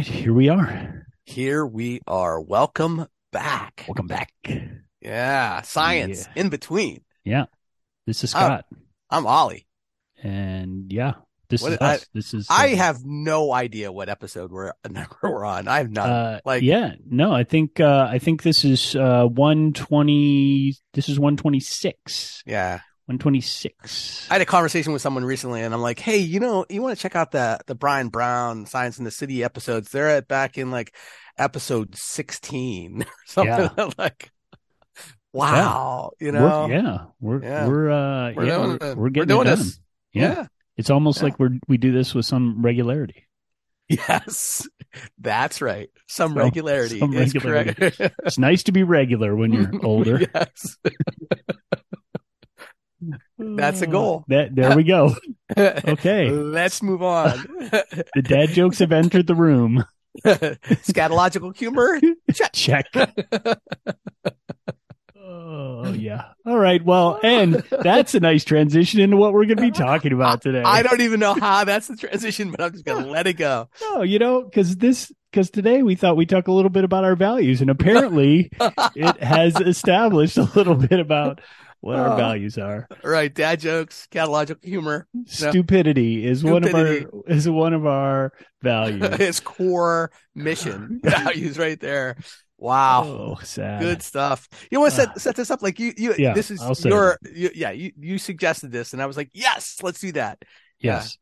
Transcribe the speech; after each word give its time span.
right, 0.00 0.06
here 0.06 0.32
we 0.32 0.48
are. 0.48 1.06
Here 1.24 1.66
we 1.66 2.00
are. 2.06 2.40
Welcome 2.40 3.06
back. 3.32 3.84
Welcome 3.86 4.06
back. 4.06 4.32
Yeah, 5.02 5.60
science 5.62 6.26
Yeah. 6.34 6.42
in 6.42 6.48
between. 6.48 7.02
Yeah, 7.22 7.44
this 8.06 8.24
is 8.24 8.34
Oh, 8.34 8.38
Scott, 8.38 8.64
I'm 9.10 9.26
Ollie. 9.26 9.66
and 10.22 10.90
yeah, 10.90 11.14
this 11.50 11.60
What- 11.62 11.72
is 11.72 11.78
us. 11.80 12.06
this 12.14 12.32
is. 12.32 12.46
I 12.48 12.72
uh, 12.72 12.76
have 12.76 13.04
no 13.04 13.52
idea 13.52 13.92
what 13.92 14.08
episode 14.08 14.50
we're 14.50 14.72
we're 15.22 15.44
on. 15.44 15.68
I 15.68 15.78
have 15.78 15.90
not. 15.90 16.08
Uh, 16.08 16.40
like- 16.46 16.62
yeah, 16.62 16.94
no, 17.06 17.32
I 17.32 17.44
think 17.44 17.78
uh, 17.78 18.08
I 18.10 18.18
think 18.18 18.42
this 18.42 18.64
is 18.64 18.96
uh, 18.96 19.26
one 19.26 19.74
twenty. 19.74 20.76
This 20.94 21.10
is 21.10 21.20
one 21.20 21.36
twenty 21.36 21.60
six. 21.60 22.42
yeah, 22.46 22.80
One 23.10 23.18
twenty 23.18 23.40
six. 23.40 24.24
I 24.30 24.34
had 24.34 24.40
a 24.40 24.46
conversation 24.46 24.92
with 24.92 25.02
someone 25.02 25.24
recently, 25.24 25.62
and 25.62 25.74
I'm 25.74 25.80
like, 25.82 25.98
"Hey, 25.98 26.18
you 26.18 26.38
know, 26.38 26.64
you 26.70 26.80
want 26.80 26.96
to 26.96 27.02
check 27.02 27.16
out 27.16 27.32
the 27.32 27.58
the 27.66 27.74
Bryan 27.74 28.06
Brown 28.06 28.66
Science 28.66 29.00
in 29.00 29.04
the 29.04 29.10
City 29.10 29.42
episodes? 29.42 29.90
They're 29.90 30.08
at 30.08 30.28
back 30.28 30.56
in 30.56 30.70
like 30.70 30.94
episode 31.36 31.96
16 31.96 33.02
or 33.02 33.06
something." 33.26 33.92
like, 33.98 34.30
wow, 35.32 36.12
you 36.20 36.30
know, 36.30 36.68
yeah, 36.68 37.06
we're 37.20 37.42
Yeah. 37.42 37.66
we're 37.66 37.90
uh, 37.90 38.32
we're 38.32 38.46
yeah, 38.46 38.56
doing, 38.64 38.78
we're, 38.80 38.94
we're 38.94 39.10
getting 39.10 39.28
doing 39.28 39.40
it 39.48 39.50
done. 39.50 39.58
this. 39.58 39.80
Yeah. 40.12 40.22
yeah. 40.32 40.46
It's 40.76 40.90
almost 40.90 41.18
Yeah. 41.18 41.24
like 41.24 41.40
we're 41.40 41.58
we 41.66 41.78
do 41.78 41.90
this 41.90 42.14
with 42.14 42.26
some 42.26 42.62
regularity. 42.62 43.26
Yes, 43.88 44.68
that's 45.18 45.60
right. 45.60 45.90
Some 46.06 46.34
So- 46.34 46.38
regularity 46.44 47.00
some 47.00 47.12
is 47.14 47.34
regularity. 47.34 47.74
correct. 47.74 48.14
It's 48.24 48.38
nice 48.38 48.62
to 48.62 48.70
be 48.72 48.84
regular 48.84 49.34
when 49.34 49.52
you're 49.52 49.84
older. 49.84 50.20
yes. 50.32 50.76
That's 53.38 53.82
a 53.82 53.86
mm. 53.86 53.92
goal. 53.92 54.24
That 54.28 54.54
there 54.54 54.76
we 54.76 54.84
go. 54.84 55.14
Okay. 55.58 56.30
Let's 56.30 56.80
move 56.80 57.02
on. 57.02 57.44
The 58.14 58.22
dad 58.22 58.50
jokes 58.50 58.78
have 58.78 58.92
entered 58.92 59.26
the 59.26 59.34
room. 59.34 59.84
Scatological 60.24 61.56
humor. 61.56 62.00
Check. 62.32 62.52
Check. 62.52 62.86
Oh 65.82 65.92
yeah. 65.92 66.24
All 66.46 66.58
right. 66.58 66.84
Well, 66.84 67.18
and 67.22 67.64
that's 67.70 68.14
a 68.14 68.20
nice 68.20 68.44
transition 68.44 69.00
into 69.00 69.16
what 69.16 69.32
we're 69.32 69.46
going 69.46 69.56
to 69.56 69.62
be 69.62 69.70
talking 69.70 70.12
about 70.12 70.42
today. 70.42 70.62
I 70.62 70.82
don't 70.82 71.00
even 71.00 71.20
know 71.20 71.34
how 71.34 71.64
that's 71.64 71.88
the 71.88 71.96
transition, 71.96 72.50
but 72.50 72.60
I'm 72.60 72.72
just 72.72 72.84
gonna 72.84 73.06
let 73.06 73.26
it 73.26 73.34
go. 73.34 73.68
No, 73.80 74.02
you 74.02 74.18
know, 74.18 74.42
because 74.42 74.76
this 74.76 75.10
because 75.30 75.50
today 75.50 75.82
we 75.82 75.94
thought 75.94 76.16
we'd 76.16 76.28
talk 76.28 76.48
a 76.48 76.52
little 76.52 76.70
bit 76.70 76.84
about 76.84 77.04
our 77.04 77.16
values, 77.16 77.60
and 77.60 77.70
apparently 77.70 78.50
it 78.94 79.22
has 79.22 79.56
established 79.60 80.36
a 80.36 80.50
little 80.54 80.74
bit 80.74 81.00
about 81.00 81.40
what 81.80 81.96
our 81.96 82.12
Oh. 82.12 82.16
values 82.16 82.58
are. 82.58 82.86
right, 83.02 83.32
dad 83.34 83.60
jokes, 83.60 84.06
scatological 84.10 84.64
humor, 84.64 85.06
Stupidity 85.26 86.26
is 86.26 86.44
one 86.44 86.64
of 86.64 86.74
our 86.74 87.00
is 87.26 87.48
one 87.48 87.72
of 87.74 87.86
our 87.86 88.32
values. 88.62 89.16
his 89.16 89.40
core 89.40 90.10
mission 90.34 91.00
values 91.04 91.58
right 91.58 91.80
there. 91.80 92.16
Wow. 92.58 93.04
Oh, 93.06 93.38
sad. 93.42 93.80
Good 93.80 94.02
stuff. 94.02 94.46
You 94.70 94.80
want 94.80 94.92
to 94.92 94.96
set 94.96 95.20
set 95.20 95.36
this 95.36 95.50
up 95.50 95.62
like 95.62 95.78
you 95.80 95.94
you 95.96 96.14
Yeah, 96.18 96.34
this 96.34 96.50
is 96.50 96.62
your 96.84 97.18
you, 97.34 97.50
yeah 97.54 97.70
you 97.70 97.92
you 97.98 98.18
suggested 98.18 98.70
this 98.70 98.92
and 98.92 99.00
I 99.00 99.06
was 99.06 99.16
like 99.16 99.30
yes 99.32 99.78
let's 99.82 100.00
do 100.00 100.12
that. 100.12 100.44
Yes. 100.78 101.16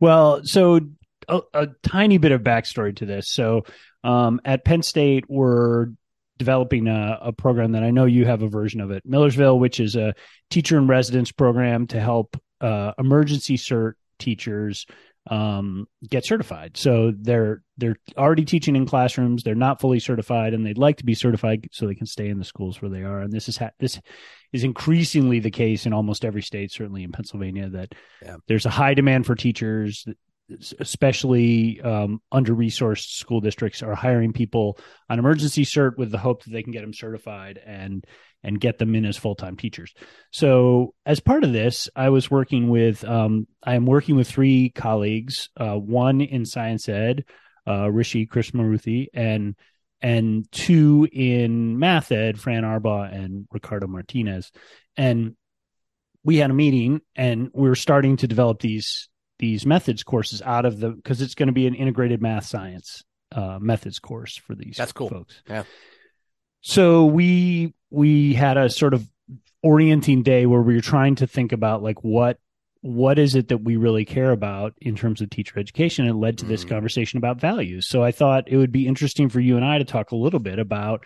Well, 0.00 0.40
so 0.44 0.80
a, 1.28 1.40
a 1.54 1.68
tiny 1.84 2.18
bit 2.18 2.32
of 2.32 2.42
backstory 2.42 2.94
to 2.96 3.06
this. 3.06 3.28
So, 3.30 3.64
um, 4.04 4.40
at 4.44 4.64
Penn 4.64 4.82
State, 4.82 5.24
we're 5.28 5.88
developing 6.40 6.88
a, 6.88 7.18
a 7.20 7.32
program 7.32 7.72
that 7.72 7.84
I 7.84 7.90
know 7.90 8.06
you 8.06 8.24
have 8.24 8.42
a 8.42 8.48
version 8.48 8.80
of 8.80 8.90
it, 8.90 9.04
Millersville, 9.06 9.58
which 9.60 9.78
is 9.78 9.94
a 9.94 10.14
teacher 10.48 10.78
in 10.78 10.86
residence 10.88 11.30
program 11.30 11.86
to 11.88 12.00
help 12.00 12.36
uh, 12.62 12.92
emergency 12.98 13.56
cert 13.58 13.92
teachers 14.18 14.86
um, 15.30 15.86
get 16.08 16.24
certified. 16.24 16.78
So 16.78 17.12
they're 17.14 17.62
they're 17.76 17.98
already 18.16 18.46
teaching 18.46 18.74
in 18.74 18.86
classrooms. 18.86 19.42
They're 19.42 19.54
not 19.54 19.80
fully 19.80 20.00
certified, 20.00 20.54
and 20.54 20.64
they'd 20.64 20.78
like 20.78 20.96
to 20.96 21.04
be 21.04 21.14
certified 21.14 21.68
so 21.72 21.86
they 21.86 21.94
can 21.94 22.06
stay 22.06 22.28
in 22.30 22.38
the 22.38 22.44
schools 22.44 22.80
where 22.80 22.90
they 22.90 23.02
are. 23.02 23.20
And 23.20 23.30
this 23.30 23.46
is 23.46 23.58
ha- 23.58 23.76
this 23.78 24.00
is 24.54 24.64
increasingly 24.64 25.38
the 25.38 25.50
case 25.50 25.84
in 25.84 25.92
almost 25.92 26.24
every 26.24 26.42
state, 26.42 26.72
certainly 26.72 27.04
in 27.04 27.12
Pennsylvania, 27.12 27.68
that 27.68 27.94
Yeah. 28.22 28.36
there's 28.48 28.64
a 28.66 28.70
high 28.70 28.94
demand 28.94 29.26
for 29.26 29.34
teachers, 29.34 30.06
especially 30.78 31.80
um, 31.80 32.20
under 32.30 32.54
resourced 32.54 33.16
school 33.16 33.40
districts 33.40 33.82
are 33.82 33.94
hiring 33.94 34.32
people 34.32 34.78
on 35.08 35.18
emergency 35.18 35.64
cert 35.64 35.96
with 35.96 36.10
the 36.10 36.18
hope 36.18 36.44
that 36.44 36.50
they 36.50 36.62
can 36.62 36.72
get 36.72 36.80
them 36.82 36.94
certified 36.94 37.58
and 37.64 38.04
and 38.42 38.58
get 38.58 38.78
them 38.78 38.94
in 38.94 39.04
as 39.04 39.18
full-time 39.18 39.56
teachers. 39.56 39.92
So 40.30 40.94
as 41.04 41.20
part 41.20 41.44
of 41.44 41.52
this, 41.52 41.90
I 41.94 42.08
was 42.08 42.30
working 42.30 42.68
with 42.68 43.04
um, 43.04 43.46
I 43.62 43.74
am 43.74 43.86
working 43.86 44.16
with 44.16 44.28
three 44.28 44.70
colleagues, 44.70 45.50
uh, 45.58 45.74
one 45.74 46.22
in 46.22 46.46
science 46.46 46.88
ed, 46.88 47.24
uh, 47.68 47.90
Rishi 47.90 48.26
Krishnamoorthy, 48.26 49.08
and 49.12 49.56
and 50.00 50.50
two 50.50 51.06
in 51.12 51.78
math 51.78 52.10
ed, 52.10 52.40
Fran 52.40 52.62
Arbaugh 52.62 53.14
and 53.14 53.46
Ricardo 53.52 53.86
Martinez. 53.86 54.50
And 54.96 55.36
we 56.24 56.38
had 56.38 56.50
a 56.50 56.54
meeting 56.54 57.00
and 57.14 57.50
we 57.52 57.68
were 57.68 57.74
starting 57.74 58.16
to 58.18 58.26
develop 58.26 58.60
these 58.60 59.09
these 59.40 59.66
methods 59.66 60.02
courses 60.04 60.40
out 60.42 60.64
of 60.64 60.78
the 60.78 60.90
because 60.90 61.20
it's 61.20 61.34
going 61.34 61.48
to 61.48 61.52
be 61.52 61.66
an 61.66 61.74
integrated 61.74 62.22
math 62.22 62.46
science 62.46 63.02
uh, 63.32 63.58
methods 63.60 63.98
course 63.98 64.36
for 64.36 64.54
these 64.54 64.76
That's 64.76 64.92
cool. 64.92 65.08
folks. 65.08 65.42
Yeah. 65.48 65.64
So 66.60 67.06
we 67.06 67.74
we 67.90 68.34
had 68.34 68.56
a 68.56 68.68
sort 68.70 68.94
of 68.94 69.08
orienting 69.62 70.22
day 70.22 70.46
where 70.46 70.60
we 70.62 70.74
were 70.74 70.80
trying 70.80 71.14
to 71.16 71.26
think 71.26 71.52
about 71.52 71.82
like 71.82 72.02
what 72.04 72.38
what 72.82 73.18
is 73.18 73.34
it 73.34 73.48
that 73.48 73.58
we 73.58 73.76
really 73.76 74.06
care 74.06 74.30
about 74.30 74.72
in 74.80 74.94
terms 74.96 75.20
of 75.20 75.28
teacher 75.28 75.58
education 75.58 76.06
and 76.06 76.14
it 76.16 76.18
led 76.18 76.38
to 76.38 76.46
this 76.46 76.64
Mhm. 76.64 76.70
conversation 76.70 77.18
about 77.18 77.38
values 77.38 77.86
so 77.86 78.02
i 78.02 78.10
thought 78.10 78.48
it 78.48 78.56
would 78.56 78.72
be 78.72 78.86
interesting 78.86 79.28
for 79.28 79.38
you 79.38 79.56
and 79.56 79.64
i 79.66 79.76
to 79.76 79.84
talk 79.84 80.12
a 80.12 80.16
little 80.16 80.38
bit 80.40 80.58
about 80.58 81.04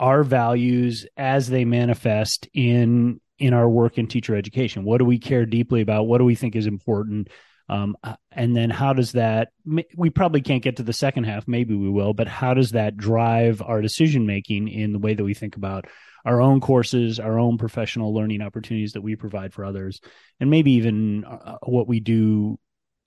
our 0.00 0.24
values 0.24 1.06
as 1.16 1.48
they 1.48 1.64
manifest 1.64 2.48
in 2.52 3.20
in 3.38 3.54
our 3.54 3.68
work 3.70 3.96
in 3.96 4.08
teacher 4.08 4.34
education 4.34 4.82
what 4.84 4.98
do 4.98 5.04
we 5.04 5.18
care 5.20 5.46
deeply 5.46 5.80
about 5.80 6.08
what 6.08 6.18
do 6.18 6.24
we 6.24 6.34
think 6.34 6.56
is 6.56 6.66
important 6.66 7.28
um, 7.68 7.96
and 8.30 8.56
then 8.56 8.70
how 8.70 8.92
does 8.92 9.12
that 9.12 9.48
we 9.96 10.10
probably 10.10 10.42
can't 10.42 10.62
get 10.62 10.76
to 10.76 10.82
the 10.82 10.92
second 10.92 11.24
half. 11.24 11.48
Maybe 11.48 11.74
we 11.74 11.90
will 11.90 12.14
but 12.14 12.28
how 12.28 12.54
does 12.54 12.72
that 12.72 12.96
drive 12.96 13.62
our 13.62 13.80
decision 13.80 14.26
making 14.26 14.68
in 14.68 14.92
the 14.92 14.98
way 14.98 15.14
that 15.14 15.24
we 15.24 15.34
think 15.34 15.56
about 15.56 15.86
our 16.24 16.40
own 16.40 16.60
courses 16.60 17.20
our 17.20 17.38
own 17.38 17.58
professional 17.58 18.14
learning 18.14 18.40
opportunities 18.40 18.92
that 18.92 19.02
we 19.02 19.14
provide 19.16 19.52
for 19.52 19.64
others 19.64 20.00
and 20.40 20.50
maybe 20.50 20.72
even 20.72 21.24
uh, 21.24 21.58
what 21.62 21.88
we 21.88 22.00
do 22.00 22.58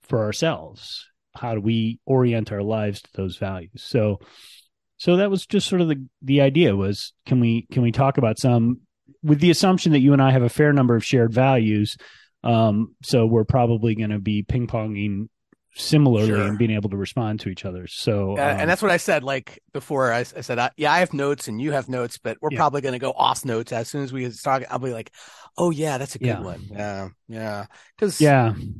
for 0.02 0.24
ourselves? 0.24 1.06
How 1.34 1.54
do 1.54 1.60
we 1.60 2.00
orient 2.06 2.50
our 2.50 2.62
lives 2.62 3.02
to 3.02 3.10
those 3.14 3.36
values? 3.36 3.82
So 3.82 4.20
so 4.96 5.16
that 5.16 5.30
was 5.30 5.46
just 5.46 5.68
sort 5.68 5.80
of 5.80 5.88
the 5.88 6.04
the 6.22 6.40
idea 6.40 6.74
was 6.74 7.12
can 7.26 7.40
we 7.40 7.66
can 7.70 7.82
we 7.82 7.92
talk 7.92 8.18
about 8.18 8.38
some 8.38 8.80
with 9.22 9.40
the 9.40 9.50
assumption 9.50 9.92
that 9.92 10.00
you 10.00 10.12
and 10.12 10.22
I 10.22 10.32
have 10.32 10.42
a 10.42 10.48
fair 10.48 10.72
number 10.72 10.96
of 10.96 11.04
shared 11.04 11.32
values 11.32 11.96
um 12.44 12.94
so 13.02 13.26
we're 13.26 13.44
probably 13.44 13.94
going 13.94 14.10
to 14.10 14.18
be 14.18 14.42
ping-ponging 14.42 15.28
similarly 15.74 16.28
Sure. 16.28 16.40
and 16.40 16.58
being 16.58 16.70
able 16.70 16.90
to 16.90 16.96
respond 16.96 17.40
to 17.40 17.48
each 17.50 17.64
other 17.64 17.86
so 17.88 18.32
um, 18.32 18.38
and 18.38 18.70
that's 18.70 18.82
what 18.82 18.90
I 18.90 18.96
said 18.96 19.22
like 19.22 19.60
before. 19.72 20.12
I, 20.12 20.20
I 20.20 20.22
said, 20.24 20.58
I, 20.58 20.70
yeah, 20.76 20.92
I 20.92 21.00
have 21.00 21.12
notes 21.12 21.46
and 21.46 21.60
you 21.60 21.70
have 21.72 21.88
notes, 21.88 22.18
but 22.18 22.36
we're 22.40 22.48
Yeah. 22.52 22.58
probably 22.58 22.80
going 22.80 22.94
to 22.94 22.98
go 22.98 23.12
off 23.12 23.44
notes 23.44 23.70
as 23.72 23.88
soon 23.88 24.02
as 24.02 24.12
we 24.12 24.28
start. 24.30 24.64
I'll 24.70 24.78
be 24.80 24.92
like, 24.92 25.12
oh 25.56 25.70
yeah, 25.70 25.98
that's 25.98 26.14
a 26.16 26.18
good 26.18 26.26
Yeah. 26.26 26.40
one. 26.40 26.62
Yeah, 26.70 27.08
yeah, 27.28 27.66
because 27.96 28.20
yeah 28.20 28.54
we 28.56 28.74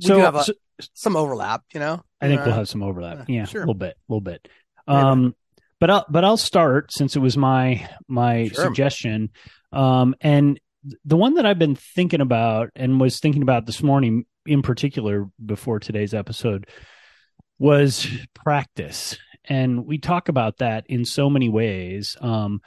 so, 0.00 0.16
do 0.16 0.20
have 0.22 0.34
a, 0.34 0.44
so 0.44 0.54
some 0.94 1.14
overlap. 1.14 1.62
You 1.72 1.78
know, 1.80 2.02
I 2.20 2.26
think 2.28 2.40
Uh, 2.40 2.44
we'll 2.46 2.54
have 2.56 2.68
some 2.68 2.82
overlap. 2.82 3.28
Yeah, 3.28 3.44
sure. 3.44 3.60
a 3.60 3.66
little 3.66 3.74
bit, 3.74 3.96
a 4.08 4.12
little 4.12 4.20
bit. 4.20 4.48
Maybe. 4.88 4.98
Um, 5.00 5.34
but 5.78 5.90
I'll 5.90 6.06
but 6.08 6.24
I'll 6.24 6.36
start 6.36 6.90
since 6.92 7.14
it 7.14 7.20
was 7.20 7.36
my 7.36 7.88
my 8.08 8.48
Sure. 8.48 8.64
suggestion. 8.64 9.30
Um, 9.72 10.14
and 10.20 10.58
the 11.04 11.16
one 11.16 11.34
that 11.34 11.46
I've 11.46 11.58
been 11.58 11.76
thinking 11.76 12.20
about 12.20 12.70
and 12.76 13.00
was 13.00 13.20
thinking 13.20 13.42
about 13.42 13.66
this 13.66 13.82
morning 13.82 14.26
in 14.46 14.62
particular 14.62 15.28
before 15.44 15.78
today's 15.78 16.14
episode 16.14 16.66
was 17.58 18.08
practice. 18.34 19.16
And 19.46 19.86
we 19.86 19.98
talk 19.98 20.28
about 20.28 20.58
that 20.58 20.84
in 20.88 21.04
so 21.04 21.30
many 21.30 21.48
ways. 21.48 22.16
Um, 22.20 22.60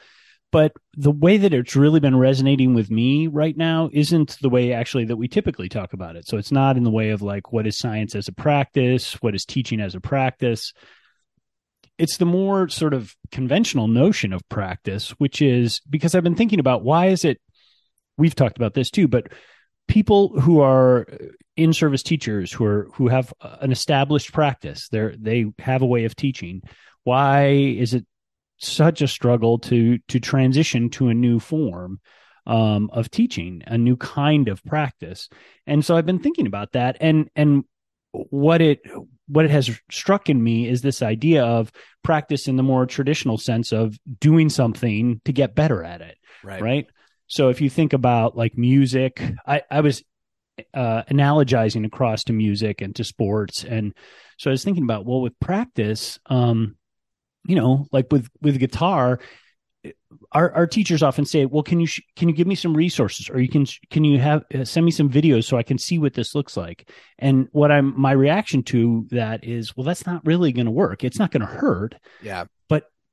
but 0.52 0.72
the 0.94 1.12
way 1.12 1.38
that 1.38 1.54
it's 1.54 1.75
really 1.75 2.00
been 2.00 2.18
resonating 2.18 2.74
with 2.74 2.90
me 2.90 3.28
right 3.28 3.56
now 3.56 3.90
isn't 3.92 4.38
the 4.42 4.50
way 4.50 4.72
actually 4.72 5.06
that 5.06 5.18
we 5.18 5.28
typically 5.28 5.68
talk 5.68 5.94
about 5.94 6.16
it. 6.16 6.25
So 6.28 6.38
it's 6.38 6.52
not 6.52 6.78
in 6.78 6.84
the 6.84 6.92
way 6.92 7.10
of 7.10 7.22
like 7.22 7.52
what 7.52 7.68
is 7.68 7.78
science 7.78 8.16
as 8.16 8.28
a 8.28 8.34
practice, 8.34 9.16
what 9.16 9.36
is 9.36 9.46
teaching 9.46 9.81
as 9.81 9.94
a 9.94 10.00
practice. 10.00 10.74
It's 11.98 12.18
the 12.18 12.25
more 12.25 12.69
sort 12.69 12.94
of 12.94 13.16
conventional 13.31 13.88
notion 13.88 14.31
of 14.31 14.48
practice, 14.50 15.10
which 15.18 15.42
is 15.42 15.81
because 15.90 16.16
I've 16.16 16.24
been 16.24 16.36
thinking 16.36 16.60
about 16.60 16.84
why 16.84 17.08
is 17.08 17.25
it 17.25 17.42
we've 18.18 18.36
talked 18.36 18.58
about 18.58 18.74
this 18.74 18.90
too, 18.90 19.08
but 19.08 19.31
people 19.88 20.40
who 20.40 20.60
are 20.60 21.08
in 21.56 21.74
service 21.74 22.04
teachers 22.04 22.52
who 22.52 22.66
are 22.66 22.90
who 22.94 23.08
have 23.08 23.34
an 23.42 23.72
established 23.72 24.31
practice, 24.34 24.90
they 24.90 25.16
they 25.18 25.46
have 25.60 25.81
a 25.81 25.88
way 25.88 26.06
of 26.06 26.16
teaching. 26.16 26.62
Why 27.04 27.48
is 27.48 27.94
it 27.94 28.06
such 28.58 29.02
a 29.02 29.08
struggle 29.08 29.60
to 29.60 29.98
to 30.08 30.19
transition 30.19 30.90
to 30.92 31.10
a 31.10 31.14
new 31.14 31.40
form 31.40 32.00
um, 32.46 32.90
of 32.94 33.10
teaching, 33.10 33.64
a 33.66 33.78
new 33.78 33.98
kind 33.98 34.48
of 34.48 34.64
practice? 34.64 35.30
And 35.66 35.84
so 35.84 35.96
I've 35.96 36.06
been 36.06 36.19
thinking 36.19 36.48
about 36.48 36.74
that, 36.74 36.98
and 37.00 37.30
and 37.36 37.64
what 38.12 38.62
it 38.62 38.81
what 39.28 39.46
it 39.46 39.52
has 39.52 39.80
struck 39.92 40.30
in 40.30 40.42
me 40.42 40.68
is 40.68 40.81
this 40.81 41.02
idea 41.02 41.44
of 41.44 41.72
practice 42.04 42.48
in 42.48 42.56
the 42.56 42.64
more 42.64 42.86
traditional 42.86 43.38
sense 43.38 43.72
of 43.72 43.98
doing 44.19 44.50
something 44.50 45.22
to 45.25 45.34
get 45.34 45.56
better 45.56 45.84
at 45.84 46.02
it. 46.02 46.18
Right. 46.44 46.62
Right. 46.62 46.88
So 47.28 47.50
if 47.50 47.62
you 47.62 47.70
think 47.70 47.94
about 47.94 48.38
like 48.38 48.58
music, 48.58 49.22
I, 49.46 49.62
I 49.70 49.82
was 49.82 50.04
uh, 50.74 51.04
analogizing 51.04 51.86
across 51.86 52.24
to 52.26 52.34
music 52.34 52.82
and 52.82 52.96
to 52.96 53.04
sports. 53.04 53.64
And 53.64 53.94
so 54.38 54.50
I 54.50 54.54
was 54.54 54.64
thinking 54.64 54.84
about, 54.84 55.06
well, 55.06 55.22
with 55.22 55.40
practice, 55.40 56.20
um, 56.28 56.78
you 57.46 57.56
know, 57.56 57.86
like 57.92 58.12
with, 58.12 58.28
with 58.42 58.60
guitar, 58.60 59.20
our, 60.32 60.52
our 60.54 60.68
teachers 60.68 61.04
often 61.04 61.26
say, 61.26 61.46
well, 61.46 61.64
can 61.64 61.80
you, 61.80 61.86
sh- 61.86 62.02
can 62.16 62.30
you 62.30 62.36
give 62.36 62.48
me 62.48 62.56
some 62.56 62.76
resources 62.76 63.30
or 63.30 63.40
you 63.40 63.50
can, 63.50 63.66
can 63.90 64.04
you 64.04 64.20
have, 64.20 64.44
uh, 64.54 64.64
send 64.64 64.86
me 64.86 64.92
some 64.92 65.10
videos 65.10 65.44
so 65.46 65.58
I 65.58 65.64
can 65.64 65.78
see 65.78 66.00
what 66.00 66.14
this 66.14 66.34
looks 66.34 66.58
like? 66.58 66.90
And 67.20 67.48
what 67.52 67.72
I'm, 67.72 68.00
my 68.00 68.12
reaction 68.14 68.64
to 68.64 69.06
that 69.12 69.44
is, 69.44 69.76
well, 69.76 69.84
that's 69.84 70.06
not 70.06 70.26
really 70.26 70.52
going 70.52 70.66
to 70.66 70.72
work. 70.72 71.04
It's 71.04 71.20
not 71.20 71.32
going 71.32 71.42
to 71.42 71.48
hurt. 71.48 71.96
Yeah. 72.22 72.46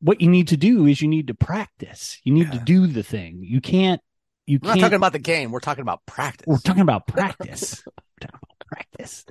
What 0.05 0.21
you 0.21 0.29
need 0.29 0.49
to 0.49 0.57
do 0.59 0.87
is 0.87 1.01
you 1.01 1.09
need 1.09 1.29
to 1.29 1.35
practice. 1.35 2.21
You 2.25 2.35
need 2.35 2.49
Yeah. 2.53 2.59
to 2.59 2.65
do 2.65 2.87
the 2.87 3.03
thing. 3.03 3.41
You 3.43 3.61
can't, 3.63 4.01
you 4.47 4.59
We're 4.63 4.69
not 4.69 4.73
can't, 4.75 4.83
talking 4.83 4.97
about 4.97 5.13
the 5.15 5.19
game. 5.19 5.51
We're 5.51 5.61
talking 5.61 5.81
about 5.83 6.05
practice. 6.05 6.45
we're 6.47 6.59
talking 6.59 6.83
about 6.83 7.07
practice. 7.07 7.83
we're 7.87 7.93
talking 8.29 8.41
about 8.43 8.67
practice. 8.69 9.25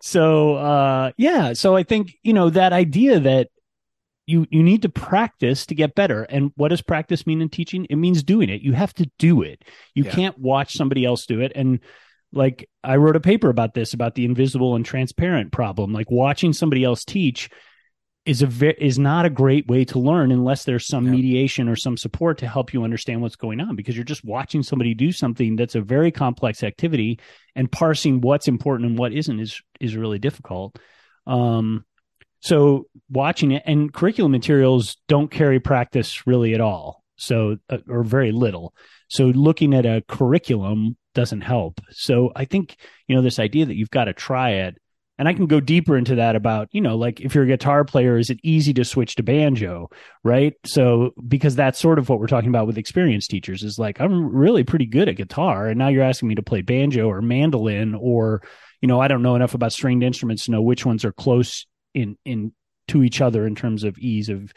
So, 0.00 0.54
uh, 0.54 1.10
yeah. 1.16 1.52
So 1.54 1.74
I 1.76 1.82
think, 1.82 2.14
you 2.22 2.32
know, 2.32 2.48
that 2.50 2.72
idea 2.72 3.18
that 3.20 3.48
you, 4.26 4.46
you 4.50 4.62
need 4.62 4.82
to 4.82 4.88
practice 4.88 5.66
to 5.66 5.74
get 5.74 5.96
better. 5.96 6.22
And 6.22 6.52
what 6.54 6.68
does 6.68 6.80
practice 6.82 7.26
mean 7.26 7.42
in 7.42 7.48
teaching? 7.48 7.86
It 7.90 7.96
means 7.96 8.22
doing 8.22 8.48
it. 8.48 8.62
You 8.62 8.72
have 8.72 8.94
to 8.94 9.10
do 9.18 9.42
it. 9.42 9.64
You 9.94 10.04
Yeah. 10.04 10.12
can't 10.12 10.38
watch 10.38 10.74
somebody 10.74 11.04
else 11.04 11.26
do 11.26 11.40
it. 11.40 11.50
And 11.56 11.80
like 12.32 12.68
I 12.84 12.96
wrote 12.96 13.16
a 13.16 13.20
paper 13.20 13.48
about 13.50 13.74
this, 13.74 13.92
about 13.92 14.14
the 14.14 14.24
invisible 14.24 14.76
and 14.76 14.86
transparent 14.86 15.50
problem. 15.50 15.92
Like 15.92 16.08
watching 16.12 16.52
somebody 16.52 16.84
else 16.84 17.04
teach 17.04 17.50
is 18.26 18.42
a 18.42 18.46
ve- 18.46 18.76
is 18.78 18.98
not 18.98 19.24
a 19.24 19.30
great 19.30 19.66
way 19.66 19.84
to 19.84 19.98
learn 19.98 20.30
unless 20.30 20.64
there's 20.64 20.86
some 20.86 21.06
Yeah. 21.06 21.12
mediation 21.12 21.68
or 21.68 21.76
some 21.76 21.96
support 21.96 22.38
to 22.38 22.46
help 22.48 22.72
you 22.74 22.84
understand 22.84 23.22
what's 23.22 23.36
going 23.36 23.60
on 23.60 23.76
because 23.76 23.96
you're 23.96 24.04
just 24.04 24.24
watching 24.24 24.62
somebody 24.62 24.94
do 24.94 25.10
something 25.10 25.56
that's 25.56 25.74
a 25.74 25.80
very 25.80 26.10
complex 26.10 26.62
activity 26.62 27.18
and 27.56 27.72
parsing 27.72 28.20
what's 28.20 28.46
important 28.48 28.90
and 28.90 28.98
what 28.98 29.12
isn't 29.12 29.40
is 29.40 29.60
is 29.80 29.96
really 29.96 30.18
difficult. 30.18 30.78
Um 31.26 31.84
so 32.40 32.86
watching 33.10 33.52
it 33.52 33.62
and 33.66 33.92
curriculum 33.92 34.32
materials 34.32 34.96
don't 35.08 35.30
carry 35.30 35.60
practice 35.60 36.26
really 36.26 36.54
at 36.54 36.60
all 36.60 37.02
so 37.16 37.56
uh, 37.68 37.78
or 37.88 38.02
very 38.02 38.32
little. 38.32 38.74
So 39.08 39.26
looking 39.26 39.74
at 39.74 39.84
a 39.84 40.02
curriculum 40.08 40.96
doesn't 41.14 41.40
help. 41.40 41.80
So 41.90 42.32
i 42.36 42.44
think 42.44 42.76
you 43.08 43.16
know 43.16 43.22
this 43.22 43.38
idea 43.38 43.66
that 43.66 43.76
you've 43.76 43.90
got 43.90 44.04
to 44.04 44.12
try 44.12 44.50
it 44.50 44.76
and 45.20 45.28
I 45.28 45.34
can 45.34 45.44
go 45.44 45.60
deeper 45.60 45.98
into 45.98 46.14
that 46.14 46.34
about, 46.34 46.70
you 46.72 46.80
know, 46.80 46.96
like 46.96 47.20
if 47.20 47.34
you're 47.34 47.44
a 47.44 47.46
guitar 47.46 47.84
player, 47.84 48.16
is 48.16 48.30
it 48.30 48.40
easy 48.42 48.72
to 48.72 48.86
switch 48.86 49.16
to 49.16 49.22
banjo? 49.22 49.90
Right. 50.24 50.54
So, 50.64 51.10
because 51.28 51.54
that's 51.54 51.78
sort 51.78 51.98
of 51.98 52.08
what 52.08 52.18
we're 52.18 52.26
talking 52.26 52.48
about 52.48 52.66
with 52.66 52.78
experienced 52.78 53.28
teachers 53.28 53.62
is 53.62 53.78
like, 53.78 54.00
I'm 54.00 54.34
really 54.34 54.64
pretty 54.64 54.86
good 54.86 55.10
at 55.10 55.16
guitar. 55.16 55.68
And 55.68 55.78
now 55.78 55.88
you're 55.88 56.04
asking 56.04 56.28
me 56.28 56.36
to 56.36 56.42
play 56.42 56.62
banjo 56.62 57.06
or 57.06 57.20
mandolin 57.20 57.94
or, 57.94 58.42
you 58.80 58.88
know, 58.88 58.98
I 58.98 59.08
don't 59.08 59.20
know 59.20 59.34
enough 59.34 59.52
about 59.52 59.74
stringed 59.74 60.02
instruments 60.02 60.46
to 60.46 60.52
know 60.52 60.62
which 60.62 60.86
ones 60.86 61.04
are 61.04 61.12
close 61.12 61.66
in, 61.92 62.16
in 62.24 62.54
to 62.88 63.02
each 63.02 63.20
other 63.20 63.46
in 63.46 63.54
terms 63.54 63.84
of 63.84 63.98
ease 63.98 64.30
of, 64.30 64.54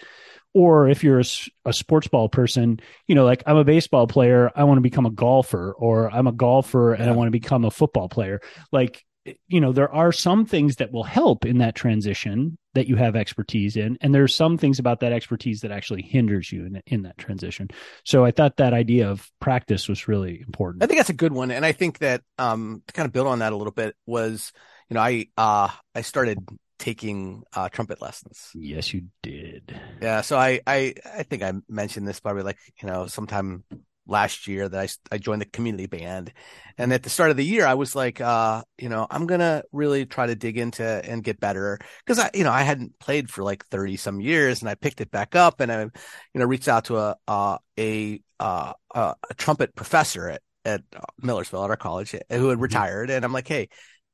or 0.54 0.88
if 0.88 1.04
you're 1.04 1.20
a 1.20 1.74
sports 1.74 2.08
ball 2.08 2.30
person, 2.30 2.80
you 3.06 3.16
know, 3.16 3.26
like 3.26 3.44
I'm 3.46 3.58
a 3.58 3.66
baseball 3.66 4.08
player, 4.08 4.50
I 4.56 4.64
want 4.64 4.78
to 4.78 4.82
become 4.82 5.06
a 5.06 5.12
golfer, 5.12 5.74
or 5.74 6.10
I'm 6.10 6.28
a 6.28 6.32
golfer 6.32 6.94
and 6.94 7.10
I 7.10 7.14
want 7.14 7.28
to 7.28 7.32
become 7.32 7.66
a 7.66 7.72
football 7.72 8.08
player. 8.08 8.40
Like, 8.72 9.04
you 9.48 9.62
know, 9.62 9.72
there 9.72 9.92
are 9.92 10.12
some 10.12 10.46
things 10.46 10.78
that 10.78 10.92
will 10.92 11.04
help 11.04 11.46
in 11.46 11.60
that 11.60 11.76
transition 11.76 12.58
that 12.74 12.88
you 12.88 12.96
have 12.96 13.16
expertise 13.16 13.78
in, 13.78 13.98
and 14.02 14.14
there's 14.14 14.36
some 14.36 14.58
things 14.58 14.80
about 14.80 15.00
that 15.00 15.14
expertise 15.14 15.62
that 15.62 15.72
actually 15.72 16.02
hinders 16.02 16.52
you 16.52 16.66
in, 16.66 16.82
in 16.88 17.04
that 17.04 17.18
transition. 17.18 17.70
So 18.04 18.26
I 18.26 18.32
thought 18.32 18.58
that 18.58 18.74
idea 18.74 19.10
of 19.10 19.30
practice 19.40 19.88
was 19.88 20.08
really 20.08 20.42
important. 20.42 20.84
I 20.84 20.88
think 20.88 21.00
that's 21.00 21.10
a 21.10 21.14
good 21.14 21.34
one, 21.34 21.52
and 21.52 21.66
I 21.66 21.72
think 21.72 22.00
that 22.00 22.22
um 22.38 22.84
to 22.88 22.94
kind 22.94 23.06
of 23.06 23.14
build 23.14 23.28
on 23.28 23.40
that 23.40 23.54
a 23.54 23.56
little 23.56 23.74
bit 23.74 23.96
was, 24.06 24.52
you 24.90 24.96
know, 24.96 25.02
I 25.02 25.28
uh 25.38 25.70
I 25.96 26.02
started 26.02 26.40
taking 26.80 27.44
uh 27.54 27.70
trumpet 27.70 28.02
lessons. 28.02 28.50
yes, 28.54 28.94
you 28.94 29.04
did. 29.22 29.80
Yeah, 30.02 30.22
so 30.22 30.38
I 30.38 30.60
I 30.68 30.96
I 31.06 31.24
think 31.24 31.44
I 31.44 31.54
mentioned 31.70 32.08
this 32.08 32.20
probably 32.20 32.44
like 32.44 32.58
you 32.82 32.88
know 32.88 33.08
sometime 33.08 33.64
last 34.08 34.48
year 34.48 34.68
that 34.68 34.98
I 35.12 35.18
joined 35.18 35.42
the 35.42 35.46
community 35.46 35.86
band, 35.86 36.34
and 36.78 36.92
at 36.94 37.04
the 37.04 37.10
start 37.10 37.32
of 37.32 37.38
the 37.38 37.46
year 37.46 37.66
I 37.66 37.76
was 37.76 37.96
like 37.96 38.22
uh 38.22 38.64
you 38.78 38.90
know 38.90 39.08
I'm 39.10 39.28
gonna 39.28 39.64
really 39.72 40.06
try 40.06 40.28
to 40.28 40.36
dig 40.36 40.58
into 40.58 40.84
and 40.84 41.24
get 41.24 41.40
better 41.40 41.80
because 42.06 42.20
I 42.20 42.30
you 42.34 42.44
know 42.44 42.52
I 42.52 42.64
hadn't 42.64 43.00
played 43.00 43.30
for 43.30 43.44
like 43.44 43.66
thirty 43.68 43.98
some 43.98 44.22
years 44.22 44.62
and 44.62 44.70
I 44.70 44.76
picked 44.76 45.02
it 45.02 45.12
back 45.12 45.36
up 45.36 45.60
and 45.60 45.72
I 45.72 45.82
you 45.84 45.92
know 46.36 46.46
reached 46.46 46.68
out 46.68 46.86
to 46.86 46.98
a 46.98 47.18
uh, 47.28 47.58
a 47.80 48.22
uh, 48.40 48.74
a 48.94 49.16
a 49.30 49.34
trumpet 49.36 49.76
professor 49.76 50.30
at 50.30 50.42
at 50.66 50.82
Millersville 51.22 51.64
at 51.64 51.70
our 51.70 51.78
college 51.78 52.16
who 52.30 52.50
had 52.50 52.62
retired 52.62 53.10
and 53.10 53.26
I'm 53.26 53.34
like 53.34 53.48
hey 53.48 53.70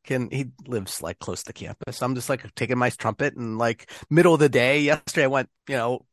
can 0.06 0.30
he 0.31 0.47
lives 0.68 1.01
like 1.01 1.19
close 1.19 1.44
to 1.44 1.53
campus. 1.53 2.01
I'm 2.01 2.15
just 2.15 2.30
like 2.30 2.53
taking 2.56 2.77
my 2.77 2.89
trumpet 2.89 3.35
and 3.35 3.57
like 3.57 3.92
middle 4.09 4.33
of 4.33 4.39
the 4.39 4.50
day. 4.50 4.81
Yesterday 4.81 5.25
I 5.25 5.27
went, 5.27 5.50
you 5.68 5.75
know, 5.75 6.06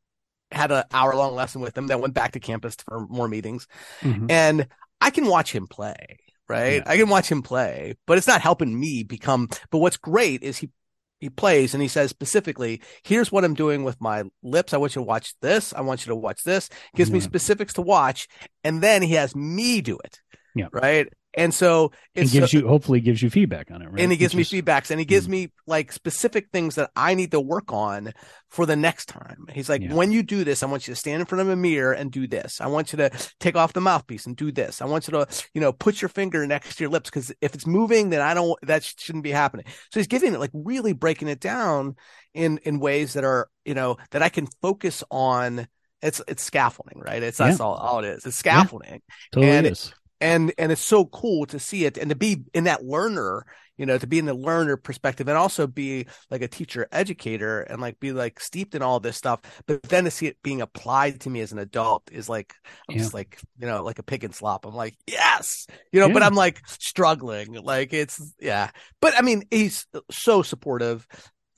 had 0.51 0.71
an 0.71 0.85
hour 0.93 1.15
long 1.15 1.35
lesson 1.35 1.61
with 1.61 1.77
him, 1.77 1.87
then 1.87 2.01
went 2.01 2.15
back 2.15 2.33
to 2.33 2.41
campus 2.41 2.77
for 2.87 3.07
more 3.09 3.29
meetings. 3.29 3.67
Mhm. 4.01 4.31
And 4.31 4.69
I 5.01 5.11
can 5.11 5.27
watch 5.27 5.53
him 5.53 5.67
play, 5.67 6.19
right? 6.49 6.77
Yeah. 6.77 6.83
I 6.87 6.97
can 6.97 7.09
watch 7.09 7.31
him 7.31 7.43
play, 7.43 7.95
but 8.07 8.19
it's 8.19 8.27
not 8.27 8.41
helping 8.41 8.79
me 8.79 9.03
become 9.03 9.49
but 9.71 9.79
what's 9.79 9.97
great 9.97 10.43
is 10.43 10.59
he 10.59 10.71
he 11.19 11.31
plays 11.31 11.73
and 11.73 11.83
he 11.83 11.89
says 11.89 12.11
specifically, 12.11 12.83
here's 13.03 13.33
what 13.33 13.43
I'm 13.45 13.55
doing 13.55 13.85
with 13.85 14.01
my 14.01 14.25
lips. 14.43 14.75
I 14.75 14.77
want 14.77 14.95
you 14.95 15.01
to 15.01 15.07
watch 15.07 15.35
this. 15.41 15.73
I 15.73 15.81
want 15.81 16.05
you 16.05 16.11
to 16.11 16.17
watch 16.17 16.43
this. 16.45 16.69
Gives 16.95 17.11
me 17.11 17.21
specifics 17.21 17.73
to 17.75 17.83
watch. 17.83 18.29
And 18.63 18.83
then 18.83 19.01
he 19.01 19.15
has 19.15 19.35
me 19.35 19.81
do 19.81 19.99
it. 20.05 20.21
Yeah. 20.55 20.67
Right. 20.73 21.09
And 21.37 21.53
so 21.53 21.93
it 22.15 22.31
gives 22.31 22.55
you 22.55 22.67
hopefully 22.67 23.01
gives 23.01 23.23
you 23.23 23.29
feedback 23.29 23.71
on 23.71 23.83
it, 23.83 23.91
right? 23.91 24.01
and 24.01 24.11
he 24.11 24.17
gives 24.17 24.35
Which 24.35 24.51
me 24.53 24.59
is- 24.59 24.65
feedbacks 24.65 24.91
and 24.91 24.99
he 24.99 25.05
gives 25.05 25.27
hmm. 25.27 25.33
me 25.33 25.53
like 25.67 25.93
specific 25.93 26.49
things 26.51 26.77
that 26.77 26.91
I 26.97 27.15
need 27.15 27.31
to 27.33 27.41
work 27.41 27.73
on 27.73 28.13
for 28.49 28.65
the 28.65 28.75
next 28.75 29.07
time. 29.07 29.45
He's 29.53 29.69
like, 29.69 29.83
Yeah. 29.83 29.93
when 29.93 30.13
you 30.13 30.23
do 30.23 30.45
this, 30.45 30.63
I 30.63 30.67
want 30.67 30.89
you 30.89 30.95
to 30.95 30.99
stand 30.99 31.21
in 31.21 31.27
front 31.27 31.43
of 31.43 31.49
a 31.51 31.57
mirror 31.57 31.93
and 31.93 32.11
do 32.11 32.27
this. 32.27 32.61
I 32.61 32.69
want 32.69 32.93
you 32.93 32.97
to 32.99 33.11
take 33.39 33.55
off 33.55 33.75
the 33.75 33.83
mouthpiece 33.83 34.25
and 34.25 34.35
do 34.35 34.51
this. 34.51 34.81
I 34.81 34.87
want 34.87 35.07
you 35.09 35.13
to, 35.13 35.27
you 35.53 35.61
know, 35.61 35.73
put 35.73 36.01
your 36.01 36.09
finger 36.09 36.47
next 36.47 36.77
to 36.77 36.85
your 36.85 36.91
lips 36.91 37.11
because 37.11 37.31
if 37.43 37.55
it's 37.55 37.67
moving, 37.67 38.09
then 38.09 38.23
I 38.23 38.33
don't, 38.33 38.59
that 38.63 38.83
shouldn't 38.85 39.25
be 39.25 39.31
happening. 39.33 39.67
So 39.91 40.01
he's 40.01 40.07
giving 40.07 40.33
it 40.33 40.41
like 40.41 40.53
really 40.55 40.95
breaking 40.95 41.29
it 41.29 41.41
down 41.41 41.97
in, 42.33 42.59
in 42.65 42.81
ways 42.81 43.13
that 43.13 43.25
are, 43.25 43.49
you 43.67 43.75
know, 43.75 43.99
that 44.13 44.23
I 44.23 44.31
can 44.31 44.47
focus 44.63 45.05
on. 45.11 45.69
It's, 46.01 46.23
it's 46.29 46.43
scaffolding, 46.43 47.01
right? 47.01 47.23
It's, 47.23 47.39
that's 47.39 47.59
all, 47.59 47.75
all 47.75 47.99
it 48.05 48.07
is. 48.07 48.25
It's 48.27 48.37
scaffolding 48.37 49.03
totally 49.33 49.53
and- 49.53 49.67
is. 49.67 49.93
And 50.21 50.53
and 50.59 50.73
it's 50.73 50.81
so 50.81 51.05
cool 51.07 51.47
to 51.47 51.59
see 51.59 51.85
it 51.85 51.99
and 51.99 52.11
to 52.11 52.17
be 52.17 52.45
in 52.55 52.65
that 52.65 52.85
learner 52.85 53.45
you 53.77 53.85
know 53.85 53.99
to 53.99 54.07
be 54.07 54.19
in 54.19 54.25
the 54.25 54.35
learner 54.35 54.77
perspective 54.77 55.29
and 55.29 55.37
also 55.37 55.67
be 55.67 56.07
like 56.31 56.41
a 56.43 56.49
teacher 56.49 56.89
educator 56.93 57.61
and 57.61 57.81
like 57.81 58.01
be 58.01 58.13
like 58.13 58.41
steeped 58.41 58.75
in 58.75 58.81
all 58.83 59.01
this 59.01 59.17
stuff. 59.17 59.41
But 59.67 59.83
then 59.83 60.05
to 60.05 60.11
see 60.11 60.27
it 60.27 60.39
being 60.43 60.63
applied 60.63 61.21
to 61.21 61.31
me 61.31 61.41
as 61.41 61.53
an 61.53 61.59
adult 61.59 62.09
is 62.11 62.29
like 62.29 62.55
i'm 62.89 62.97
Yeah. 62.97 63.03
just 63.03 63.13
like 63.15 63.39
you 63.59 63.67
know 63.67 63.83
like 63.85 63.99
a 63.99 64.03
pig 64.03 64.25
and 64.25 64.35
slop. 64.35 64.65
I'm 64.65 64.75
like 64.75 64.97
yes! 65.07 65.67
You 65.93 66.01
know 66.01 66.09
but 66.09 66.23
i'm 66.23 66.35
like 66.35 66.61
struggling. 66.67 67.53
Like 67.53 67.93
it's 67.93 68.21
yeah. 68.41 68.71
But 69.01 69.15
i 69.19 69.23
mean 69.23 69.43
he's 69.51 69.87
so 70.11 70.43
supportive 70.43 71.07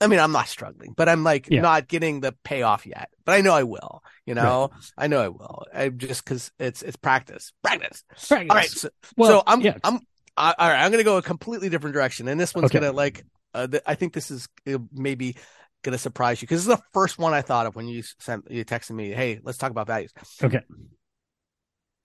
I 0.01 0.07
mean, 0.07 0.19
I'm 0.19 0.31
not 0.31 0.47
struggling, 0.47 0.93
but 0.95 1.09
I'm 1.09 1.23
like 1.23 1.49
Yeah. 1.49 1.61
not 1.61 1.87
getting 1.87 2.21
the 2.21 2.33
payoff 2.43 2.85
yet. 2.85 3.09
But 3.25 3.33
I 3.33 3.41
know 3.41 3.53
I 3.53 3.63
will. 3.63 4.01
You 4.25 4.33
know, 4.33 4.71
I 4.97 5.07
know 5.07 5.21
I 5.21 5.27
will. 5.27 5.65
I 5.73 5.89
just 5.89 6.23
because 6.23 6.51
it's 6.59 6.81
it's 6.81 6.95
practice, 6.95 7.51
practice. 7.63 8.03
Practice. 8.27 8.49
All 8.49 8.55
right. 8.55 8.69
So, 8.69 8.89
Well, 9.17 9.29
so 9.31 9.43
I'm 9.45 9.61
yeah. 9.61 9.77
I'm 9.83 9.99
I, 10.37 10.55
all 10.57 10.69
right. 10.69 10.83
I'm 10.83 10.91
gonna 10.91 11.03
go 11.03 11.17
a 11.17 11.21
completely 11.21 11.69
different 11.69 11.93
direction, 11.93 12.27
and 12.27 12.39
this 12.39 12.55
one's 12.55 12.67
Okay. 12.67 12.79
gonna 12.79 12.91
like. 12.93 13.25
Uh, 13.53 13.67
th- 13.67 13.83
I 13.85 13.95
think 13.95 14.13
this 14.13 14.29
is 14.31 14.47
uh, 14.71 14.77
maybe 14.93 15.35
gonna 15.81 15.97
surprise 15.97 16.41
you 16.41 16.45
because 16.47 16.65
this 16.65 16.71
is 16.73 16.77
the 16.79 16.83
first 16.93 17.17
one 17.17 17.33
I 17.33 17.41
thought 17.41 17.65
of 17.65 17.75
when 17.75 17.87
you 17.87 18.03
sent 18.19 18.49
you 18.49 18.63
texted 18.63 18.91
me. 18.91 19.09
Hey, 19.09 19.39
let's 19.43 19.57
talk 19.57 19.71
about 19.71 19.87
values. 19.87 20.13
Okay. 20.43 20.61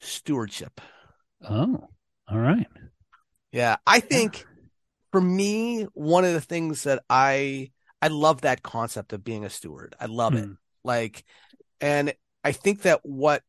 Stewardship. 0.00 0.80
Oh, 1.48 1.88
all 2.28 2.38
right. 2.38 2.66
Yeah, 3.52 3.76
I 3.86 4.00
think 4.00 4.46
for 5.12 5.20
me, 5.20 5.84
one 5.94 6.24
of 6.24 6.32
the 6.32 6.40
things 6.40 6.84
that 6.84 7.04
I 7.08 7.70
I 8.04 8.08
love 8.08 8.42
that 8.42 8.62
concept 8.62 9.14
of 9.14 9.24
being 9.24 9.46
a 9.46 9.50
steward. 9.50 9.94
I 9.98 10.04
love 10.04 10.34
it. 10.34 10.44
Hmm. 10.44 10.52
Like, 10.84 11.24
and 11.80 12.12
I 12.44 12.52
think 12.52 12.82
that 12.82 13.00
what 13.02 13.42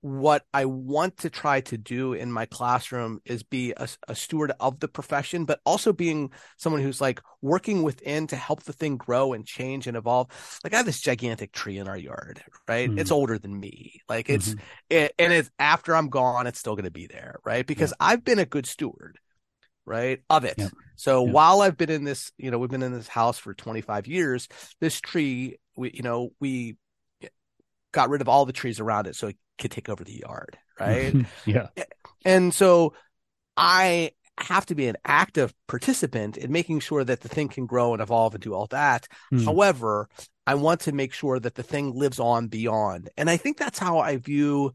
what 0.00 0.46
I 0.54 0.64
want 0.64 1.18
to 1.18 1.28
try 1.28 1.60
to 1.60 1.76
do 1.76 2.14
in 2.14 2.32
my 2.32 2.46
classroom 2.46 3.20
is 3.26 3.42
be 3.42 3.74
a, 3.76 3.86
a 4.08 4.14
steward 4.14 4.52
of 4.58 4.80
the 4.80 4.88
profession, 4.88 5.44
but 5.44 5.60
also 5.66 5.92
being 5.92 6.30
someone 6.56 6.80
who's 6.80 7.02
like 7.02 7.20
working 7.42 7.82
within 7.82 8.26
to 8.28 8.36
help 8.36 8.62
the 8.62 8.72
thing 8.72 8.96
grow 8.96 9.34
and 9.34 9.44
change 9.46 9.86
and 9.86 9.98
evolve. 9.98 10.28
Like 10.64 10.72
I 10.72 10.78
have 10.78 10.86
this 10.86 11.02
gigantic 11.02 11.52
tree 11.52 11.76
in 11.76 11.86
our 11.86 11.98
yard, 11.98 12.42
right? 12.66 12.88
Mhm. 12.88 12.98
It's 12.98 13.10
older 13.10 13.38
than 13.38 13.60
me. 13.60 14.00
Like 14.08 14.30
it's 14.30 14.54
Mhm. 14.54 14.60
it, 14.88 15.14
and 15.18 15.34
it's 15.34 15.50
after 15.58 15.94
I'm 15.94 16.08
gone, 16.08 16.46
it's 16.46 16.58
still 16.58 16.76
going 16.76 16.86
to 16.86 16.90
be 16.90 17.06
there, 17.06 17.38
right? 17.44 17.66
Because 17.66 17.92
I've 18.00 18.24
been 18.24 18.38
a 18.38 18.46
good 18.46 18.64
steward, 18.64 19.18
right? 19.84 20.22
Of 20.30 20.46
it. 20.46 20.54
Yep. 20.56 20.72
So 21.00 21.22
Yep. 21.22 21.32
while 21.32 21.62
I've 21.62 21.78
been 21.78 21.88
in 21.88 22.04
this, 22.04 22.30
you 22.36 22.50
know, 22.50 22.58
we've 22.58 22.68
been 22.68 22.82
in 22.82 22.92
this 22.92 23.08
house 23.08 23.38
for 23.38 23.54
25 23.54 24.06
years, 24.06 24.48
this 24.80 25.00
tree, 25.00 25.58
we, 25.74 25.90
you 25.94 26.02
know, 26.02 26.32
we 26.40 26.76
got 27.92 28.10
rid 28.10 28.20
of 28.20 28.28
all 28.28 28.44
the 28.44 28.52
trees 28.52 28.80
around 28.80 29.06
it 29.06 29.16
so 29.16 29.28
it 29.28 29.36
could 29.58 29.70
take 29.70 29.88
over 29.88 30.04
the 30.04 30.20
yard, 30.26 30.58
right? 30.78 31.16
yeah. 31.46 31.68
and 32.26 32.52
so 32.52 32.92
I 33.56 34.10
have 34.36 34.66
to 34.66 34.74
be 34.74 34.88
an 34.88 34.96
active 35.06 35.54
participant 35.68 36.36
in 36.36 36.52
making 36.52 36.80
sure 36.80 37.02
that 37.02 37.22
the 37.22 37.28
thing 37.28 37.48
can 37.48 37.64
grow 37.64 37.94
and 37.94 38.02
evolve 38.02 38.34
and 38.34 38.42
do 38.42 38.52
all 38.52 38.66
that. 38.66 39.06
Hmm. 39.30 39.46
However, 39.46 40.06
I 40.46 40.54
want 40.56 40.80
to 40.82 40.92
make 40.92 41.14
sure 41.14 41.38
that 41.38 41.54
the 41.54 41.62
thing 41.62 41.94
lives 41.94 42.20
on 42.20 42.48
beyond. 42.48 43.08
And 43.16 43.30
I 43.30 43.38
think 43.38 43.56
that's 43.56 43.78
how 43.78 44.00
I 44.00 44.18
view 44.18 44.74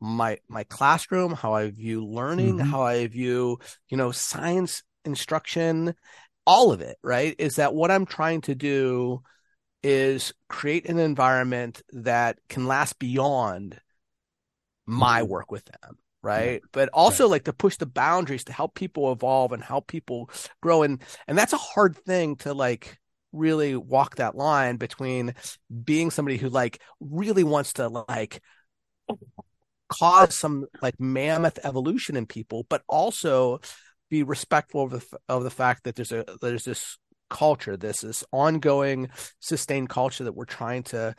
my 0.00 0.38
my 0.48 0.62
classroom, 0.64 1.32
how 1.32 1.54
I 1.54 1.70
view 1.70 2.06
learning, 2.06 2.58
Mhm. 2.58 2.70
how 2.70 2.82
I 2.82 3.06
view, 3.08 3.58
you 3.88 3.96
know, 3.96 4.12
science 4.12 4.84
instruction, 5.04 5.94
all 6.46 6.72
of 6.72 6.80
it, 6.80 6.98
right? 7.02 7.34
Is 7.38 7.56
that 7.56 7.74
what 7.74 7.90
I'm 7.90 8.06
trying 8.06 8.42
to 8.42 8.54
do 8.54 9.22
is 9.82 10.34
create 10.48 10.88
an 10.88 10.98
environment 10.98 11.82
that 11.92 12.38
can 12.48 12.66
last 12.66 12.98
beyond 12.98 13.80
my 14.86 15.22
Mhm. 15.22 15.28
work 15.28 15.50
with 15.50 15.64
them 15.66 15.98
right 16.22 16.62
but 16.72 16.88
also 16.92 17.28
like 17.28 17.44
to 17.44 17.52
push 17.52 17.76
the 17.76 17.86
boundaries 17.86 18.44
to 18.44 18.52
help 18.52 18.74
people 18.74 19.10
evolve 19.12 19.52
and 19.52 19.62
help 19.62 19.86
people 19.86 20.28
grow 20.62 20.82
and 20.82 21.02
and 21.26 21.38
that's 21.38 21.52
a 21.54 21.56
hard 21.58 21.96
thing 21.96 22.36
to 22.36 22.52
like 22.52 22.98
really 23.32 23.76
walk 23.76 24.16
that 24.16 24.34
line 24.34 24.76
between 24.76 25.34
being 25.84 26.10
somebody 26.10 26.36
who 26.36 26.48
like 26.48 26.82
really 27.00 27.44
wants 27.44 27.74
to 27.74 27.88
like 27.88 28.42
cause 29.88 30.34
some 30.34 30.66
like 30.82 30.98
mammoth 31.00 31.58
evolution 31.64 32.16
in 32.16 32.26
people 32.26 32.64
but 32.68 32.82
also 32.88 33.60
be 34.10 34.22
respectful 34.22 34.82
of 34.82 34.90
the 34.90 35.18
of 35.28 35.44
the 35.44 35.50
fact 35.50 35.84
that 35.84 35.94
there's 35.96 36.12
a 36.12 36.24
there's 36.42 36.64
this 36.64 36.98
culture 37.30 37.76
this 37.76 38.00
this 38.00 38.24
ongoing 38.32 39.08
sustained 39.38 39.88
culture 39.88 40.24
that 40.24 40.34
we're 40.34 40.44
trying 40.44 40.82
to 40.82 41.14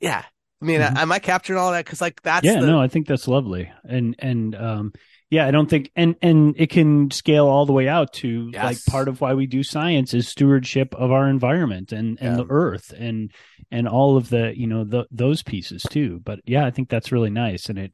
yeah 0.00 0.22
I 0.62 0.66
mean, 0.66 0.82
Mhm. 0.82 0.94
am 0.98 1.10
I 1.10 1.18
capturing 1.20 1.58
all 1.58 1.72
that? 1.72 1.86
Because 1.86 2.02
like 2.02 2.20
that's 2.20 2.44
yeah 2.44 2.60
the, 2.60 2.66
no 2.66 2.78
i 2.78 2.86
think 2.86 3.06
that's 3.06 3.26
lovely 3.26 3.70
and 3.88 4.14
and 4.18 4.54
um 4.54 4.92
yeah 5.30 5.46
i 5.46 5.50
don't 5.50 5.70
think 5.70 5.90
and 5.96 6.16
and 6.20 6.54
it 6.58 6.68
can 6.68 7.10
scale 7.10 7.46
all 7.46 7.64
the 7.64 7.72
way 7.72 7.88
out 7.88 8.12
to 8.14 8.50
like 8.52 8.76
part 8.86 9.08
of 9.08 9.22
why 9.22 9.32
we 9.32 9.46
do 9.46 9.62
science 9.62 10.12
is 10.12 10.28
stewardship 10.28 10.94
of 10.94 11.10
our 11.10 11.28
environment 11.30 11.92
and 11.92 12.18
and 12.20 12.32
Yeah. 12.32 12.44
the 12.44 12.46
earth 12.50 12.92
and 12.94 13.32
and 13.70 13.88
all 13.88 14.18
of 14.18 14.28
the 14.28 14.52
you 14.54 14.66
know 14.66 14.84
the, 14.84 15.06
those 15.10 15.42
pieces 15.42 15.82
too 15.88 16.20
but 16.22 16.40
yeah 16.44 16.66
i 16.66 16.70
think 16.70 16.90
that's 16.90 17.10
really 17.10 17.30
nice 17.30 17.70
and 17.70 17.78
it 17.78 17.92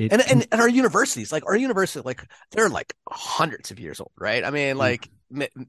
it 0.00 0.12
and, 0.12 0.22
and 0.22 0.46
and 0.50 0.60
our 0.60 0.68
universities, 0.68 1.32
like 1.32 1.46
our 1.46 1.56
university, 1.56 2.02
like 2.04 2.26
they're 2.52 2.68
like 2.68 2.94
hundreds 3.08 3.70
of 3.70 3.78
years 3.80 4.00
old, 4.00 4.12
right? 4.18 4.44
I 4.44 4.50
mean, 4.50 4.76
like, 4.78 5.08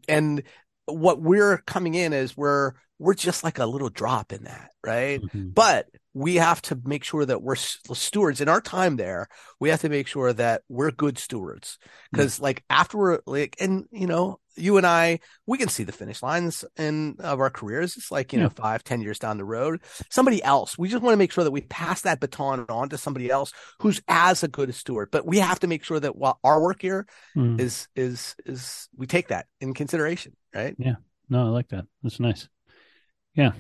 and 0.08 0.44
what 0.86 1.22
we're 1.22 1.58
coming 1.60 1.94
in 1.96 2.14
is 2.14 2.36
we're 2.36 2.74
we're 3.00 3.14
just 3.14 3.44
like 3.44 3.60
a 3.60 3.66
little 3.66 3.90
drop 3.90 4.34
in 4.34 4.44
that, 4.44 4.72
right? 4.86 5.22
Mhm. 5.22 5.54
But 5.54 5.88
we 6.14 6.36
have 6.36 6.62
to 6.64 6.80
make 6.84 7.04
sure 7.04 7.26
that 7.26 7.42
we're 7.42 7.56
stewards 7.56 8.42
in 8.42 8.50
our 8.50 8.60
time 8.62 8.98
there. 8.98 9.28
We 9.60 9.70
have 9.70 9.82
to 9.82 9.90
make 9.90 10.08
sure 10.08 10.34
that 10.34 10.62
we're 10.68 10.92
good 10.92 11.18
stewards 11.18 11.78
because, 12.12 12.40
like, 12.40 12.64
after 12.70 12.98
we're 12.98 13.20
like, 13.26 13.56
and 13.60 13.86
you 13.92 14.08
know, 14.08 14.40
you 14.58 14.76
and 14.76 14.86
I, 14.86 15.20
we 15.46 15.58
can 15.58 15.70
see 15.70 15.84
the 15.86 15.94
finish 15.94 16.22
lines 16.22 16.66
in 16.78 17.16
of 17.20 17.40
our 17.40 17.50
careers. 17.50 17.96
It's 17.96 18.12
like 18.12 18.34
you 18.34 18.40
know, 18.40 18.50
five, 18.50 18.84
ten 18.84 19.00
years 19.00 19.20
down 19.20 19.38
the 19.38 19.46
road. 19.46 19.80
Somebody 20.10 20.44
else, 20.44 20.78
we 20.78 20.90
just 20.90 21.02
want 21.02 21.14
to 21.14 21.18
make 21.18 21.32
sure 21.32 21.46
that 21.46 21.52
we 21.52 21.62
pass 21.62 22.02
that 22.02 22.20
baton 22.20 22.66
on 22.68 22.90
to 22.90 22.98
somebody 22.98 23.30
else 23.30 23.54
who's 23.80 24.02
as 24.10 24.44
a 24.44 24.50
good 24.50 24.70
a 24.70 24.74
steward. 24.74 25.10
But 25.12 25.26
we 25.26 25.40
have 25.40 25.62
to 25.62 25.68
make 25.68 25.86
sure 25.86 26.00
that 26.02 26.18
while 26.18 26.40
our 26.44 26.62
work 26.62 26.82
here 26.82 27.08
Mhm. 27.38 27.60
is 27.62 27.88
is 27.96 28.36
is 28.46 28.90
we 28.98 29.08
take 29.08 29.30
that 29.30 29.46
in 29.62 29.74
consideration, 29.74 30.36
right? 30.54 30.76
Yeah. 30.78 30.96
No, 31.30 31.46
I 31.46 31.50
like 31.50 31.70
that. 31.70 31.86
That's 32.04 32.20
nice. 32.20 32.50
Yeah. 33.34 33.54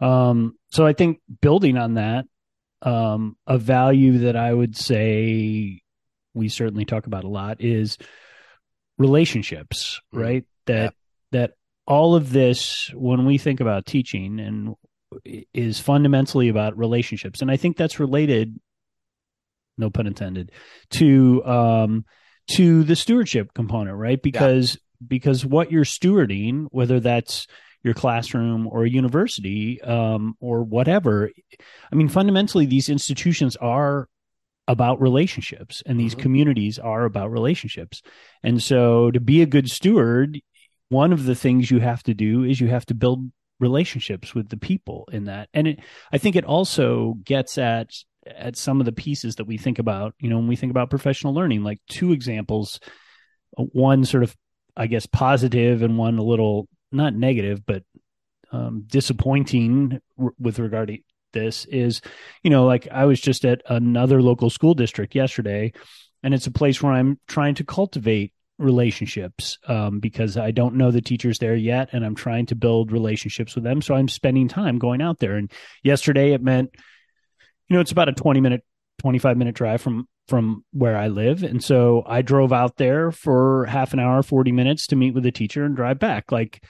Um, 0.00 0.54
so 0.70 0.86
I 0.86 0.92
think 0.92 1.20
building 1.40 1.76
on 1.76 1.94
that, 1.94 2.24
um, 2.82 3.36
a 3.46 3.58
value 3.58 4.18
that 4.18 4.36
I 4.36 4.52
would 4.52 4.76
say 4.76 5.80
we 6.34 6.48
certainly 6.48 6.84
talk 6.84 7.06
about 7.06 7.24
a 7.24 7.28
lot 7.28 7.60
is 7.60 7.98
relationships, 8.98 10.00
Mm. 10.14 10.20
right? 10.22 10.44
That 10.66 10.94
that 11.32 11.52
all 11.86 12.14
of 12.14 12.30
this, 12.32 12.90
when 12.94 13.24
we 13.26 13.38
think 13.38 13.60
about 13.60 13.86
teaching, 13.86 14.38
and 14.40 14.74
is 15.52 15.80
fundamentally 15.80 16.48
about 16.48 16.78
relationships, 16.78 17.42
and 17.42 17.50
I 17.50 17.56
think 17.56 17.76
that's 17.76 17.98
related, 17.98 18.58
no 19.76 19.90
pun 19.90 20.06
intended, 20.06 20.52
to 20.90 21.44
um, 21.44 22.04
to 22.52 22.84
the 22.84 22.96
stewardship 22.96 23.52
component, 23.54 23.96
right? 23.96 24.20
Because 24.22 24.78
because 25.06 25.44
what 25.44 25.72
you're 25.72 25.84
stewarding, 25.84 26.66
whether 26.70 27.00
that's 27.00 27.46
your 27.82 27.94
classroom 27.94 28.66
or 28.66 28.84
a 28.84 28.90
university 28.90 29.80
um, 29.82 30.36
or 30.40 30.62
whatever, 30.62 31.30
I 31.90 31.94
mean, 31.94 32.08
fundamentally, 32.08 32.66
these 32.66 32.88
institutions 32.88 33.56
are 33.56 34.08
about 34.68 35.00
relationships 35.00 35.82
and 35.86 35.98
these 35.98 36.14
Mhm. 36.14 36.20
communities 36.20 36.78
are 36.78 37.04
about 37.04 37.32
relationships. 37.32 38.02
And 38.42 38.62
so 38.62 39.10
to 39.10 39.18
be 39.20 39.42
a 39.42 39.46
good 39.46 39.68
steward, 39.70 40.40
one 40.90 41.12
of 41.12 41.24
the 41.24 41.34
things 41.34 41.70
you 41.70 41.80
have 41.80 42.02
to 42.04 42.14
do 42.14 42.44
is 42.44 42.60
you 42.60 42.68
have 42.68 42.86
to 42.86 42.94
build 42.94 43.32
relationships 43.58 44.34
with 44.34 44.48
the 44.48 44.56
people 44.56 45.08
in 45.12 45.24
that. 45.24 45.48
And 45.54 45.68
it, 45.68 45.80
I 46.12 46.18
think 46.18 46.36
it 46.36 46.44
also 46.44 47.14
gets 47.24 47.58
at 47.58 47.90
at 48.26 48.54
some 48.54 48.80
of 48.80 48.86
the 48.86 48.92
pieces 48.92 49.36
that 49.36 49.46
we 49.46 49.56
think 49.56 49.78
about, 49.78 50.14
you 50.20 50.28
know, 50.28 50.36
when 50.36 50.46
we 50.46 50.54
think 50.54 50.70
about 50.70 50.90
professional 50.90 51.32
learning, 51.34 51.64
like 51.64 51.78
two 51.88 52.12
examples, 52.12 52.78
uh, 53.58 53.62
one 53.72 54.04
sort 54.04 54.22
of 54.22 54.36
I 54.76 54.86
guess 54.86 55.06
positive 55.06 55.82
and 55.82 55.98
one 55.98 56.18
a 56.18 56.22
little 56.22 56.68
not 56.92 57.14
negative 57.14 57.64
but 57.64 57.82
um, 58.52 58.84
disappointing 58.86 60.00
r- 60.18 60.34
with 60.38 60.58
regard 60.58 60.88
to 60.88 60.98
this 61.32 61.64
is, 61.66 62.00
you 62.42 62.50
know, 62.50 62.64
like 62.66 62.88
I 62.90 63.04
was 63.04 63.20
just 63.20 63.44
at 63.44 63.62
another 63.68 64.22
local 64.22 64.50
school 64.50 64.74
district 64.74 65.14
yesterday, 65.14 65.72
and 66.22 66.34
it's 66.34 66.46
a 66.46 66.52
place 66.52 66.82
where 66.82 66.92
I'm 66.92 67.18
trying 67.28 67.54
to 67.56 67.64
cultivate 67.64 68.32
relationships 68.58 69.58
um, 69.66 70.00
because 70.00 70.36
I 70.36 70.50
don't 70.50 70.74
know 70.74 70.90
the 70.90 71.00
teachers 71.00 71.38
there 71.38 71.56
yet, 71.56 71.90
and 71.92 72.04
I'm 72.04 72.14
trying 72.14 72.46
to 72.46 72.54
build 72.54 72.92
relationships 72.92 73.54
with 73.54 73.64
them. 73.64 73.80
So 73.80 73.94
I'm 73.94 74.08
spending 74.08 74.48
time 74.48 74.78
going 74.78 75.00
out 75.00 75.18
there. 75.18 75.36
And 75.36 75.50
yesterday 75.82 76.32
it 76.32 76.42
meant, 76.42 76.70
you 77.68 77.74
know, 77.74 77.80
it's 77.80 77.92
about 77.92 78.08
a 78.08 78.12
20 78.12 78.40
minute, 78.40 78.62
25 78.98 79.36
minute 79.36 79.54
drive 79.54 79.80
from 79.80 80.06
from 80.30 80.64
where 80.72 80.96
I 80.96 81.08
live, 81.08 81.42
and 81.42 81.62
so 81.62 82.04
I 82.06 82.22
drove 82.22 82.52
out 82.52 82.76
there 82.76 83.10
for 83.10 83.66
half 83.66 83.92
an 83.92 83.98
hour, 83.98 84.22
40 84.22 84.52
minutes 84.52 84.86
to 84.86 84.96
meet 84.96 85.12
with 85.12 85.24
the 85.24 85.32
teacher 85.32 85.64
and 85.64 85.76
drive 85.76 85.98
back. 85.98 86.30
Like 86.32 86.64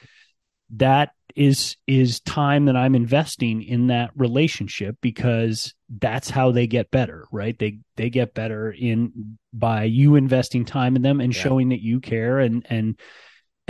that 0.76 1.10
is 1.36 1.76
is 1.86 2.20
time 2.20 2.64
that 2.64 2.74
I'm 2.76 2.94
investing 2.96 3.62
in 3.62 3.86
that 3.88 4.10
relationship 4.16 4.96
because 5.00 5.74
that's 6.00 6.30
how 6.30 6.50
they 6.50 6.66
get 6.66 6.90
better, 6.90 7.26
right? 7.30 7.56
They 7.56 7.78
they 7.96 8.10
get 8.10 8.34
better 8.34 8.72
in 8.72 9.38
by 9.52 9.84
you 9.84 10.16
investing 10.16 10.64
time 10.64 10.96
in 10.96 11.02
them 11.02 11.20
and 11.20 11.32
Yeah. 11.34 11.40
showing 11.42 11.68
that 11.68 11.82
you 11.82 12.00
care 12.00 12.40
and 12.40 12.66
and 12.68 12.98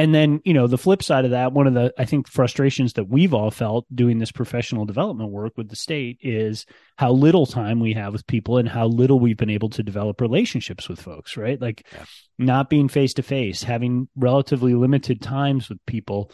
and 0.00 0.14
then, 0.14 0.40
you 0.44 0.54
know, 0.54 0.66
the 0.66 0.78
flip 0.78 1.02
side 1.02 1.26
of 1.26 1.32
that, 1.32 1.52
one 1.52 1.66
of 1.66 1.74
the 1.74 1.92
I 1.98 2.06
think 2.06 2.26
frustrations 2.26 2.94
that 2.94 3.08
we've 3.08 3.34
all 3.34 3.50
felt 3.50 3.84
doing 3.94 4.18
this 4.18 4.32
professional 4.32 4.86
development 4.86 5.30
work 5.30 5.52
with 5.56 5.68
the 5.68 5.76
state 5.76 6.18
is 6.22 6.64
how 6.96 7.12
little 7.12 7.44
time 7.44 7.80
we 7.80 7.92
have 7.92 8.12
with 8.14 8.26
people 8.26 8.56
and 8.56 8.68
how 8.68 8.86
little 8.86 9.20
we've 9.20 9.36
been 9.36 9.50
able 9.50 9.68
to 9.70 9.82
develop 9.82 10.20
relationships 10.20 10.88
with 10.88 11.00
folks, 11.00 11.36
right? 11.36 11.60
Like 11.60 11.86
Yeah. 11.92 12.04
not 12.38 12.70
being 12.70 12.88
face 12.88 13.12
to 13.14 13.22
face, 13.22 13.62
having 13.62 14.08
relatively 14.16 14.72
limited 14.74 15.20
times 15.20 15.68
with 15.68 15.78
people 15.84 16.32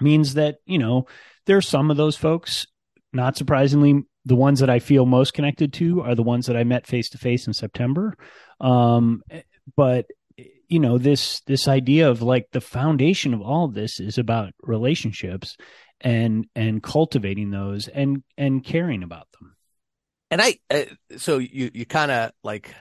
means 0.00 0.34
that 0.34 0.56
you 0.66 0.78
know 0.78 1.06
there 1.46 1.56
are 1.56 1.62
some 1.62 1.90
of 1.90 1.96
those 1.96 2.16
folks 2.16 2.66
not 3.12 3.36
surprisingly 3.36 4.02
the 4.26 4.36
ones 4.36 4.60
that 4.60 4.68
i 4.68 4.78
feel 4.78 5.06
most 5.06 5.32
connected 5.32 5.72
to 5.72 6.02
are 6.02 6.14
the 6.14 6.22
ones 6.22 6.46
that 6.46 6.56
i 6.56 6.64
met 6.64 6.86
face 6.86 7.08
to 7.08 7.18
face 7.18 7.46
in 7.46 7.54
september 7.54 8.14
um 8.60 9.22
but 9.74 10.06
you 10.68 10.80
know 10.80 10.98
this 10.98 11.40
this 11.46 11.68
idea 11.68 12.10
of 12.10 12.22
like 12.22 12.46
the 12.52 12.60
foundation 12.60 13.34
of 13.34 13.40
all 13.40 13.66
of 13.66 13.74
this 13.74 14.00
is 14.00 14.18
about 14.18 14.52
relationships 14.62 15.56
and 16.00 16.46
and 16.54 16.82
cultivating 16.82 17.50
those 17.50 17.88
and 17.88 18.22
and 18.36 18.64
caring 18.64 19.02
about 19.02 19.28
them 19.32 19.56
And 20.30 20.42
I, 20.42 20.58
uh, 20.70 20.82
so 21.18 21.38
you 21.38 21.70
you 21.72 21.86
kind 21.86 22.10
of 22.10 22.32
like 22.42 22.74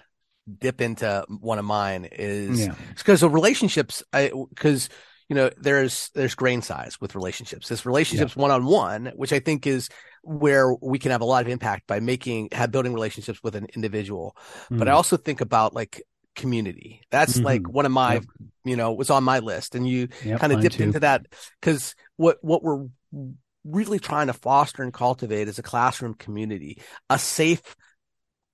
dip 0.60 0.82
into 0.82 1.26
one 1.42 1.60
of 1.60 1.66
mine 1.66 2.08
is 2.12 2.60
yeah 2.60 2.76
because 2.98 3.24
of 3.24 3.34
relationships. 3.34 4.04
I 4.14 4.32
because 4.50 4.90
you 5.30 5.36
know 5.36 5.50
there's 5.58 6.10
there's 6.16 6.36
grain 6.36 6.62
size 6.62 7.00
with 7.00 7.16
relationships. 7.16 7.68
This 7.68 7.86
relationships 7.86 8.36
one 8.36 8.52
on 8.52 8.66
one, 8.66 9.12
which 9.16 9.34
I 9.34 9.40
think 9.40 9.68
is 9.68 9.90
where 10.24 10.74
we 10.74 10.98
can 11.00 11.12
have 11.12 11.22
a 11.22 11.26
lot 11.26 11.44
of 11.44 11.50
impact 11.50 11.88
by 11.88 12.00
making 12.00 12.50
have 12.52 12.72
building 12.72 12.94
relationships 12.94 13.40
with 13.44 13.56
an 13.56 13.68
individual. 13.76 14.36
But 14.70 14.88
I 14.88 14.92
Mm. 14.92 14.96
also 14.96 15.18
think 15.18 15.42
about 15.42 15.74
like 15.74 16.02
community. 16.36 17.02
That's 17.12 17.40
like 17.40 17.62
Mhm. 17.62 17.72
one 17.72 17.86
of 17.86 17.92
my 17.92 18.14
Yep. 18.16 18.24
you 18.66 18.76
know 18.76 18.94
was 18.94 19.10
on 19.10 19.24
my 19.24 19.40
list, 19.40 19.76
and 19.76 19.88
you 19.88 20.10
Yep, 20.24 20.40
kind 20.40 20.54
of 20.54 20.62
dipped 20.62 20.76
too. 20.76 20.84
into 20.84 21.00
that 21.02 21.26
because 21.60 21.96
what 22.18 22.38
what 22.42 22.64
we're 22.64 22.88
really 23.64 24.00
trying 24.00 24.28
to 24.28 24.34
foster 24.34 24.84
and 24.84 24.94
cultivate 24.94 25.48
is 25.48 25.58
a 25.58 25.64
classroom 25.64 26.14
community, 26.14 26.82
a 27.10 27.18
safe 27.18 27.76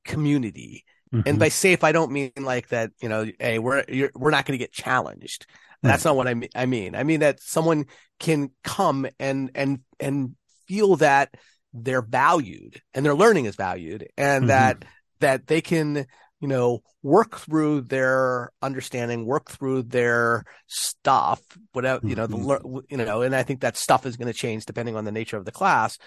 community 0.06 0.86
Mm-hmm. 1.14 1.28
And 1.28 1.40
by 1.40 1.50
safe, 1.50 1.84
I 1.84 1.92
don't 1.92 2.12
mean 2.12 2.32
like 2.40 2.70
that, 2.70 2.92
you 3.02 3.10
know, 3.10 3.30
hey, 3.40 3.60
we're, 3.60 3.84
we're 4.16 4.32
not 4.32 4.46
going 4.46 4.58
to 4.58 4.64
get 4.64 4.72
challenged. 4.72 5.46
That's 5.84 6.06
not 6.06 6.16
what 6.16 6.28
I 6.28 6.36
mean. 6.36 6.50
I 6.56 6.68
mean, 6.68 6.96
I 6.96 7.04
mean 7.04 7.22
that 7.22 7.42
someone 7.42 7.86
can 8.20 8.52
come 8.64 9.08
and, 9.20 9.50
and, 9.56 9.80
and 10.00 10.36
feel 10.68 10.98
that 10.98 11.34
they're 11.74 12.04
valued 12.04 12.82
and 12.94 13.04
their 13.06 13.16
learning 13.16 13.46
is 13.46 13.56
valued 13.56 14.08
and 14.16 14.44
mm-hmm. 14.44 14.48
that, 14.50 14.86
that 15.22 15.48
they 15.48 15.60
can, 15.60 16.06
you 16.42 16.48
know, 16.48 16.82
work 17.02 17.38
through 17.38 17.82
their 17.82 18.52
understanding, 18.62 19.26
work 19.26 19.50
through 19.50 19.84
their 19.84 20.44
stuff, 20.68 21.42
whatever, 21.72 22.06
you 22.06 22.16
know, 22.16 22.28
the, 22.28 22.36
mm-hmm. 22.36 22.80
you 22.90 22.98
know, 22.98 23.22
and 23.22 23.34
I 23.34 23.44
think 23.44 23.62
that 23.62 23.78
stuff 23.78 24.06
is 24.06 24.18
going 24.18 24.28
to 24.28 24.38
change 24.38 24.66
depending 24.66 24.98
on 24.98 25.06
the 25.06 25.12
nature 25.12 25.38
of 25.38 25.46
the 25.46 25.52
class 25.52 25.98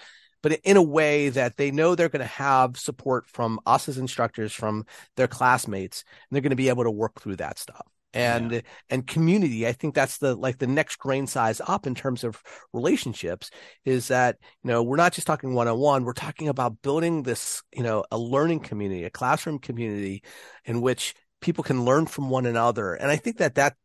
but 0.45 0.59
in 0.63 0.77
a 0.77 0.83
way 0.83 1.29
that 1.29 1.57
they 1.57 1.71
know 1.71 1.95
they're 1.95 2.07
going 2.07 2.19
to 2.19 2.27
have 2.27 2.77
support 2.77 3.27
from 3.27 3.59
us 3.65 3.89
as 3.89 3.97
instructors, 3.97 4.53
from 4.53 4.85
their 5.17 5.27
classmates, 5.27 6.03
and 6.07 6.35
they're 6.35 6.41
going 6.43 6.51
to 6.51 6.55
be 6.55 6.69
able 6.69 6.83
to 6.83 6.91
work 6.91 7.19
through 7.19 7.37
that 7.37 7.57
stuff. 7.57 7.87
And 8.15 8.51
yeah. 8.51 8.61
and 8.89 9.05
community, 9.05 9.67
I 9.67 9.73
think 9.73 9.93
that's 9.93 10.17
the 10.19 10.35
like 10.35 10.57
the 10.57 10.67
next 10.67 10.97
grain 10.97 11.27
size 11.27 11.61
up 11.67 11.85
in 11.85 11.95
terms 11.95 12.23
of 12.23 12.41
relationships 12.73 13.49
is 13.83 14.07
that 14.07 14.37
you 14.63 14.71
know 14.71 14.81
we're 14.81 14.95
not 14.95 15.13
just 15.13 15.27
talking 15.27 15.53
one 15.53 15.67
on 15.67 15.77
one, 15.77 16.05
we're 16.05 16.13
talking 16.13 16.47
about 16.47 16.81
building 16.81 17.23
this 17.23 17.61
you 17.73 17.83
know 17.83 18.05
a 18.11 18.17
learning 18.17 18.61
community, 18.61 19.03
a 19.03 19.09
classroom 19.09 19.59
community 19.59 20.23
in 20.63 20.81
which 20.81 21.13
people 21.41 21.63
can 21.63 21.85
learn 21.85 22.05
from 22.05 22.29
one 22.29 22.45
another. 22.45 22.93
And 22.93 23.11
I 23.11 23.17
think 23.17 23.37
that 23.37 23.55
that 23.55 23.75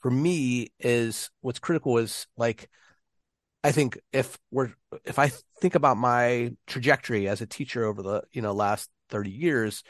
for 0.00 0.10
me 0.10 0.72
is 0.78 1.30
what's 1.40 1.58
critical 1.58 1.98
is 1.98 2.26
like 2.36 2.68
I 3.64 3.72
think 3.72 3.98
if 4.12 4.38
we're 4.50 4.72
if 5.04 5.18
I 5.18 5.30
think 5.60 5.74
about 5.74 5.96
my 5.96 6.52
trajectory 6.66 7.28
as 7.28 7.40
a 7.40 7.46
teacher 7.46 7.84
over 7.84 8.02
the 8.02 8.22
you 8.32 8.40
know 8.40 8.52
last 8.52 8.88
30 9.10 9.30
years 9.30 9.82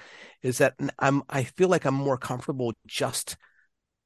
is 0.43 0.59
that 0.59 0.75
I'm 0.99 1.23
I 1.29 1.45
feel 1.45 1.69
like 1.69 1.85
I'm 1.85 1.95
more 1.95 2.19
comfortable 2.19 2.73
just 2.87 3.37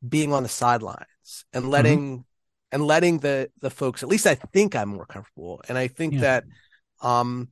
being 0.07 0.33
on 0.33 0.43
the 0.43 0.49
sidelines 0.49 1.07
and 1.53 1.65
mm-hmm. 1.65 1.73
letting 1.73 2.01
mm-hmm. 2.01 2.21
and 2.73 2.87
letting 2.87 3.19
the 3.19 3.51
the 3.61 3.71
folks 3.71 4.03
at 4.03 4.09
least 4.09 4.27
I 4.27 4.35
think 4.35 4.75
I'm 4.75 4.91
more 4.91 5.07
comfortable 5.07 5.63
and 5.69 5.79
I 5.79 5.89
think 5.89 6.15
yeah. 6.15 6.21
that 6.21 6.45
um 7.01 7.49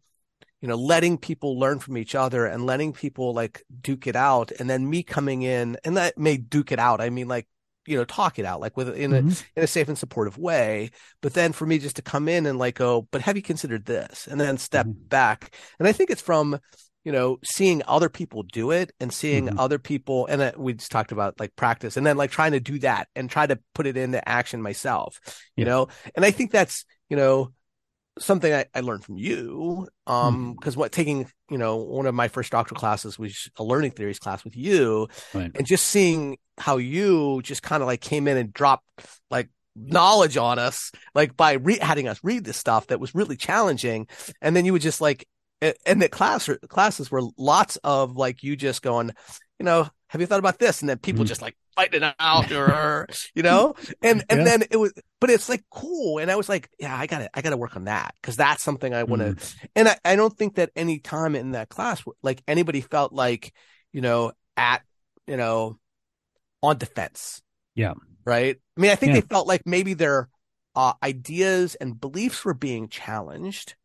you 0.61 0.69
know 0.69 0.77
letting 0.77 1.19
people 1.19 1.59
learn 1.59 1.79
from 1.79 1.97
each 1.97 2.15
other 2.15 2.47
and 2.47 2.67
letting 2.67 2.93
people 2.93 3.33
like 3.33 3.63
duke 3.81 4.07
it 4.07 4.17
out 4.17 4.53
and 4.59 4.69
then 4.69 4.89
me 4.89 5.03
coming 5.03 5.43
in 5.43 5.77
and 5.85 5.97
that 5.97 6.19
may 6.19 6.37
duke 6.37 6.73
it 6.73 6.79
out 6.79 7.01
I 7.01 7.11
mean 7.11 7.29
like 7.29 7.47
you 7.87 7.97
know 7.97 8.05
talk 8.05 8.39
it 8.39 8.45
out 8.45 8.61
like 8.61 8.77
with 8.77 8.89
in 8.91 9.11
mm-hmm. 9.11 9.29
a 9.29 9.59
in 9.59 9.65
a 9.65 9.67
safe 9.67 9.89
and 9.89 9.99
supportive 9.99 10.39
way 10.39 10.91
but 11.23 11.35
then 11.35 11.53
for 11.53 11.67
me 11.67 11.79
just 11.79 11.97
to 11.97 12.03
come 12.03 12.29
in 12.29 12.47
and 12.47 12.59
like 12.59 12.81
oh 12.81 13.09
but 13.11 13.23
have 13.23 13.37
you 13.37 13.43
considered 13.43 13.85
this 13.87 14.29
and 14.31 14.41
then 14.41 14.59
step 14.59 14.87
mm-hmm. 14.87 15.09
back 15.09 15.55
and 15.79 15.89
i 15.89 15.93
think 15.93 16.11
it's 16.11 16.21
from 16.21 16.59
you 17.05 17.13
know 17.13 17.39
seeing 17.45 17.83
other 17.87 18.09
people 18.09 18.43
do 18.43 18.71
it 18.71 18.93
and 19.01 19.13
seeing 19.13 19.47
mm-hmm. 19.47 19.59
other 19.59 19.79
people 19.79 20.27
and 20.27 20.43
uh, 20.43 20.53
we 20.57 20.75
just 20.75 20.91
talked 20.91 21.13
about 21.13 21.39
like 21.41 21.55
practice 21.57 21.97
and 21.97 22.07
then 22.07 22.17
like 22.17 22.31
trying 22.31 22.53
to 22.53 22.61
do 22.61 22.79
that 22.79 23.09
and 23.17 23.31
try 23.31 23.47
to 23.47 23.59
put 23.75 23.87
it 23.87 23.97
into 23.97 24.27
action 24.29 24.61
myself 24.61 25.19
you 25.57 25.65
yeah. 25.65 25.71
know 25.71 25.89
and 26.15 26.25
i 26.25 26.31
think 26.31 26.51
that's 26.51 26.85
you 27.09 27.17
know 27.17 27.53
something 28.19 28.53
I, 28.53 28.67
I, 28.75 28.81
learned 28.81 29.05
from 29.05 29.17
you. 29.17 29.89
Um, 30.07 30.55
because 30.55 30.75
mm-hmm. 30.75 30.81
what 30.81 30.93
taking, 30.93 31.31
you 31.51 31.59
know, 31.59 31.77
one 31.77 32.07
of 32.07 32.15
my 32.15 32.29
first 32.29 32.53
doctoral 32.53 32.79
classes 32.79 33.19
was 33.19 33.51
a 33.57 33.65
learning 33.65 33.93
theories 33.93 34.19
class 34.19 34.45
with 34.45 34.57
you, 34.57 35.09
right. 35.35 35.51
and 35.55 35.67
just 35.67 35.87
seeing 35.87 36.39
how 36.59 36.77
you 36.77 37.41
just 37.43 37.63
kind 37.63 37.83
of 37.83 37.87
like 37.87 38.01
came 38.01 38.29
in 38.29 38.37
and 38.37 38.53
dropped 38.53 38.85
like 39.31 39.49
knowledge 39.77 40.37
on 40.37 40.59
us, 40.59 40.93
like 41.15 41.37
by 41.37 41.53
re- 41.53 41.79
having 41.81 42.09
us 42.09 42.21
read 42.23 42.45
this 42.45 42.57
stuff 42.57 42.89
that 42.89 43.01
was 43.01 43.15
really 43.15 43.37
challenging, 43.37 44.07
and 44.41 44.55
then 44.55 44.65
you 44.65 44.73
would 44.73 44.83
just 44.83 45.01
like, 45.01 45.27
and 45.61 46.01
the 46.01 46.09
class 46.09 46.49
classes 46.69 47.11
were 47.11 47.23
lots 47.37 47.77
of 47.85 48.17
like 48.17 48.43
you 48.43 48.57
just 48.57 48.83
going, 48.83 49.13
you 49.59 49.65
know, 49.65 49.89
have 50.09 50.21
you 50.21 50.27
thought 50.27 50.39
about 50.39 50.59
this? 50.59 50.81
And 50.81 50.89
then 50.89 50.99
people 50.99 51.21
mm-hmm. 51.21 51.29
just 51.29 51.43
like 51.43 51.57
fighting 51.77 52.03
it 52.03 52.15
out 52.19 52.51
or, 52.53 53.07
you 53.35 53.43
know, 53.43 53.75
and, 54.03 54.25
and 54.29 54.41
yeah. 54.41 54.45
then 54.45 54.65
it 54.71 54.77
was, 54.77 54.93
but 55.21 55.31
it's 55.31 55.49
like 55.49 55.63
cool. 55.71 56.19
And 56.19 56.31
I 56.31 56.37
was 56.37 56.49
like, 56.49 56.69
yeah, 56.79 56.97
I 56.97 57.07
got 57.07 57.21
to, 57.21 57.31
I 57.33 57.43
got 57.43 57.51
to 57.51 57.57
work 57.57 57.77
on 57.77 57.85
that 57.85 58.15
because 58.21 58.37
that's 58.37 58.63
something 58.63 58.93
I 58.93 59.05
want 59.05 59.23
to, 59.23 59.29
mm. 59.35 59.57
and 59.77 59.89
I, 59.89 59.99
I 60.05 60.17
don't 60.17 60.37
think 60.37 60.57
that 60.57 60.71
any 60.75 60.99
time 60.99 61.37
in 61.37 61.53
that 61.53 61.69
class, 61.69 62.03
like 62.23 62.43
anybody 62.49 62.81
felt 62.81 63.13
like, 63.13 63.53
you 63.93 64.01
know, 64.01 64.33
at, 64.57 64.83
you 65.27 65.37
know, 65.37 65.79
on 66.63 66.79
defense. 66.79 67.43
Yeah. 67.75 67.95
Right. 68.25 68.57
I 68.77 68.81
mean, 68.81 68.91
I 68.91 68.97
think 68.97 69.15
yeah. 69.15 69.21
they 69.21 69.27
felt 69.27 69.47
like 69.47 69.63
maybe 69.65 69.95
their 69.95 70.29
uh, 70.75 70.93
ideas 71.03 71.75
and 71.77 72.01
beliefs 72.01 72.45
were 72.45 72.55
being 72.55 72.89
challenged 72.89 73.77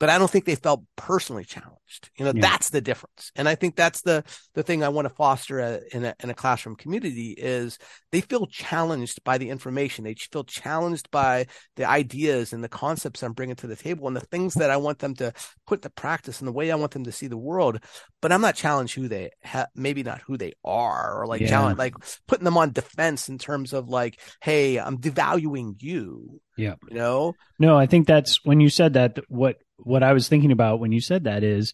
but 0.00 0.08
I 0.08 0.18
don't 0.18 0.30
think 0.30 0.44
they 0.44 0.54
felt 0.54 0.84
personally 0.96 1.44
challenged. 1.44 2.10
You 2.16 2.24
know, 2.24 2.32
yeah. 2.34 2.42
that's 2.42 2.70
the 2.70 2.80
difference. 2.80 3.32
And 3.34 3.48
I 3.48 3.54
think 3.54 3.74
that's 3.74 4.02
the, 4.02 4.22
the 4.54 4.62
thing 4.62 4.84
I 4.84 4.90
want 4.90 5.08
to 5.08 5.14
foster 5.14 5.58
a, 5.58 5.80
in 5.92 6.04
a, 6.04 6.14
in 6.22 6.30
a 6.30 6.34
classroom 6.34 6.76
community 6.76 7.30
is 7.30 7.78
they 8.12 8.20
feel 8.20 8.46
challenged 8.46 9.24
by 9.24 9.38
the 9.38 9.50
information. 9.50 10.04
They 10.04 10.14
feel 10.14 10.44
challenged 10.44 11.10
by 11.10 11.46
the 11.76 11.88
ideas 11.88 12.52
and 12.52 12.62
the 12.62 12.68
concepts 12.68 13.22
I'm 13.22 13.32
bringing 13.32 13.56
to 13.56 13.66
the 13.66 13.74
table 13.74 14.06
and 14.06 14.16
the 14.16 14.20
things 14.20 14.54
that 14.54 14.70
I 14.70 14.76
want 14.76 15.00
them 15.00 15.14
to 15.16 15.32
put 15.66 15.82
to 15.82 15.90
practice 15.90 16.40
and 16.40 16.46
the 16.46 16.52
way 16.52 16.70
I 16.70 16.76
want 16.76 16.92
them 16.92 17.04
to 17.04 17.12
see 17.12 17.26
the 17.26 17.36
world. 17.36 17.80
But 18.20 18.30
I'm 18.30 18.40
not 18.42 18.54
challenged 18.54 18.94
who 18.94 19.08
they 19.08 19.30
ha- 19.44 19.66
maybe 19.74 20.02
not 20.04 20.20
who 20.20 20.36
they 20.36 20.52
are 20.64 21.20
or 21.20 21.26
like 21.26 21.40
yeah. 21.40 21.48
challenge, 21.48 21.78
like 21.78 21.94
putting 22.28 22.44
them 22.44 22.58
on 22.58 22.72
defense 22.72 23.28
in 23.28 23.38
terms 23.38 23.72
of 23.72 23.88
like, 23.88 24.20
Hey, 24.40 24.78
I'm 24.78 24.98
devaluing 24.98 25.82
you. 25.82 26.40
Yeah. 26.56 26.74
You 26.88 26.96
know? 26.96 27.34
No, 27.58 27.76
I 27.78 27.86
think 27.86 28.06
that's 28.06 28.44
when 28.44 28.60
you 28.60 28.68
said 28.68 28.94
that 28.94 29.18
what 29.28 29.56
what 29.78 30.02
I 30.02 30.12
was 30.12 30.28
thinking 30.28 30.52
about 30.52 30.80
when 30.80 30.92
you 30.92 31.00
said 31.00 31.24
that 31.24 31.42
is 31.42 31.72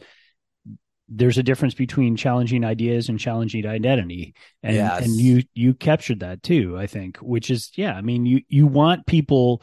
there's 1.08 1.38
a 1.38 1.42
difference 1.42 1.74
between 1.74 2.16
challenging 2.16 2.64
ideas 2.64 3.08
and 3.08 3.18
challenging 3.18 3.66
identity 3.66 4.34
and 4.62 4.76
yes. 4.76 5.04
and 5.04 5.16
you 5.16 5.42
you 5.52 5.74
captured 5.74 6.20
that 6.20 6.42
too 6.42 6.76
i 6.78 6.86
think 6.86 7.18
which 7.18 7.50
is 7.50 7.70
yeah 7.76 7.92
i 7.92 8.00
mean 8.00 8.24
you 8.24 8.40
you 8.48 8.66
want 8.66 9.06
people 9.06 9.62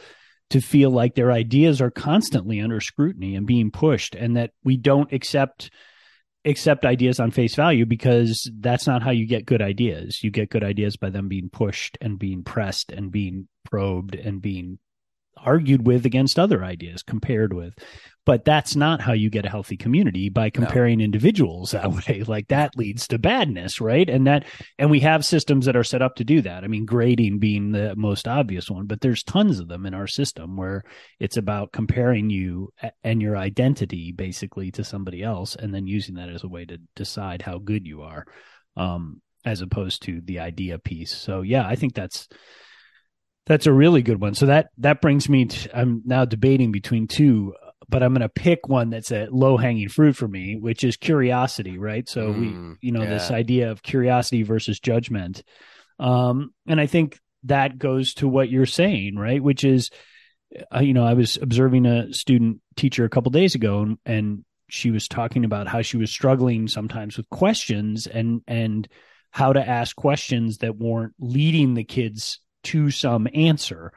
to 0.52 0.62
feel 0.62 0.92
like 0.92 1.16
their 1.16 1.32
ideas 1.32 1.82
are 1.82 1.90
constantly 1.90 2.60
under 2.62 2.80
scrutiny 2.80 3.36
and 3.36 3.48
being 3.48 3.72
pushed 3.72 4.16
and 4.16 4.38
that 4.38 4.52
we 4.64 4.78
don't 4.78 5.14
accept 5.14 5.72
accept 6.46 6.86
ideas 6.86 7.20
on 7.20 7.32
face 7.32 7.56
value 7.56 7.86
because 7.86 8.52
that's 8.60 8.88
not 8.88 9.04
how 9.04 9.12
you 9.12 9.28
get 9.28 9.46
good 9.46 9.62
ideas 9.62 10.24
you 10.24 10.30
get 10.30 10.50
good 10.50 10.64
ideas 10.64 10.98
by 10.98 11.10
them 11.10 11.28
being 11.28 11.50
pushed 11.50 11.98
and 12.02 12.20
being 12.20 12.44
pressed 12.44 12.92
and 12.92 13.12
being 13.12 13.48
probed 13.64 14.16
and 14.16 14.42
being 14.42 14.78
argued 15.44 15.86
with 15.86 16.06
against 16.06 16.40
other 16.40 16.64
ideas 16.64 17.04
compared 17.04 17.54
with 17.54 17.74
but 18.26 18.46
that's 18.46 18.76
not 18.76 19.02
how 19.02 19.14
you 19.14 19.30
get 19.30 19.46
a 19.46 19.50
healthy 19.50 19.76
community 19.76 20.30
by 20.30 20.50
comparing 20.50 21.00
no. 21.00 21.06
individuals 21.06 21.72
that 21.72 21.92
way. 22.08 22.24
Like 22.26 22.50
that 22.50 22.78
leads 22.78 23.08
to 23.08 23.20
badness 23.20 23.82
right? 23.82 24.08
And 24.08 24.28
that 24.28 24.46
and 24.78 24.92
we 24.92 25.00
have 25.02 25.26
systems 25.26 25.66
that 25.66 25.76
are 25.76 25.84
set 25.84 26.02
up 26.02 26.16
to 26.16 26.24
do 26.24 26.42
that. 26.42 26.64
I 26.64 26.68
mean 26.68 26.86
grading 26.86 27.40
being 27.40 27.72
the 27.72 27.96
most 27.96 28.28
obvious 28.28 28.70
one 28.70 28.86
but 28.86 29.02
there's 29.02 29.24
tons 29.24 29.60
of 29.60 29.68
them 29.68 29.86
in 29.86 29.94
our 29.94 30.08
system 30.08 30.56
where 30.56 30.84
it's 31.20 31.38
about 31.38 31.72
comparing 31.72 32.30
you 32.30 32.72
and 33.04 33.22
your 33.22 33.38
identity 33.38 34.12
basically 34.12 34.72
to 34.72 34.84
somebody 34.84 35.24
else 35.24 35.56
and 35.56 35.74
then 35.74 35.88
using 35.88 36.16
that 36.16 36.30
as 36.30 36.44
a 36.44 36.50
way 36.50 36.66
to 36.66 36.78
decide 36.96 37.42
how 37.42 37.58
good 37.58 37.88
you 37.88 38.04
are 38.04 38.26
um, 38.78 39.22
as 39.46 39.62
opposed 39.62 40.04
to 40.04 40.22
the 40.22 40.40
idea 40.40 40.78
piece. 40.78 41.16
So 41.16 41.42
yeah 41.42 41.66
i 41.66 41.76
think 41.76 41.96
that's 41.96 42.28
that's 43.46 43.68
a 43.68 43.74
really 43.74 44.02
good 44.02 44.22
one. 44.22 44.36
So 44.36 44.48
that 44.48 44.70
that 44.78 45.02
brings 45.02 45.28
me 45.28 45.46
to 45.46 45.78
I'm 45.78 46.02
now 46.06 46.26
debating 46.26 46.72
between 46.72 47.08
two 47.08 47.54
but 47.92 48.02
I'm 48.02 48.14
going 48.14 48.22
to 48.22 48.30
pick 48.30 48.70
one 48.70 48.90
that's 48.90 49.12
a 49.12 49.28
low 49.30 49.58
hanging 49.58 49.90
fruit 49.90 50.16
for 50.16 50.28
me, 50.28 50.56
which 50.56 50.84
is 50.84 50.96
curiosity, 50.96 51.78
right? 51.78 52.08
So 52.08 52.34
mm, 52.34 52.40
we, 52.40 52.78
you 52.88 52.94
know, 52.94 53.04
yeah. 53.04 53.10
this 53.10 53.30
idea 53.30 53.70
of 53.70 53.84
curiosity 53.84 54.44
versus 54.44 54.80
judgment. 54.80 55.44
Um, 56.00 56.54
and 56.66 56.80
I 56.80 56.86
think 56.86 57.20
that 57.44 57.78
goes 57.78 58.14
to 58.16 58.30
what 58.30 58.50
you're 58.50 58.66
saying, 58.66 59.18
right? 59.18 59.44
Which 59.44 59.66
is, 59.66 59.92
uh, 60.74 60.80
you 60.80 60.94
know, 60.94 61.06
I 61.06 61.16
was 61.16 61.38
observing 61.42 61.86
a 61.86 62.14
student 62.14 62.62
teacher 62.78 63.04
a 63.04 63.10
couple 63.10 63.30
days 63.30 63.56
ago 63.56 63.82
and, 63.82 63.98
and 64.06 64.46
she 64.70 64.90
was 64.90 65.10
talking 65.10 65.44
about 65.44 65.68
how 65.68 65.82
she 65.82 65.98
was 65.98 66.10
struggling 66.10 66.70
sometimes 66.70 67.18
with 67.18 67.30
questions 67.30 68.08
and, 68.08 68.42
and 68.48 68.88
how 69.32 69.52
to 69.52 69.68
ask 69.68 69.98
questions 69.98 70.60
that 70.60 70.78
weren't 70.78 71.14
leading 71.20 71.74
the 71.74 71.84
kids 71.84 72.40
to 72.64 72.92
some 72.92 73.28
answer 73.34 73.92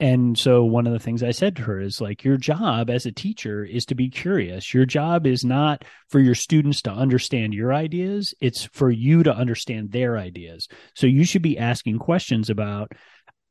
and 0.00 0.38
so 0.38 0.64
one 0.64 0.86
of 0.86 0.92
the 0.92 1.00
things 1.00 1.24
I 1.24 1.32
said 1.32 1.56
to 1.56 1.62
her 1.62 1.80
is 1.80 2.00
like, 2.00 2.22
your 2.22 2.36
job 2.36 2.88
as 2.88 3.04
a 3.04 3.12
teacher 3.12 3.64
is 3.64 3.84
to 3.86 3.96
be 3.96 4.08
curious. 4.08 4.72
Your 4.72 4.86
job 4.86 5.26
is 5.26 5.44
not 5.44 5.84
for 6.08 6.20
your 6.20 6.36
students 6.36 6.82
to 6.82 6.92
understand 6.92 7.52
your 7.52 7.74
ideas. 7.74 8.32
It's 8.40 8.64
for 8.64 8.90
you 8.90 9.24
to 9.24 9.34
understand 9.34 9.90
their 9.90 10.16
ideas. 10.16 10.68
So 10.94 11.08
you 11.08 11.24
should 11.24 11.42
be 11.42 11.58
asking 11.58 11.98
questions 11.98 12.48
about, 12.48 12.92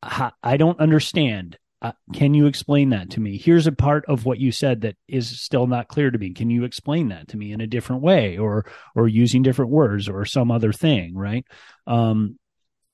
I 0.02 0.58
don't 0.58 0.80
understand. 0.80 1.58
Uh, 1.82 1.92
can 2.14 2.34
you 2.34 2.46
explain 2.46 2.92
that 2.92 3.10
to 3.12 3.20
me? 3.20 3.38
Here's 3.38 3.68
a 3.68 3.72
part 3.74 4.06
of 4.08 4.26
what 4.26 4.40
you 4.40 4.54
said 4.54 4.82
that 4.82 4.96
is 5.08 5.42
still 5.42 5.68
not 5.68 5.90
clear 5.90 6.10
to 6.10 6.18
me. 6.18 6.34
Can 6.34 6.50
you 6.50 6.64
explain 6.64 7.10
that 7.10 7.28
to 7.30 7.38
me 7.38 7.52
in 7.52 7.60
a 7.60 7.68
different 7.68 8.04
way 8.04 8.38
or, 8.38 8.66
or 8.96 9.08
using 9.10 9.44
different 9.44 9.72
words 9.72 10.08
or 10.08 10.24
some 10.24 10.50
other 10.50 10.72
thing? 10.72 11.14
Right. 11.14 11.46
Um, 11.86 12.40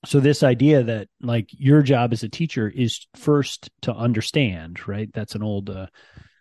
so 0.06 0.20
this 0.20 0.44
idea 0.44 0.84
that 0.84 1.08
like 1.22 1.50
your 1.52 1.82
job 1.82 2.13
as 2.13 2.24
a 2.24 2.30
teacher 2.30 2.70
is 2.70 3.08
first 3.16 3.70
to 3.82 3.94
understand 3.94 4.88
right? 4.88 5.10
That's 5.13 5.36
an 5.36 5.44
old 5.44 5.70
uh, 5.70 5.88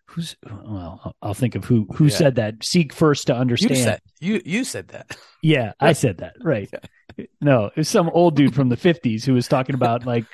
who's 0.06 0.36
well 0.44 1.14
i'll 1.22 1.34
think 1.34 1.54
of 1.54 1.64
who 1.64 1.86
who 1.94 2.06
yeah. 2.06 2.16
said 2.16 2.34
that. 2.36 2.64
Seek 2.64 2.92
first 2.92 3.28
to 3.28 3.34
understand. 3.34 3.76
you 3.76 3.82
said, 3.82 4.00
you, 4.20 4.42
you 4.44 4.64
said 4.64 4.88
that. 4.88 5.16
Yeah 5.44 5.72
i 5.80 5.92
said 5.92 6.18
that 6.18 6.34
right. 6.40 6.70
Yeah. 7.18 7.24
no 7.40 7.64
it 7.66 7.76
was 7.76 7.88
some 7.88 8.08
old 8.10 8.36
dude 8.36 8.54
from 8.54 8.68
the 8.68 8.76
50s 8.76 9.24
who 9.24 9.34
was 9.34 9.48
talking 9.48 9.74
about 9.74 10.06
like 10.14 10.26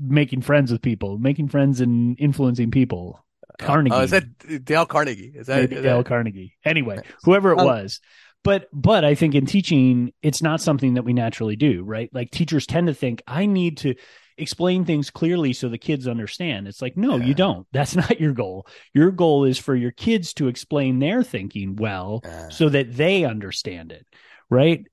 making 0.00 0.42
friends 0.42 0.72
with 0.72 0.82
people 0.82 1.18
making 1.18 1.48
friends 1.48 1.80
and 1.80 2.18
influencing 2.18 2.70
people. 2.70 3.22
Carnegie 3.58 3.94
oh, 3.94 4.02
is 4.02 4.10
that 4.10 4.64
dale 4.64 4.84
carnegie? 4.84 5.32
Is 5.34 5.46
that, 5.46 5.72
is 5.72 5.82
dale 5.82 5.98
that... 5.98 6.06
carnegie. 6.06 6.56
Anyway 6.64 6.98
whoever 7.22 7.52
it 7.52 7.60
um, 7.60 7.66
was 7.66 8.00
but 8.46 8.68
but 8.72 9.04
i 9.04 9.14
think 9.14 9.34
in 9.34 9.44
teaching 9.44 10.12
it's 10.22 10.42
not 10.42 10.60
something 10.60 10.94
that 10.94 11.04
we 11.04 11.12
naturally 11.12 11.56
do 11.56 11.82
right 11.82 12.08
like 12.14 12.30
teachers 12.30 12.66
tend 12.66 12.86
to 12.86 12.94
think 12.94 13.22
i 13.26 13.44
need 13.44 13.76
to 13.76 13.94
explain 14.38 14.84
things 14.84 15.10
clearly 15.10 15.52
so 15.52 15.68
the 15.68 15.78
kids 15.78 16.06
understand. 16.06 16.68
It's 16.68 16.82
like, 16.82 16.96
no, 16.96 17.16
yeah. 17.16 17.24
you 17.24 17.34
don't. 17.34 17.66
That's 17.72 17.96
not 17.96 18.20
your 18.20 18.32
goal. 18.32 18.66
Your 18.92 19.10
goal 19.10 19.44
is 19.44 19.58
for 19.58 19.74
your 19.74 19.92
kids 19.92 20.34
to 20.34 20.48
explain 20.48 20.98
their 20.98 21.22
thinking 21.22 21.76
well 21.76 22.22
so 22.50 22.68
that 22.68 22.94
they 22.96 23.24
understand 23.24 23.92
it, 23.92 24.06
right? 24.50 24.84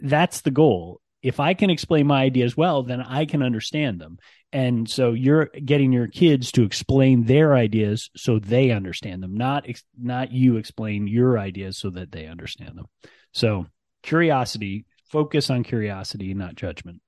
That's 0.00 0.40
the 0.40 0.50
goal. 0.50 1.00
If 1.22 1.38
I 1.40 1.54
can 1.54 1.70
explain 1.70 2.06
my 2.06 2.22
ideas 2.22 2.56
well, 2.56 2.82
then 2.82 3.00
I 3.00 3.26
can 3.26 3.42
understand 3.42 4.00
them. 4.00 4.18
And 4.52 4.88
so 4.88 5.12
you're 5.12 5.46
getting 5.46 5.92
your 5.92 6.08
kids 6.08 6.52
to 6.52 6.64
explain 6.64 7.24
their 7.24 7.54
ideas 7.54 8.10
so 8.16 8.38
they 8.38 8.70
understand 8.70 9.22
them, 9.22 9.34
not 9.34 9.66
not 9.98 10.32
you 10.32 10.56
explain 10.56 11.06
your 11.06 11.38
ideas 11.38 11.78
so 11.78 11.90
that 11.90 12.12
they 12.12 12.26
understand 12.26 12.76
them. 12.76 12.86
So 13.32 13.66
curiosity, 14.02 14.84
focus 15.10 15.48
on 15.48 15.62
curiosity, 15.62 16.34
not 16.34 16.54
judgment. 16.54 17.00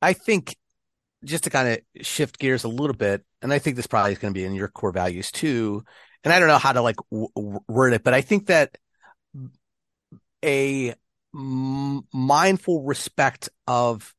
I 0.00 0.12
think 0.12 0.56
just 1.24 1.44
to 1.44 1.50
kind 1.50 1.68
of 1.68 2.06
shift 2.06 2.38
gears 2.38 2.64
a 2.64 2.68
little 2.68 2.96
bit, 2.96 3.24
and 3.42 3.52
I 3.52 3.58
think 3.58 3.76
this 3.76 3.86
probably 3.86 4.12
is 4.12 4.18
going 4.18 4.32
to 4.32 4.38
be 4.38 4.44
in 4.44 4.54
your 4.54 4.68
core 4.68 4.92
values 4.92 5.30
too. 5.30 5.82
And 6.22 6.32
I 6.32 6.38
don't 6.38 6.48
know 6.48 6.58
how 6.58 6.72
to 6.72 6.82
like 6.82 6.96
w- 7.10 7.60
word 7.68 7.92
it, 7.92 8.04
but 8.04 8.14
I 8.14 8.20
think 8.20 8.46
that 8.46 8.78
a 10.44 10.94
m- 11.34 12.06
mindful 12.12 12.82
respect 12.82 13.48
of 13.66 14.14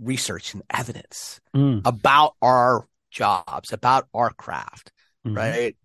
research 0.00 0.54
and 0.54 0.62
evidence 0.70 1.40
mm. 1.54 1.80
about 1.84 2.34
our 2.42 2.86
jobs, 3.10 3.72
about 3.72 4.08
our 4.14 4.30
craft, 4.30 4.92
mm-hmm. 5.26 5.36
right? 5.36 5.76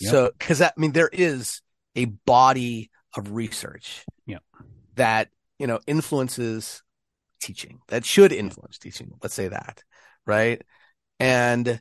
Yep. 0.00 0.10
So, 0.10 0.30
because 0.38 0.60
I 0.60 0.72
mean, 0.76 0.92
there 0.92 1.10
is 1.12 1.60
a 1.94 2.06
body 2.06 2.90
of 3.16 3.32
research 3.32 4.04
yep. 4.26 4.42
that 4.96 5.28
you 5.58 5.66
know 5.66 5.80
influences 5.86 6.82
teaching 7.40 7.80
that 7.88 8.04
should 8.04 8.32
influence 8.32 8.78
teaching. 8.78 9.12
Let's 9.22 9.34
say 9.34 9.48
that 9.48 9.82
right? 10.26 10.62
And 11.20 11.80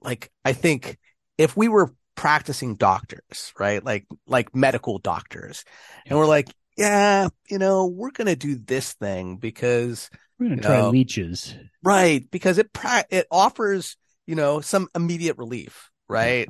like 0.00 0.30
I 0.44 0.52
think 0.52 0.98
if 1.36 1.56
we 1.56 1.68
were 1.68 1.92
practicing 2.18 2.74
doctors, 2.74 3.54
right? 3.60 3.82
Like 3.82 4.04
like 4.26 4.54
medical 4.54 4.98
doctors, 4.98 5.64
and 6.04 6.18
we're 6.18 6.26
like, 6.26 6.52
yeah, 6.76 7.28
you 7.48 7.58
know, 7.58 7.86
we're 7.86 8.10
gonna 8.10 8.34
do 8.34 8.56
this 8.56 8.92
thing 8.94 9.36
because 9.36 10.10
we're 10.38 10.48
gonna 10.48 10.62
try 10.62 10.80
know, 10.80 10.90
leeches, 10.90 11.54
right? 11.84 12.28
Because 12.28 12.58
it 12.58 12.72
pra- 12.72 13.04
it 13.08 13.28
offers 13.30 13.96
you 14.26 14.34
know 14.34 14.60
some 14.60 14.88
immediate 14.96 15.38
relief, 15.38 15.90
right? 16.08 16.48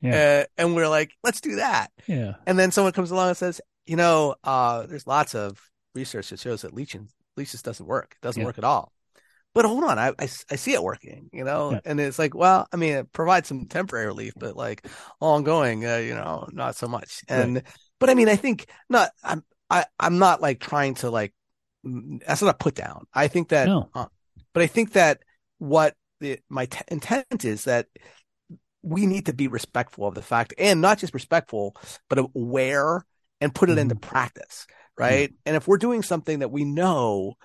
Yeah. 0.00 0.44
Uh, 0.44 0.44
and 0.56 0.76
we're 0.76 0.88
like, 0.88 1.10
let's 1.24 1.40
do 1.40 1.56
that. 1.56 1.90
Yeah. 2.06 2.34
And 2.46 2.56
then 2.56 2.70
someone 2.70 2.92
comes 2.92 3.10
along 3.10 3.28
and 3.28 3.36
says, 3.36 3.60
you 3.86 3.96
know, 3.96 4.36
uh, 4.44 4.86
there's 4.86 5.06
lots 5.06 5.34
of 5.34 5.58
research 5.94 6.30
that 6.30 6.38
shows 6.38 6.62
that 6.62 6.72
leeches 6.72 7.12
leeches 7.36 7.60
doesn't 7.60 7.86
work. 7.86 8.14
It 8.20 8.24
doesn't 8.24 8.40
yeah. 8.40 8.46
work 8.46 8.58
at 8.58 8.64
all 8.64 8.92
but 9.56 9.64
hold 9.64 9.84
on, 9.84 9.98
I, 9.98 10.08
I, 10.08 10.28
I, 10.50 10.56
see 10.56 10.74
it 10.74 10.82
working, 10.82 11.30
you 11.32 11.42
know, 11.42 11.72
yeah. 11.72 11.80
and 11.86 11.98
it's 11.98 12.18
like, 12.18 12.34
well, 12.34 12.68
I 12.74 12.76
mean, 12.76 12.92
it 12.92 13.12
provides 13.14 13.48
some 13.48 13.64
temporary 13.64 14.04
relief, 14.04 14.34
but 14.36 14.54
like 14.54 14.86
ongoing, 15.18 15.86
uh, 15.86 15.96
you 15.96 16.14
know, 16.14 16.46
not 16.52 16.76
so 16.76 16.86
much. 16.86 17.22
And, 17.26 17.54
right. 17.54 17.64
but 17.98 18.10
I 18.10 18.14
mean, 18.14 18.28
I 18.28 18.36
think 18.36 18.66
not, 18.90 19.12
I'm, 19.24 19.42
I, 19.70 19.86
I'm 19.98 20.18
not 20.18 20.42
like 20.42 20.60
trying 20.60 20.96
to 20.96 21.08
like, 21.08 21.32
that's 21.82 22.42
not 22.42 22.54
a 22.54 22.58
put 22.58 22.74
down. 22.74 23.06
I 23.14 23.28
think 23.28 23.48
that, 23.48 23.66
no. 23.66 23.88
uh, 23.94 24.04
but 24.52 24.62
I 24.62 24.66
think 24.66 24.92
that 24.92 25.20
what 25.56 25.94
the, 26.20 26.38
my 26.50 26.66
t- 26.66 26.84
intent 26.88 27.46
is 27.46 27.64
that 27.64 27.86
we 28.82 29.06
need 29.06 29.24
to 29.24 29.32
be 29.32 29.48
respectful 29.48 30.06
of 30.06 30.14
the 30.14 30.20
fact 30.20 30.52
and 30.58 30.82
not 30.82 30.98
just 30.98 31.14
respectful, 31.14 31.74
but 32.10 32.18
aware 32.18 33.06
and 33.40 33.54
put 33.54 33.70
it 33.70 33.72
mm-hmm. 33.72 33.78
into 33.90 33.96
practice. 33.96 34.66
Right. 34.98 35.30
Mm-hmm. 35.30 35.42
And 35.46 35.56
if 35.56 35.66
we're 35.66 35.78
doing 35.78 36.02
something 36.02 36.40
that 36.40 36.50
we 36.50 36.64
know 36.66 37.36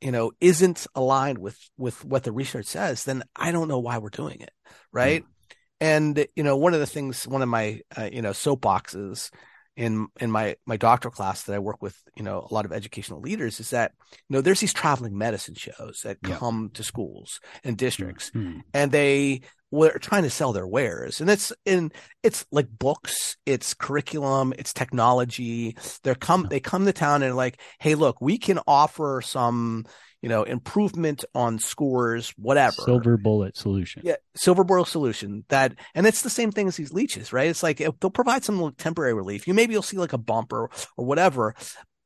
you 0.00 0.10
know 0.10 0.32
isn't 0.40 0.86
aligned 0.94 1.38
with 1.38 1.58
with 1.76 2.04
what 2.04 2.24
the 2.24 2.32
research 2.32 2.66
says 2.66 3.04
then 3.04 3.22
i 3.36 3.52
don't 3.52 3.68
know 3.68 3.78
why 3.78 3.98
we're 3.98 4.08
doing 4.08 4.40
it 4.40 4.52
right 4.92 5.22
mm. 5.22 5.54
and 5.80 6.26
you 6.36 6.42
know 6.42 6.56
one 6.56 6.74
of 6.74 6.80
the 6.80 6.86
things 6.86 7.26
one 7.26 7.42
of 7.42 7.48
my 7.48 7.80
uh, 7.96 8.08
you 8.10 8.22
know 8.22 8.30
soapboxes 8.30 9.30
in 9.76 10.08
in 10.20 10.30
my 10.30 10.56
my 10.66 10.76
doctoral 10.76 11.12
class 11.12 11.44
that 11.44 11.54
I 11.54 11.58
work 11.58 11.80
with, 11.80 11.96
you 12.14 12.22
know, 12.22 12.46
a 12.48 12.52
lot 12.52 12.66
of 12.66 12.72
educational 12.72 13.20
leaders 13.20 13.60
is 13.60 13.70
that 13.70 13.92
you 14.28 14.34
know 14.34 14.40
there's 14.40 14.60
these 14.60 14.74
traveling 14.74 15.16
medicine 15.16 15.54
shows 15.54 16.02
that 16.04 16.18
yeah. 16.26 16.36
come 16.36 16.70
to 16.74 16.82
schools 16.82 17.40
and 17.64 17.78
districts, 17.78 18.30
mm-hmm. 18.30 18.60
and 18.74 18.92
they 18.92 19.40
were 19.70 19.98
trying 19.98 20.24
to 20.24 20.30
sell 20.30 20.52
their 20.52 20.66
wares, 20.66 21.20
and 21.20 21.30
it's 21.30 21.52
in 21.64 21.92
it's 22.22 22.44
like 22.50 22.68
books, 22.68 23.36
it's 23.46 23.74
curriculum, 23.74 24.52
it's 24.58 24.72
technology. 24.72 25.76
They're 26.02 26.14
come 26.14 26.46
they 26.50 26.60
come 26.60 26.86
to 26.86 26.92
town 26.92 27.22
and 27.22 27.36
like, 27.36 27.60
hey, 27.78 27.94
look, 27.94 28.20
we 28.20 28.38
can 28.38 28.58
offer 28.66 29.22
some 29.24 29.86
you 30.22 30.28
know, 30.28 30.42
improvement 30.42 31.24
on 31.34 31.58
scores, 31.58 32.34
whatever. 32.36 32.82
Silver 32.82 33.16
bullet 33.16 33.56
solution. 33.56 34.02
Yeah, 34.04 34.16
silver 34.34 34.64
bullet 34.64 34.86
solution. 34.86 35.44
That, 35.48 35.74
and 35.94 36.06
it's 36.06 36.22
the 36.22 36.30
same 36.30 36.52
thing 36.52 36.68
as 36.68 36.76
these 36.76 36.92
leeches, 36.92 37.32
right? 37.32 37.48
It's 37.48 37.62
like 37.62 37.78
they'll 37.78 37.92
provide 37.92 38.44
some 38.44 38.72
temporary 38.76 39.14
relief. 39.14 39.48
You 39.48 39.54
maybe 39.54 39.72
you'll 39.72 39.82
see 39.82 39.96
like 39.96 40.12
a 40.12 40.18
bump 40.18 40.52
or 40.52 40.70
or 40.96 41.06
whatever, 41.06 41.54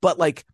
but 0.00 0.18
like 0.18 0.44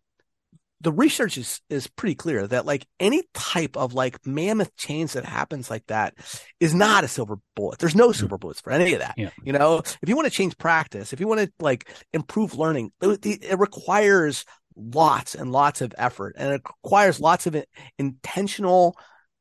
the 0.81 0.91
research 0.91 1.37
is 1.37 1.61
is 1.69 1.87
pretty 1.87 2.15
clear 2.15 2.47
that 2.47 2.65
like 2.65 2.85
any 2.99 3.23
type 3.33 3.77
of 3.77 3.93
like 3.93 4.25
mammoth 4.25 4.75
change 4.75 5.13
that 5.13 5.25
happens 5.25 5.69
like 5.69 5.85
that 5.87 6.15
is 6.59 6.73
not 6.73 7.03
a 7.03 7.07
silver 7.07 7.37
bullet. 7.55 7.79
There's 7.79 7.95
no 7.95 8.11
silver 8.11 8.37
bullets 8.37 8.61
for 8.61 8.71
any 8.71 8.93
of 8.93 8.99
that. 8.99 9.15
Yeah. 9.17 9.29
You 9.43 9.53
know, 9.53 9.79
if 9.79 10.09
you 10.09 10.15
want 10.15 10.25
to 10.25 10.31
change 10.31 10.57
practice, 10.57 11.13
if 11.13 11.19
you 11.19 11.27
want 11.27 11.41
to 11.41 11.51
like 11.59 11.87
improve 12.13 12.57
learning, 12.57 12.91
it, 13.01 13.25
it 13.25 13.59
requires 13.59 14.45
lots 14.75 15.35
and 15.35 15.51
lots 15.51 15.81
of 15.81 15.93
effort 15.97 16.35
and 16.37 16.53
it 16.53 16.61
requires 16.83 17.19
lots 17.19 17.45
of 17.45 17.55
intentional, 17.97 18.97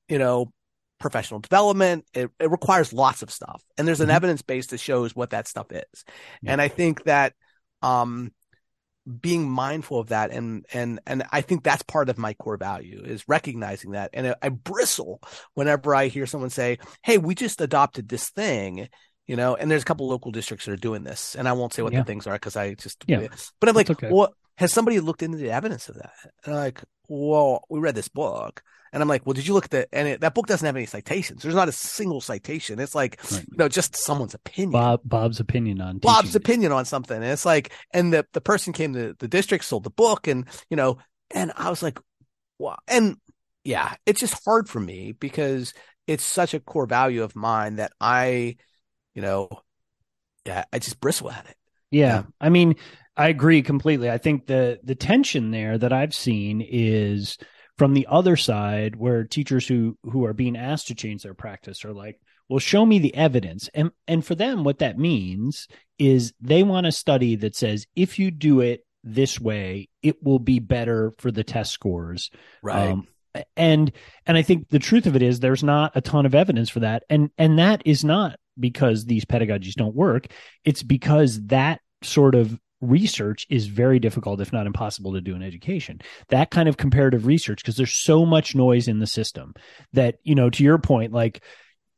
you 0.09 0.19
know, 0.19 0.53
professional 0.99 1.41
development. 1.41 2.05
It, 2.13 2.31
it 2.39 2.51
requires 2.51 2.93
lots 2.93 3.23
of 3.23 3.31
stuff. 3.31 3.63
And 3.79 3.89
there's 3.89 4.01
an 4.01 4.09
mm-hmm. 4.09 4.17
evidence 4.17 4.43
base 4.43 4.67
that 4.69 4.79
shows 4.79 5.17
what 5.17 5.31
that 5.31 5.49
stuff 5.49 5.73
is. 5.73 6.05
Yeah. 6.43 6.53
And 6.53 6.61
I 6.61 6.69
think 6.69 7.05
that, 7.05 7.33
um, 7.81 8.33
being 9.11 9.49
mindful 9.49 9.99
of 9.99 10.09
that 10.09 10.31
and 10.31 10.65
and 10.73 11.01
and 11.07 11.25
I 11.33 11.41
think 11.41 11.63
that's 11.63 11.83
part 11.83 12.09
of 12.09 12.19
my 12.19 12.35
core 12.35 12.57
value 12.57 13.03
is 13.05 13.29
recognizing 13.29 13.93
that 13.93 14.11
and 14.13 14.29
I, 14.29 14.35
I 14.43 14.49
bristle 14.51 15.21
whenever 15.55 15.95
I 15.95 16.09
hear 16.09 16.27
someone 16.27 16.51
say 16.51 16.79
hey 17.03 17.19
we 17.19 17.35
just 17.35 17.61
adopted 17.61 18.09
this 18.09 18.31
thing 18.31 18.89
you 19.27 19.37
know 19.37 19.57
and 19.57 19.71
there's 19.71 19.83
a 19.83 19.87
couple 19.87 20.09
local 20.09 20.31
districts 20.31 20.67
that 20.67 20.73
are 20.73 20.77
doing 20.77 21.05
this 21.05 21.35
and 21.35 21.49
I 21.49 21.53
won't 21.53 21.73
say 21.73 21.83
what 21.83 21.93
yeah. 21.93 22.01
the 22.01 22.05
things 22.05 22.27
are 22.27 22.35
because 22.35 22.57
I 22.57 22.75
just 22.75 23.05
yeah. 23.07 23.27
but 23.59 23.69
I'm 23.69 23.75
like 23.75 23.91
okay. 23.91 24.09
what 24.09 24.33
has 24.61 24.71
somebody 24.75 25.01
looked 25.01 25.23
into 25.23 25.39
the 25.39 25.51
evidence 25.51 25.89
of 25.89 25.95
that? 25.95 26.13
And 26.45 26.55
I'm 26.55 26.61
like, 26.61 26.83
well, 27.11 27.65
we 27.69 27.81
read 27.81 27.95
this 27.95 28.09
book. 28.09 28.63
And 28.93 29.03
I'm 29.03 29.09
like, 29.09 29.25
well, 29.25 29.35
did 29.35 29.47
you 29.47 29.55
look 29.55 29.67
at 29.67 29.71
the, 29.71 29.89
and 29.93 30.09
it, 30.09 30.21
that 30.21 30.35
book 30.35 30.47
doesn't 30.47 30.67
have 30.67 30.77
any 30.77 30.87
citations. 30.87 31.43
There's 31.43 31.55
not 31.55 31.69
a 31.69 31.73
single 31.73 32.21
citation. 32.21 32.81
It's 32.81 32.95
like, 32.95 33.21
right. 33.31 33.45
you 33.49 33.57
know, 33.57 33.69
just 33.69 33.97
someone's 33.97 34.35
opinion. 34.35 34.73
Bob, 34.73 35.01
Bob's 35.05 35.39
opinion 35.39 35.81
on 35.81 35.99
Bob's 35.99 36.35
opinion 36.35 36.73
on 36.73 36.85
something. 36.85 37.17
And 37.17 37.27
it's 37.27 37.45
like, 37.45 37.73
and 37.93 38.13
the, 38.13 38.27
the 38.33 38.41
person 38.41 38.73
came 38.73 38.95
to 38.95 39.15
the 39.19 39.29
district, 39.29 39.65
sold 39.65 39.85
the 39.85 39.91
book 39.91 40.27
and, 40.27 40.47
you 40.71 40.77
know, 40.77 40.99
and 41.33 41.53
I 41.57 41.71
was 41.71 41.83
like, 41.83 42.01
wow. 42.59 42.79
And 42.89 43.17
yeah, 43.63 43.95
it's 44.07 44.21
just 44.21 44.43
hard 44.45 44.69
for 44.69 44.81
me 44.81 45.13
because 45.13 45.73
it's 46.07 46.25
such 46.25 46.55
a 46.55 46.61
core 46.61 46.87
value 46.87 47.23
of 47.23 47.37
mine 47.37 47.77
that 47.77 47.93
I, 48.01 48.57
you 49.15 49.23
know, 49.23 49.49
yeah, 50.45 50.65
I 50.73 50.81
just 50.81 51.01
bristle 51.01 51.31
at 51.31 51.47
it. 51.49 51.57
Yeah. 51.93 52.07
yeah. 52.07 52.23
I 52.41 52.49
mean, 52.49 52.75
I 53.21 53.29
agree 53.29 53.61
completely. 53.61 54.11
I 54.11 54.17
think 54.17 54.47
the 54.47 54.81
the 54.83 54.95
tension 54.95 55.51
there 55.51 55.77
that 55.77 55.93
I've 55.93 56.15
seen 56.15 56.63
is 56.67 57.37
from 57.77 57.93
the 57.93 58.07
other 58.09 58.35
side 58.35 58.97
where 58.97 59.25
teachers 59.25 59.69
who 59.69 59.99
who 60.05 60.25
are 60.25 60.33
being 60.33 60.57
asked 60.57 60.89
to 60.89 60.95
change 60.95 61.23
their 61.23 61.35
practice 61.35 61.85
are 61.85 61.93
like, 61.93 62.19
well, 62.49 62.61
show 62.61 62.87
me 62.87 62.99
the 62.99 63.15
evidence. 63.15 63.69
And 63.75 63.91
and 64.09 64.25
for 64.25 64.35
them 64.35 64.65
what 64.65 64.79
that 64.79 64.99
means 64.99 65.69
is 65.99 66.33
they 66.41 66.63
want 66.63 66.87
a 66.87 66.93
study 66.93 67.37
that 67.37 67.55
says 67.55 67.87
if 67.95 68.19
you 68.19 68.31
do 68.31 68.61
it 68.61 68.87
this 69.05 69.39
way, 69.39 69.91
it 70.03 70.23
will 70.23 70.39
be 70.39 70.59
better 70.59 71.13
for 71.19 71.31
the 71.31 71.45
test 71.45 71.73
scores. 71.73 72.31
Right. 72.63 72.89
Um, 72.89 73.07
and 73.55 73.93
and 74.25 74.39
I 74.39 74.41
think 74.41 74.71
the 74.71 74.79
truth 74.79 75.05
of 75.05 75.15
it 75.15 75.21
is 75.21 75.41
there's 75.41 75.63
not 75.63 75.93
a 75.95 76.01
ton 76.01 76.25
of 76.25 76.35
evidence 76.35 76.71
for 76.71 76.81
that. 76.81 77.03
And 77.11 77.29
and 77.37 77.59
that 77.59 77.83
is 77.85 78.03
not 78.03 78.39
because 78.59 79.05
these 79.05 79.27
pedagogies 79.27 79.75
don't 79.75 79.95
work. 79.95 80.29
It's 80.65 80.83
because 80.83 81.45
that 81.49 81.83
sort 82.03 82.35
of 82.35 82.59
research 82.81 83.47
is 83.51 83.67
very 83.67 83.99
difficult, 83.99 84.41
if 84.41 84.53
not 84.53 84.67
impossible, 84.67 85.13
to 85.13 85.21
do 85.21 85.35
in 85.35 85.43
education. 85.43 86.01
That 86.29 86.51
kind 86.51 86.69
of 86.69 86.77
comparative 86.77 87.27
research, 87.27 87.63
because 87.63 87.77
there's 87.77 87.95
so 87.95 88.25
much 88.25 88.55
noise 88.55 88.89
in 88.89 88.99
the 88.99 89.07
system 89.07 89.55
that, 89.93 90.17
you 90.23 90.35
know, 90.35 90.51
to 90.51 90.65
your 90.65 90.79
point, 90.79 91.13
like 91.13 91.43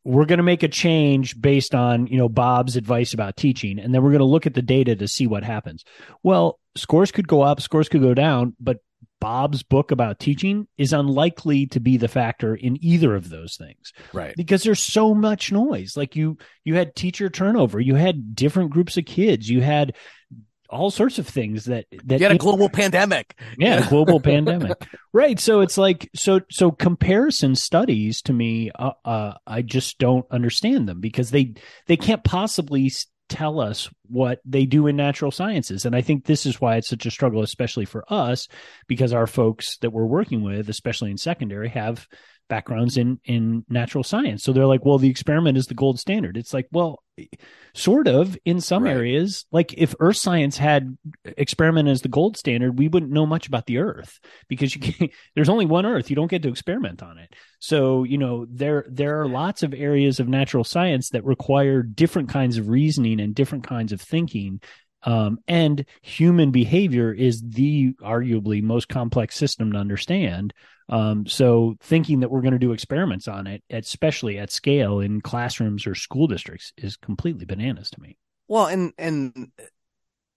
we're 0.05 0.25
going 0.25 0.39
to 0.39 0.43
make 0.43 0.63
a 0.63 0.69
change 0.69 1.41
based 1.41 1.75
on 1.75 2.07
you 2.09 2.19
know 2.19 2.29
bob's 2.29 2.77
advice 2.77 3.15
about 3.15 3.37
teaching 3.37 3.79
and 3.79 3.95
then 3.95 4.03
we're 4.03 4.11
going 4.11 4.19
to 4.19 4.25
look 4.25 4.47
at 4.47 4.55
the 4.55 4.63
data 4.63 4.97
to 4.97 5.09
see 5.09 5.27
what 5.27 5.45
happens. 5.45 5.85
Well 6.23 6.59
scores 6.77 7.13
could 7.13 7.29
go 7.29 7.43
up 7.43 7.61
scores 7.61 7.89
could 7.89 8.03
go 8.03 8.15
down 8.15 8.57
but 8.59 8.79
bob's 9.21 9.63
book 9.63 9.93
about 9.93 10.19
teaching 10.19 10.67
is 10.77 10.93
unlikely 10.93 11.67
to 11.67 11.79
be 11.79 11.97
the 11.97 12.09
factor 12.09 12.57
in 12.57 12.77
either 12.85 13.15
of 13.15 13.31
those 13.31 13.57
things. 13.57 13.93
Right. 14.13 14.35
Because 14.37 14.65
there's 14.65 14.83
so 14.83 15.15
much 15.15 15.53
noise. 15.53 15.97
Like 15.97 16.17
you 16.17 16.39
you 16.65 16.75
had 16.75 16.97
teacher 16.97 17.31
turnover 17.31 17.81
you 17.81 17.95
had 17.95 18.35
different 18.35 18.71
groups 18.71 18.97
of 18.97 19.05
kids 19.05 19.49
you 19.49 19.61
had 19.61 19.95
all 20.73 20.91
sorts 20.91 21.19
of 21.19 21.29
things 21.29 21.67
that 21.67 21.87
that 22.05 22.21
you 22.21 22.27
had 22.27 22.35
a 22.35 22.39
global 22.39 22.69
pandemic. 22.69 23.39
Yeah, 23.59 23.89
global 23.89 24.21
pandemic. 24.33 24.87
Right. 25.13 25.39
So 25.39 25.61
it's 25.61 25.79
like 25.79 26.11
so 26.15 26.41
so 26.51 26.71
comparison 26.71 27.55
studies 27.55 28.23
to 28.23 28.33
me, 28.33 28.71
uh, 28.75 28.93
uh, 29.05 29.35
I 29.47 29.63
just 29.63 29.99
don't 29.99 30.27
understand 30.31 30.89
them 30.89 31.01
because 31.01 31.31
they 31.31 31.55
they 31.87 31.97
can't 31.97 32.25
possibly 32.25 32.91
tell 33.29 33.61
us 33.61 33.89
what 34.09 34.41
they 34.45 34.67
do 34.67 34.87
in 34.87 34.97
natural 34.97 35.31
sciences. 35.31 35.87
And 35.87 35.97
I 35.97 36.03
think 36.03 36.25
this 36.25 36.45
is 36.45 36.61
why 36.61 36.77
it's 36.77 36.89
such 36.89 37.07
a 37.07 37.11
struggle, 37.11 37.43
especially 37.43 37.87
for 37.87 38.05
us, 38.13 38.47
because 38.87 39.13
our 39.13 39.27
folks 39.27 39.79
that 39.79 39.91
we're 39.91 40.05
working 40.05 40.43
with, 40.43 40.69
especially 40.69 41.11
in 41.11 41.17
secondary, 41.17 41.71
have 41.71 42.07
backgrounds 42.53 42.99
in 42.99 43.19
in 43.25 43.65
natural 43.71 44.05
science. 44.05 44.43
So 44.43 44.53
they're 44.53 44.67
like, 44.67 44.85
well, 44.85 44.99
the 44.99 45.09
experiment 45.09 45.57
is 45.57 45.69
the 45.69 45.75
gold 45.75 45.99
standard. 45.99 46.37
It's 46.37 46.53
like, 46.53 46.69
well, 46.71 47.03
sort 47.73 48.09
of 48.09 48.37
in 48.45 48.61
some 48.61 48.85
right. 48.85 48.95
areas. 48.95 49.47
Like 49.51 49.73
if 49.79 49.95
earth 50.01 50.19
science 50.19 50.59
had 50.59 50.99
experiment 51.25 51.89
as 51.89 52.03
the 52.03 52.11
gold 52.11 52.37
standard, 52.37 52.79
we 52.79 52.89
wouldn't 52.89 53.11
know 53.11 53.25
much 53.25 53.47
about 53.47 53.65
the 53.65 53.79
earth 53.79 54.21
because 54.49 54.75
you 54.75 54.83
can't, 54.83 55.11
there's 55.35 55.49
only 55.49 55.65
one 55.65 55.87
earth. 55.87 56.11
You 56.11 56.17
don't 56.17 56.31
get 56.31 56.43
to 56.43 56.51
experiment 56.51 57.03
on 57.03 57.17
it. 57.17 57.33
So, 57.59 58.05
you 58.05 58.19
know, 58.19 58.47
there 58.51 58.85
there 58.87 59.23
are 59.23 59.29
lots 59.29 59.63
of 59.63 59.73
areas 59.73 60.21
of 60.21 60.29
natural 60.29 60.63
science 60.65 61.09
that 61.11 61.25
require 61.25 61.83
different 61.83 62.29
kinds 62.29 62.59
of 62.59 62.69
reasoning 62.69 63.19
and 63.19 63.35
different 63.35 63.67
kinds 63.67 63.93
of 63.93 64.01
thinking 64.03 64.61
um, 65.05 65.39
and 65.49 65.85
human 66.03 66.51
behavior 66.51 67.13
is 67.13 67.43
the 67.43 67.95
arguably 68.03 68.63
most 68.63 68.89
complex 68.89 69.37
system 69.37 69.73
to 69.73 69.79
understand. 69.79 70.53
Um, 70.89 71.27
so 71.27 71.77
thinking 71.81 72.21
that 72.21 72.31
we're 72.31 72.43
going 72.43 72.53
to 72.53 72.59
do 72.59 72.73
experiments 72.73 73.29
on 73.29 73.47
it, 73.47 73.63
especially 73.71 74.39
at 74.39 74.51
scale 74.51 75.01
in 75.01 75.21
classrooms 75.21 75.87
or 75.87 75.95
school 75.95 76.27
districts, 76.27 76.73
is 76.77 76.97
completely 76.97 77.45
bananas 77.45 77.91
to 77.91 78.01
me. 78.01 78.19
Well, 78.49 78.67
and 78.67 78.93
and 78.99 79.53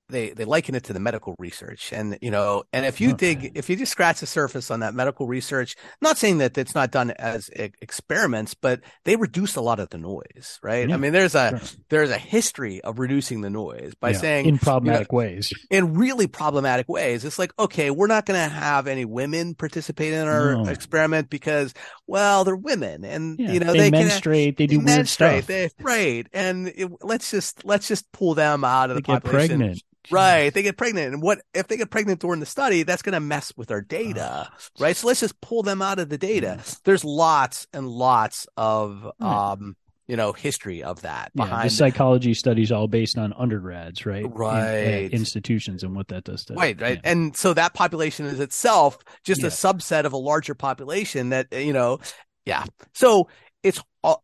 they 0.09 0.29
they 0.29 0.45
liken 0.45 0.75
it 0.75 0.83
to 0.85 0.93
the 0.93 0.99
medical 0.99 1.35
research. 1.39 1.91
And 1.91 2.17
you 2.21 2.31
know 2.31 2.63
and 2.73 2.85
if 2.85 3.01
you 3.01 3.13
okay. 3.13 3.35
dig 3.35 3.51
if 3.55 3.69
you 3.69 3.75
just 3.75 3.91
scratch 3.91 4.19
the 4.19 4.25
surface 4.25 4.69
on 4.69 4.81
that 4.81 4.93
medical 4.93 5.27
research 5.27 5.75
not 6.01 6.17
saying 6.17 6.39
that 6.39 6.57
it's 6.57 6.75
not 6.75 6.91
done 6.91 7.11
as 7.11 7.49
experiments 7.49 8.53
but 8.53 8.81
they 9.03 9.15
reduce 9.15 9.55
a 9.55 9.61
lot 9.61 9.79
of 9.79 9.89
the 9.89 9.97
noise 9.97 10.59
right? 10.61 10.87
Yeah, 10.87 10.95
i 10.95 10.97
mean 10.97 11.13
there's 11.13 11.35
a 11.35 11.57
sure. 11.57 11.79
there's 11.89 12.09
a 12.09 12.17
history 12.17 12.81
of 12.81 12.99
reducing 12.99 13.41
the 13.41 13.49
noise 13.49 13.93
by 13.99 14.11
yeah, 14.11 14.17
saying 14.17 14.45
in 14.45 14.57
problematic 14.57 15.07
you 15.11 15.15
know, 15.15 15.17
ways. 15.17 15.53
in 15.69 15.93
really 15.95 16.27
problematic 16.27 16.87
ways. 16.89 17.25
It's 17.25 17.39
like 17.39 17.51
okay 17.57 17.89
we're 17.91 18.07
not 18.07 18.25
going 18.25 18.39
to 18.39 18.53
have 18.53 18.87
any 18.87 19.05
women 19.05 19.55
participate 19.55 20.13
in 20.13 20.27
our 20.27 20.55
no. 20.55 20.65
experiment 20.69 21.29
because 21.29 21.73
well 22.07 22.43
they're 22.43 22.55
women 22.55 23.03
and 23.03 23.39
yeah, 23.39 23.51
you 23.51 23.59
know 23.59 23.73
they, 23.73 23.89
they 23.89 23.91
menstruate 23.91 24.57
can, 24.57 24.63
they 24.63 24.67
do 24.67 24.79
they 24.79 24.95
weird 24.95 25.07
stuff. 25.07 25.47
they, 25.47 25.69
right. 25.81 26.27
And 26.33 26.67
it, 26.67 26.91
let's 27.01 27.31
just 27.31 27.65
let's 27.65 27.87
just 27.87 28.11
pull 28.11 28.35
them 28.35 28.63
out 28.63 28.89
of 28.89 28.97
they 28.97 29.01
the 29.01 29.19
population. 29.19 29.59
pregnant 29.59 29.83
Right. 30.11 30.53
They 30.53 30.63
get 30.63 30.77
pregnant. 30.77 31.13
And 31.13 31.23
what 31.23 31.41
if 31.53 31.67
they 31.67 31.77
get 31.77 31.89
pregnant 31.89 32.21
during 32.21 32.39
the 32.39 32.45
study? 32.45 32.83
That's 32.83 33.01
going 33.01 33.13
to 33.13 33.19
mess 33.19 33.53
with 33.55 33.71
our 33.71 33.81
data. 33.81 34.49
Oh, 34.51 34.57
right. 34.79 34.95
So 34.95 35.07
let's 35.07 35.19
just 35.19 35.39
pull 35.41 35.63
them 35.63 35.81
out 35.81 35.99
of 35.99 36.09
the 36.09 36.17
data. 36.17 36.57
Mm. 36.59 36.81
There's 36.83 37.03
lots 37.03 37.67
and 37.73 37.87
lots 37.87 38.47
of, 38.57 39.07
mm. 39.21 39.25
um, 39.25 39.75
you 40.07 40.15
know, 40.15 40.33
history 40.33 40.83
of 40.83 41.01
that 41.01 41.33
behind 41.33 41.63
yeah, 41.63 41.63
the 41.63 41.69
psychology 41.71 42.33
studies 42.33 42.71
all 42.71 42.87
based 42.87 43.17
on 43.17 43.33
undergrads, 43.33 44.05
right? 44.05 44.25
Right. 44.29 45.05
In, 45.05 45.11
institutions 45.11 45.83
and 45.83 45.95
what 45.95 46.09
that 46.09 46.23
does 46.23 46.45
to 46.45 46.53
Right, 46.53 46.79
right. 46.79 46.99
Yeah. 47.03 47.11
And 47.11 47.35
so 47.35 47.53
that 47.55 47.73
population 47.73 48.27
is 48.27 48.39
itself 48.39 48.99
just 49.23 49.41
yeah. 49.41 49.47
a 49.47 49.49
subset 49.49 50.05
of 50.05 50.13
a 50.13 50.17
larger 50.17 50.53
population 50.53 51.29
that, 51.29 51.47
you 51.51 51.73
know, 51.73 51.99
yeah. 52.45 52.65
So 52.93 53.29
it's 53.63 53.81
all, 54.03 54.23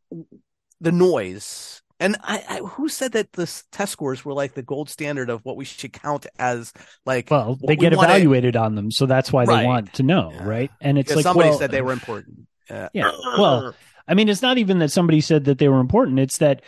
the 0.81 0.91
noise 0.91 1.81
and 2.01 2.17
I, 2.23 2.43
I, 2.49 2.57
who 2.57 2.89
said 2.89 3.11
that 3.11 3.31
the 3.33 3.45
test 3.71 3.91
scores 3.91 4.25
were 4.25 4.33
like 4.33 4.55
the 4.55 4.63
gold 4.63 4.89
standard 4.89 5.29
of 5.29 5.45
what 5.45 5.55
we 5.55 5.65
should 5.65 5.93
count 5.93 6.25
as 6.39 6.73
like? 7.05 7.29
Well, 7.29 7.57
they 7.65 7.75
get 7.75 7.91
we 7.91 7.99
evaluated 7.99 8.55
on 8.55 8.73
them, 8.73 8.89
so 8.89 9.05
that's 9.05 9.31
why 9.31 9.43
right. 9.43 9.61
they 9.61 9.65
want 9.67 9.93
to 9.93 10.03
know, 10.03 10.31
yeah. 10.33 10.43
right? 10.43 10.71
And 10.81 10.97
it's 10.97 11.15
like 11.15 11.23
somebody 11.23 11.49
well, 11.49 11.59
said 11.59 11.69
they 11.69 11.83
were 11.83 11.91
important. 11.93 12.47
Uh, 12.69 12.89
yeah. 12.93 13.11
Well, 13.37 13.75
I 14.07 14.15
mean, 14.15 14.29
it's 14.29 14.41
not 14.41 14.57
even 14.57 14.79
that 14.79 14.91
somebody 14.91 15.21
said 15.21 15.45
that 15.45 15.59
they 15.59 15.69
were 15.69 15.79
important. 15.79 16.19
It's 16.19 16.39
that 16.39 16.63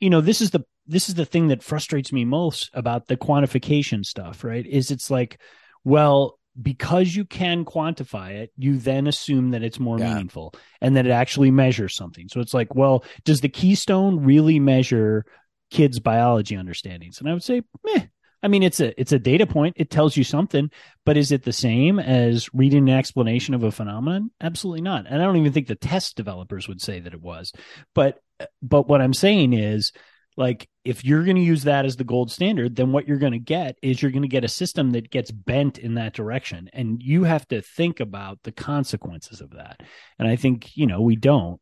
you 0.00 0.08
know 0.08 0.22
this 0.22 0.40
is 0.40 0.50
the 0.52 0.64
this 0.86 1.10
is 1.10 1.16
the 1.16 1.26
thing 1.26 1.48
that 1.48 1.62
frustrates 1.62 2.10
me 2.10 2.24
most 2.24 2.70
about 2.72 3.08
the 3.08 3.16
quantification 3.16 4.04
stuff, 4.06 4.42
right? 4.42 4.66
Is 4.66 4.90
it's 4.90 5.10
like, 5.10 5.38
well, 5.84 6.38
because 6.60 7.14
you 7.14 7.24
can 7.24 7.64
quantify 7.64 8.32
it, 8.32 8.52
you 8.56 8.76
then 8.76 9.06
assume 9.06 9.50
that 9.50 9.62
it's 9.62 9.80
more 9.80 9.98
yeah. 9.98 10.10
meaningful 10.10 10.54
and 10.80 10.96
that 10.96 11.06
it 11.06 11.10
actually 11.10 11.50
measures 11.50 11.96
something. 11.96 12.28
So 12.28 12.40
it's 12.40 12.54
like, 12.54 12.74
well, 12.74 13.04
does 13.24 13.40
the 13.40 13.48
keystone 13.48 14.24
really 14.24 14.58
measure 14.58 15.24
kids' 15.70 16.00
biology 16.00 16.56
understandings? 16.56 17.20
And 17.20 17.28
I 17.28 17.32
would 17.32 17.42
say, 17.42 17.62
meh. 17.84 18.06
I 18.44 18.48
mean, 18.48 18.64
it's 18.64 18.80
a 18.80 19.00
it's 19.00 19.12
a 19.12 19.20
data 19.20 19.46
point. 19.46 19.76
It 19.78 19.88
tells 19.88 20.16
you 20.16 20.24
something, 20.24 20.68
but 21.06 21.16
is 21.16 21.30
it 21.30 21.44
the 21.44 21.52
same 21.52 22.00
as 22.00 22.52
reading 22.52 22.88
an 22.88 22.96
explanation 22.96 23.54
of 23.54 23.62
a 23.62 23.70
phenomenon? 23.70 24.32
Absolutely 24.40 24.80
not. 24.80 25.06
And 25.08 25.22
I 25.22 25.24
don't 25.24 25.36
even 25.36 25.52
think 25.52 25.68
the 25.68 25.76
test 25.76 26.16
developers 26.16 26.66
would 26.66 26.80
say 26.80 26.98
that 26.98 27.14
it 27.14 27.20
was. 27.20 27.52
But 27.94 28.18
but 28.60 28.88
what 28.88 29.00
I'm 29.00 29.14
saying 29.14 29.52
is 29.52 29.92
like 30.36 30.68
if 30.84 31.04
you're 31.04 31.24
going 31.24 31.36
to 31.36 31.42
use 31.42 31.64
that 31.64 31.84
as 31.84 31.96
the 31.96 32.04
gold 32.04 32.30
standard 32.30 32.76
then 32.76 32.92
what 32.92 33.06
you're 33.06 33.18
going 33.18 33.32
to 33.32 33.38
get 33.38 33.76
is 33.82 34.02
you're 34.02 34.10
going 34.10 34.22
to 34.22 34.28
get 34.28 34.44
a 34.44 34.48
system 34.48 34.90
that 34.90 35.10
gets 35.10 35.30
bent 35.30 35.78
in 35.78 35.94
that 35.94 36.12
direction 36.12 36.68
and 36.72 37.02
you 37.02 37.24
have 37.24 37.46
to 37.48 37.60
think 37.60 38.00
about 38.00 38.38
the 38.42 38.52
consequences 38.52 39.40
of 39.40 39.50
that. 39.50 39.80
And 40.18 40.28
i 40.28 40.36
think 40.36 40.76
you 40.76 40.86
know 40.86 41.00
we 41.00 41.16
don't. 41.16 41.60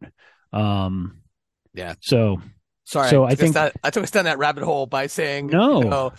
Um 0.53 1.21
yeah. 1.75 1.95
so 2.01 2.41
sorry 2.85 3.11
so 3.11 3.25
i, 3.25 3.29
I 3.31 3.35
think 3.37 3.55
that, 3.55 3.75
i 3.85 3.91
took 3.91 4.03
us 4.03 4.11
down 4.11 4.25
that 4.25 4.39
rabbit 4.39 4.65
hole 4.65 4.87
by 4.87 5.07
saying 5.07 5.47
no. 5.47 5.83
you 5.83 5.89
know, 5.89 6.13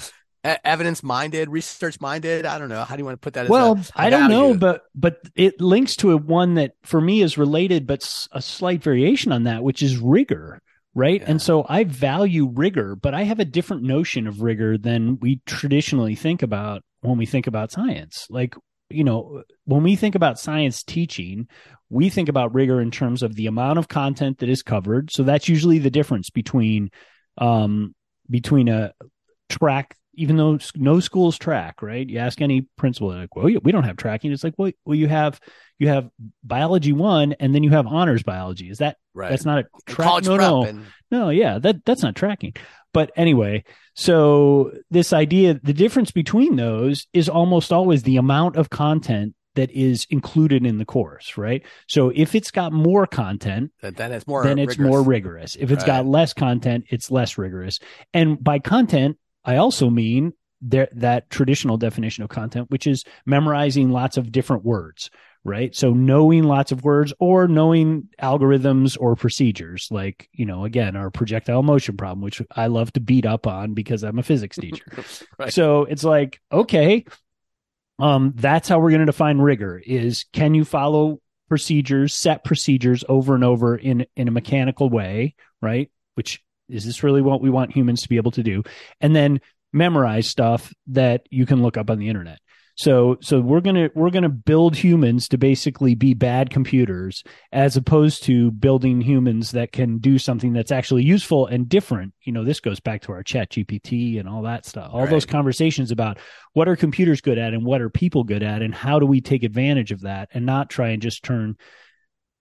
evidence 0.43 1.03
minded 1.03 1.49
research 1.49 1.99
minded 1.99 2.45
i 2.45 2.57
don't 2.57 2.69
know. 2.69 2.83
How 2.83 2.95
do 2.95 3.01
you 3.01 3.05
want 3.05 3.21
to 3.21 3.23
put 3.23 3.33
that 3.33 3.49
well 3.49 3.79
I 3.95 4.09
don't 4.09 4.29
know 4.29 4.55
but 4.55 4.83
but 4.95 5.21
it 5.35 5.59
links 5.59 5.97
to 5.97 6.11
a 6.11 6.17
one 6.17 6.55
that 6.55 6.73
for 6.83 7.01
me 7.01 7.21
is 7.21 7.37
related 7.37 7.87
but 7.87 8.27
a 8.31 8.41
slight 8.41 8.81
variation 8.81 9.31
on 9.31 9.43
that 9.43 9.63
which 9.63 9.83
is 9.83 9.97
rigor 9.97 10.61
right? 10.93 11.21
Yeah. 11.21 11.29
And 11.29 11.41
so 11.41 11.65
I 11.67 11.83
value 11.83 12.49
rigor, 12.53 12.95
but 12.95 13.13
I 13.13 13.23
have 13.23 13.39
a 13.39 13.45
different 13.45 13.83
notion 13.83 14.27
of 14.27 14.41
rigor 14.41 14.77
than 14.77 15.19
we 15.19 15.41
traditionally 15.45 16.15
think 16.15 16.41
about 16.41 16.83
when 17.01 17.17
we 17.17 17.25
think 17.25 17.47
about 17.47 17.71
science. 17.71 18.27
Like, 18.29 18.55
you 18.89 19.03
know, 19.03 19.43
when 19.65 19.83
we 19.83 19.95
think 19.95 20.15
about 20.15 20.39
science 20.39 20.83
teaching, 20.83 21.47
we 21.89 22.09
think 22.09 22.29
about 22.29 22.53
rigor 22.53 22.81
in 22.81 22.91
terms 22.91 23.23
of 23.23 23.35
the 23.35 23.47
amount 23.47 23.79
of 23.79 23.87
content 23.87 24.39
that 24.39 24.49
is 24.49 24.63
covered. 24.63 25.11
So 25.11 25.23
that's 25.23 25.47
usually 25.47 25.79
the 25.79 25.89
difference 25.89 26.29
between 26.29 26.89
um 27.37 27.95
between 28.29 28.67
a 28.67 28.93
track 29.49 29.95
even 30.13 30.37
though 30.37 30.59
no 30.75 30.99
schools 30.99 31.37
track, 31.37 31.81
right? 31.81 32.07
You 32.07 32.19
ask 32.19 32.41
any 32.41 32.61
principal, 32.77 33.09
like, 33.09 33.35
well, 33.35 33.45
we 33.45 33.71
don't 33.71 33.83
have 33.83 33.97
tracking. 33.97 34.31
It's 34.31 34.43
like, 34.43 34.55
well, 34.57 34.71
well, 34.85 34.95
you 34.95 35.07
have 35.07 35.39
you 35.79 35.87
have 35.87 36.09
biology 36.43 36.93
one, 36.93 37.33
and 37.39 37.55
then 37.55 37.63
you 37.63 37.71
have 37.71 37.87
honors 37.87 38.23
biology. 38.23 38.69
Is 38.69 38.79
that 38.79 38.97
right? 39.13 39.29
That's 39.29 39.45
not 39.45 39.59
a 39.59 39.65
track. 39.85 40.23
No, 40.23 40.35
no, 40.37 40.63
and... 40.65 40.85
no. 41.09 41.29
Yeah, 41.29 41.59
that 41.59 41.85
that's 41.85 42.03
not 42.03 42.15
tracking. 42.15 42.53
But 42.93 43.11
anyway, 43.15 43.63
so 43.95 44.71
this 44.89 45.13
idea, 45.13 45.59
the 45.63 45.73
difference 45.73 46.11
between 46.11 46.57
those 46.57 47.07
is 47.13 47.29
almost 47.29 47.71
always 47.71 48.03
the 48.03 48.17
amount 48.17 48.57
of 48.57 48.69
content 48.69 49.33
that 49.55 49.71
is 49.71 50.07
included 50.09 50.65
in 50.65 50.77
the 50.77 50.85
course, 50.85 51.37
right? 51.37 51.63
So 51.87 52.11
if 52.13 52.35
it's 52.35 52.51
got 52.51 52.71
more 52.71 53.05
content, 53.05 53.71
then 53.81 54.11
it's 54.11 54.25
more 54.25 54.43
then 54.43 54.59
it's 54.59 54.77
rigorous. 54.77 54.89
more 54.89 55.03
rigorous. 55.03 55.55
If 55.55 55.71
it's 55.71 55.83
right. 55.83 56.03
got 56.03 56.05
less 56.05 56.33
content, 56.33 56.85
it's 56.89 57.11
less 57.11 57.37
rigorous. 57.37 57.79
And 58.13 58.41
by 58.41 58.59
content, 58.59 59.17
I 59.43 59.57
also 59.57 59.89
mean 59.89 60.33
there, 60.61 60.89
that 60.93 61.29
traditional 61.29 61.77
definition 61.77 62.23
of 62.23 62.29
content, 62.29 62.69
which 62.69 62.87
is 62.87 63.03
memorizing 63.25 63.89
lots 63.89 64.17
of 64.17 64.31
different 64.31 64.63
words, 64.63 65.09
right? 65.43 65.75
So 65.75 65.91
knowing 65.91 66.43
lots 66.43 66.71
of 66.71 66.83
words 66.83 67.13
or 67.19 67.47
knowing 67.47 68.09
algorithms 68.21 68.95
or 68.99 69.15
procedures, 69.15 69.87
like, 69.89 70.29
you 70.31 70.45
know, 70.45 70.65
again, 70.65 70.95
our 70.95 71.09
projectile 71.09 71.63
motion 71.63 71.97
problem, 71.97 72.21
which 72.21 72.41
I 72.55 72.67
love 72.67 72.93
to 72.93 72.99
beat 72.99 73.25
up 73.25 73.47
on 73.47 73.73
because 73.73 74.03
I'm 74.03 74.19
a 74.19 74.23
physics 74.23 74.57
teacher. 74.61 74.85
right. 75.39 75.51
So 75.51 75.85
it's 75.85 76.03
like, 76.03 76.39
okay, 76.51 77.05
um, 77.99 78.33
that's 78.35 78.69
how 78.69 78.79
we're 78.79 78.89
going 78.89 79.01
to 79.01 79.05
define 79.05 79.39
rigor 79.39 79.81
is 79.83 80.25
can 80.31 80.53
you 80.53 80.63
follow 80.63 81.21
procedures, 81.49 82.13
set 82.13 82.43
procedures 82.43 83.03
over 83.09 83.35
and 83.35 83.43
over 83.43 83.75
in, 83.75 84.05
in 84.15 84.27
a 84.27 84.31
mechanical 84.31 84.89
way, 84.89 85.35
right? 85.61 85.91
Which 86.13 86.41
is 86.71 86.85
this 86.85 87.03
really 87.03 87.21
what 87.21 87.41
we 87.41 87.49
want 87.49 87.71
humans 87.71 88.01
to 88.01 88.09
be 88.09 88.17
able 88.17 88.31
to 88.31 88.43
do? 88.43 88.63
And 88.99 89.15
then 89.15 89.41
memorize 89.73 90.27
stuff 90.27 90.73
that 90.87 91.27
you 91.29 91.45
can 91.45 91.61
look 91.61 91.77
up 91.77 91.89
on 91.89 91.99
the 91.99 92.09
internet. 92.09 92.39
So 92.75 93.17
so 93.21 93.41
we're 93.41 93.61
gonna 93.61 93.89
we're 93.93 94.09
gonna 94.09 94.29
build 94.29 94.75
humans 94.75 95.27
to 95.29 95.37
basically 95.37 95.93
be 95.93 96.13
bad 96.13 96.49
computers, 96.49 97.23
as 97.51 97.75
opposed 97.75 98.23
to 98.23 98.49
building 98.51 99.01
humans 99.01 99.51
that 99.51 99.71
can 99.71 99.99
do 99.99 100.17
something 100.17 100.53
that's 100.53 100.71
actually 100.71 101.03
useful 101.03 101.47
and 101.47 101.67
different. 101.67 102.13
You 102.23 102.31
know, 102.31 102.43
this 102.43 102.59
goes 102.59 102.79
back 102.79 103.01
to 103.03 103.11
our 103.11 103.23
Chat 103.23 103.51
GPT 103.51 104.19
and 104.19 104.27
all 104.27 104.43
that 104.43 104.65
stuff. 104.65 104.89
All 104.93 105.01
right. 105.01 105.09
those 105.09 105.25
conversations 105.25 105.91
about 105.91 106.17
what 106.53 106.67
are 106.67 106.75
computers 106.75 107.21
good 107.21 107.37
at 107.37 107.53
and 107.53 107.65
what 107.65 107.81
are 107.81 107.89
people 107.89 108.23
good 108.23 108.41
at, 108.41 108.61
and 108.61 108.73
how 108.73 108.99
do 108.99 109.05
we 109.05 109.21
take 109.21 109.43
advantage 109.43 109.91
of 109.91 110.01
that, 110.01 110.29
and 110.33 110.45
not 110.45 110.69
try 110.69 110.89
and 110.89 111.01
just 111.01 111.23
turn 111.23 111.57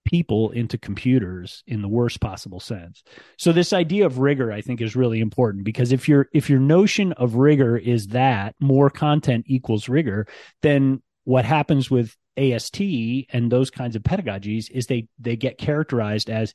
people 0.05 0.51
into 0.51 0.77
computers 0.77 1.63
in 1.67 1.81
the 1.81 1.87
worst 1.87 2.19
possible 2.19 2.59
sense. 2.59 3.03
So 3.37 3.51
this 3.51 3.73
idea 3.73 4.05
of 4.05 4.19
rigor 4.19 4.51
I 4.51 4.61
think 4.61 4.81
is 4.81 4.95
really 4.95 5.19
important 5.19 5.63
because 5.63 5.91
if 5.91 6.09
your 6.09 6.27
if 6.33 6.49
your 6.49 6.59
notion 6.59 7.13
of 7.13 7.35
rigor 7.35 7.77
is 7.77 8.07
that 8.07 8.55
more 8.59 8.89
content 8.89 9.45
equals 9.47 9.89
rigor, 9.89 10.27
then 10.61 11.01
what 11.23 11.45
happens 11.45 11.91
with 11.91 12.15
AST 12.37 12.81
and 12.81 13.51
those 13.51 13.69
kinds 13.69 13.95
of 13.95 14.03
pedagogies 14.03 14.71
is 14.71 14.87
they 14.87 15.07
they 15.19 15.35
get 15.35 15.57
characterized 15.57 16.29
as 16.29 16.53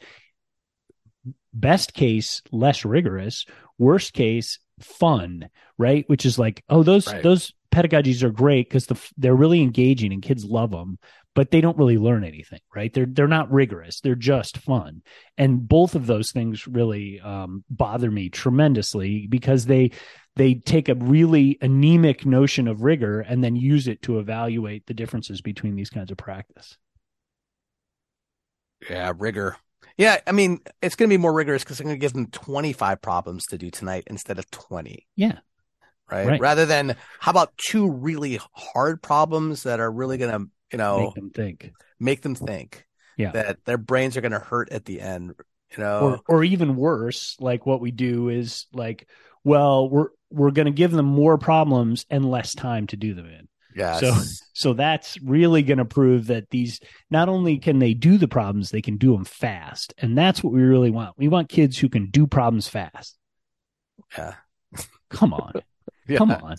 best 1.52 1.94
case 1.94 2.42
less 2.50 2.85
rigorous, 2.85 3.46
worst 3.78 4.12
case 4.12 4.59
fun, 4.80 5.48
right? 5.78 6.04
Which 6.09 6.26
is 6.26 6.38
like, 6.38 6.64
oh 6.68 6.82
those 6.82 7.06
right. 7.06 7.22
those 7.22 7.52
pedagogies 7.72 8.22
are 8.22 8.30
great 8.30 8.68
because 8.68 8.87
the, 8.87 9.11
they're 9.18 9.35
really 9.35 9.61
engaging 9.61 10.12
and 10.12 10.22
kids 10.22 10.44
love 10.44 10.70
them 10.70 10.98
but 11.37 11.51
they 11.51 11.61
don't 11.61 11.77
really 11.77 11.99
learn 11.99 12.25
anything, 12.25 12.61
right? 12.75 12.92
They're 12.92 13.07
they're 13.07 13.29
not 13.29 13.53
rigorous; 13.53 14.01
they're 14.01 14.14
just 14.14 14.57
fun, 14.57 15.03
and 15.37 15.68
both 15.68 15.94
of 15.94 16.07
those 16.07 16.33
things 16.33 16.66
really 16.66 17.20
um, 17.20 17.62
bother 17.68 18.11
me 18.11 18.31
tremendously 18.31 19.27
because 19.29 19.66
they 19.66 19.90
they 20.35 20.55
take 20.55 20.88
a 20.88 20.94
really 20.94 21.59
anemic 21.61 22.25
notion 22.25 22.66
of 22.66 22.83
rigor 22.83 23.20
and 23.20 23.44
then 23.44 23.55
use 23.55 23.87
it 23.87 24.01
to 24.03 24.18
evaluate 24.18 24.87
the 24.87 24.94
differences 24.94 25.42
between 25.42 25.77
these 25.77 25.90
kinds 25.90 26.11
of 26.11 26.16
practice. 26.16 26.79
Yeah, 28.88 29.12
rigor. 29.16 29.57
Yeah, 29.99 30.18
I 30.27 30.33
mean, 30.33 30.61
it's 30.81 30.94
going 30.94 31.09
to 31.09 31.16
be 31.16 31.20
more 31.20 31.33
rigorous 31.33 31.64
because 31.64 31.81
I'm 31.81 31.87
going 31.87 31.96
to 31.96 32.01
give 32.01 32.12
them 32.14 32.29
25 32.29 33.01
problems 33.01 33.46
to 33.46 33.59
do 33.59 33.70
tonight 33.70 34.05
instead 34.09 34.38
of 34.38 34.51
20. 34.51 35.07
Yeah. 35.16 35.38
Right? 36.11 36.27
right? 36.27 36.40
Rather 36.40 36.66
than 36.66 36.96
how 37.18 37.31
about 37.31 37.57
two 37.57 37.90
really 37.90 38.38
hard 38.53 39.03
problems 39.03 39.64
that 39.64 39.81
are 39.81 39.90
really 39.90 40.18
going 40.18 40.33
to 40.33 40.51
you 40.72 40.79
know 40.79 41.07
make 41.07 41.14
them 41.14 41.31
think. 41.31 41.72
make 41.98 42.22
them 42.22 42.35
think 42.35 42.87
yeah. 43.16 43.31
that 43.33 43.64
their 43.64 43.79
brains 43.79 44.16
are 44.16 44.20
going 44.20 44.33
to 44.33 44.38
hurt 44.38 44.70
at 44.70 44.85
the 44.85 45.00
end 45.00 45.35
you 45.76 45.83
know? 45.83 46.20
Or, 46.29 46.37
or 46.37 46.44
even 46.44 46.76
worse 46.76 47.37
like 47.40 47.66
what 47.66 47.81
we 47.81 47.90
do 47.90 48.29
is 48.29 48.66
like 48.72 49.09
well 49.44 49.88
we're 49.88 50.09
we're 50.31 50.50
going 50.50 50.66
to 50.66 50.72
give 50.72 50.92
them 50.92 51.07
more 51.07 51.38
problems 51.38 52.05
and 52.11 52.29
less 52.29 52.55
time 52.55 52.87
to 52.88 52.96
do 52.96 53.14
them 53.14 53.26
in. 53.26 53.48
Yeah 53.74 53.96
so 53.98 54.14
so 54.55 54.72
that's 54.72 55.20
really 55.20 55.62
going 55.62 55.79
to 55.79 55.85
prove 55.85 56.29
that 56.29 56.50
these 56.50 56.81
not 57.11 57.29
only 57.29 57.59
can 57.59 57.79
they 57.79 57.94
do 57.94 58.16
the 58.18 58.29
problems 58.29 58.70
they 58.70 58.83
can 58.83 58.96
do 58.96 59.12
them 59.12 59.24
fast. 59.24 59.94
And 59.98 60.16
that's 60.16 60.42
what 60.42 60.52
we 60.52 60.62
really 60.62 60.90
want. 60.90 61.16
We 61.18 61.29
want 61.29 61.48
kids 61.48 61.79
who 61.79 61.88
can 61.88 62.11
do 62.11 62.26
problems 62.26 62.68
fast. 62.68 63.16
Yeah. 64.16 64.35
Come 65.11 65.33
on. 65.33 65.52
Yeah. 66.09 66.18
come 66.18 66.31
on 66.31 66.57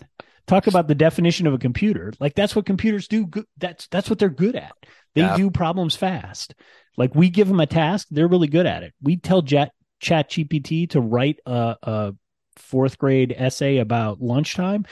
talk 0.47 0.67
about 0.67 0.87
the 0.87 0.95
definition 0.95 1.45
of 1.45 1.53
a 1.53 1.57
computer. 1.57 2.13
Like 2.19 2.33
that's 2.33 2.55
what 2.55 2.65
computers 2.65 3.07
do 3.07 3.29
that's 3.57 3.87
that's 3.87 4.09
what 4.09 4.17
they're 4.17 4.29
good 4.29 4.55
at. 4.55 4.73
They 5.13 5.21
yeah. 5.21 5.37
do 5.37 5.51
problems 5.51 5.95
fast. 5.95 6.55
Like 6.97 7.13
we 7.13 7.29
give 7.29 7.47
them 7.47 7.59
a 7.59 7.65
task 7.65 8.07
they're 8.09 8.27
really 8.27 8.47
good 8.47 8.65
at 8.65 8.83
it. 8.83 8.93
We 9.01 9.17
tell 9.17 9.43
chat 9.43 9.71
chat 9.99 10.29
gpt 10.29 10.91
to 10.91 11.01
write 11.01 11.39
a, 11.45 11.75
a 11.83 12.13
fourth 12.55 12.97
grade 12.97 13.33
essay 13.37 13.77
about 13.77 14.21
lunchtime. 14.21 14.85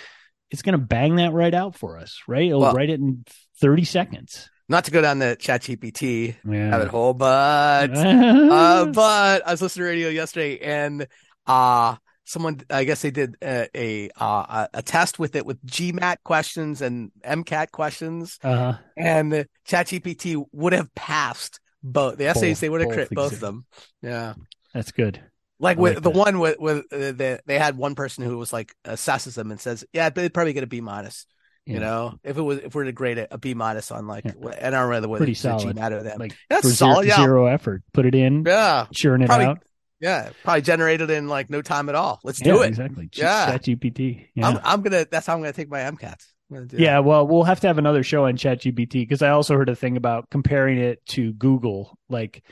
It's 0.52 0.62
going 0.62 0.78
to 0.78 0.86
bang 0.86 1.15
that 1.15 1.34
right 1.34 1.54
out 1.54 1.76
for 1.76 1.98
us 1.98 2.22
right? 2.28 2.48
It'll 2.48 2.62
well, 2.62 2.74
write 2.74 2.89
it 2.89 3.00
in 3.00 3.26
30 3.62 3.84
seconds. 3.86 4.50
Not 4.68 4.86
to 4.86 4.91
go 4.91 5.02
down 5.02 5.20
the 5.20 5.36
chat 5.39 5.62
gpt 5.62 6.36
yeah. 6.44 6.70
rabbit 6.70 6.88
hole 6.88 7.13
but 7.13 7.28
uh, 7.96 8.86
but 8.86 9.48
i 9.48 9.52
was 9.52 9.62
listening 9.62 9.84
to 9.84 9.89
radio 9.89 10.10
yesterday 10.10 10.60
and 10.60 11.08
uh 11.46 11.96
someone 12.25 12.59
i 12.69 12.83
guess 12.83 13.01
they 13.01 13.11
did 13.11 13.35
a 13.41 13.67
a, 13.75 14.09
uh, 14.19 14.67
a 14.73 14.81
test 14.81 15.19
with 15.19 15.35
it 15.35 15.45
with 15.45 15.63
gmat 15.65 16.17
questions 16.23 16.81
and 16.81 17.11
mcat 17.23 17.71
questions 17.71 18.39
uh-huh. 18.43 18.77
and 18.97 19.31
the 19.31 19.47
chatgpt 19.67 20.45
would 20.51 20.73
have 20.73 20.93
passed 20.95 21.59
both 21.83 22.17
the 22.17 22.27
essays 22.27 22.57
both, 22.57 22.61
they 22.61 22.69
would 22.69 22.81
have 22.81 22.91
crit 22.91 23.09
both 23.11 23.33
of 23.33 23.39
them 23.39 23.65
yeah 24.01 24.33
that's 24.73 24.91
good 24.91 25.21
like 25.59 25.77
with 25.77 25.95
like 25.95 26.03
the 26.03 26.11
that. 26.11 26.17
one 26.17 26.39
with 26.39 26.59
with 26.59 26.77
uh, 26.91 26.97
the, 26.97 27.39
they 27.45 27.57
had 27.57 27.77
one 27.77 27.95
person 27.95 28.23
who 28.25 28.38
was 28.38 28.51
like 28.51 28.75
assesses 28.85 29.35
them 29.35 29.51
and 29.51 29.59
says 29.59 29.85
yeah 29.93 30.09
they'd 30.09 30.33
probably 30.33 30.53
get 30.53 30.63
a 30.63 30.67
b 30.67 30.81
minus 30.81 31.25
you 31.65 31.79
know, 31.79 32.19
if 32.23 32.38
it 32.38 32.41
was 32.41 32.59
if 32.59 32.75
we're 32.75 32.83
to 32.83 32.91
grade 32.91 33.17
it 33.17 33.29
a 33.31 33.39
B 33.39 33.55
minus 33.55 33.89
on 33.89 34.05
like, 34.05 34.23
yeah. 34.23 34.31
I 34.61 34.69
don't 34.69 34.88
remember 34.88 35.07
whether 35.07 35.21
pretty 35.21 35.33
solid. 35.33 35.75
G 35.75 35.81
them. 35.81 36.19
Like 36.19 36.38
that's 36.47 36.71
solid. 36.75 37.05
Zero, 37.05 37.17
yeah. 37.17 37.23
zero 37.23 37.45
effort. 37.47 37.81
Put 37.91 38.05
it 38.05 38.13
in. 38.13 38.43
Yeah, 38.45 38.85
churn 38.93 39.23
it 39.23 39.25
probably, 39.25 39.45
out. 39.47 39.63
Yeah, 39.99 40.29
probably 40.43 40.62
generated 40.62 41.10
in 41.10 41.27
like 41.27 41.49
no 41.49 41.62
time 41.62 41.89
at 41.89 41.95
all. 41.95 42.19
Let's 42.23 42.41
do 42.41 42.62
it. 42.62 42.67
Exactly. 42.67 43.10
Yeah, 43.13 43.51
Chat 43.51 43.63
GPT. 43.63 44.27
Yeah. 44.36 44.47
I'm, 44.47 44.60
I'm, 44.63 44.81
gonna. 44.81 45.05
That's 45.10 45.25
how 45.25 45.34
I'm 45.34 45.39
gonna 45.39 45.53
take 45.53 45.69
my 45.69 45.79
MCATs. 45.79 46.25
Yeah, 46.73 46.99
well, 46.99 47.27
we'll 47.27 47.43
have 47.43 47.62
to 47.62 47.67
have 47.67 47.79
another 47.79 48.03
show 48.03 48.25
on 48.25 48.38
Chat 48.38 48.62
GPT 48.62 48.93
because 48.93 49.21
I 49.21 49.29
also 49.29 49.55
heard 49.55 49.69
a 49.69 49.75
thing 49.75 49.97
about 49.97 50.29
comparing 50.29 50.77
it 50.77 51.03
to 51.08 51.34
Google. 51.34 51.97
Like, 52.08 52.43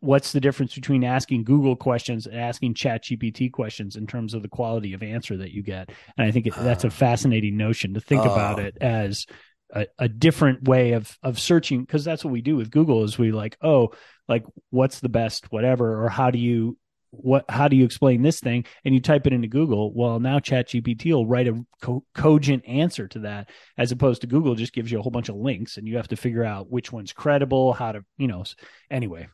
what's 0.00 0.32
the 0.32 0.40
difference 0.40 0.74
between 0.74 1.04
asking 1.04 1.44
Google 1.44 1.76
questions 1.76 2.26
and 2.26 2.38
asking 2.38 2.74
Chat 2.74 3.04
GPT 3.04 3.52
questions 3.52 3.96
in 3.96 4.06
terms 4.06 4.32
of 4.32 4.42
the 4.42 4.48
quality 4.48 4.94
of 4.94 5.02
answer 5.02 5.36
that 5.38 5.50
you 5.50 5.62
get? 5.62 5.90
And 6.16 6.26
I 6.26 6.30
think 6.30 6.46
it, 6.46 6.54
that's 6.56 6.84
a 6.84 6.88
ah. 6.88 6.90
fascinating 6.90 7.56
notion 7.56 7.94
to 7.94 8.00
think 8.00 8.24
about 8.24 8.60
it 8.60 8.78
as 8.80 9.26
a, 9.74 9.86
a 9.98 10.08
different 10.08 10.66
way 10.66 10.92
of 10.92 11.18
of 11.22 11.38
searching 11.38 11.80
because 11.80 12.04
that's 12.04 12.24
what 12.24 12.32
we 12.32 12.40
do 12.40 12.56
with 12.56 12.70
Google 12.70 13.04
is 13.04 13.18
we 13.18 13.32
like 13.32 13.56
oh 13.60 13.90
like 14.28 14.44
what's 14.70 15.00
the 15.00 15.08
best 15.08 15.52
whatever 15.52 16.02
or 16.04 16.08
how 16.08 16.30
do 16.30 16.38
you 16.38 16.78
what 17.18 17.44
how 17.48 17.68
do 17.68 17.76
you 17.76 17.84
explain 17.84 18.22
this 18.22 18.40
thing? 18.40 18.64
And 18.84 18.94
you 18.94 19.00
type 19.00 19.26
it 19.26 19.32
into 19.32 19.48
google. 19.48 19.92
Well 19.94 20.20
now 20.20 20.38
chat 20.38 20.68
gpt 20.68 21.12
will 21.12 21.26
write 21.26 21.48
a 21.48 21.64
co- 21.80 22.04
cogent 22.14 22.64
answer 22.66 23.08
to 23.08 23.20
that 23.20 23.50
as 23.76 23.92
opposed 23.92 24.20
to 24.22 24.26
google 24.26 24.54
just 24.54 24.72
gives 24.72 24.90
you 24.90 24.98
a 24.98 25.02
whole 25.02 25.10
bunch 25.10 25.28
of 25.28 25.36
links 25.36 25.76
and 25.76 25.86
you 25.86 25.96
have 25.96 26.08
to 26.08 26.16
figure 26.16 26.44
out 26.44 26.70
which 26.70 26.92
one's 26.92 27.12
credible 27.12 27.72
how 27.72 27.92
to 27.92 28.04
you 28.16 28.26
know 28.26 28.44
anyway. 28.90 29.28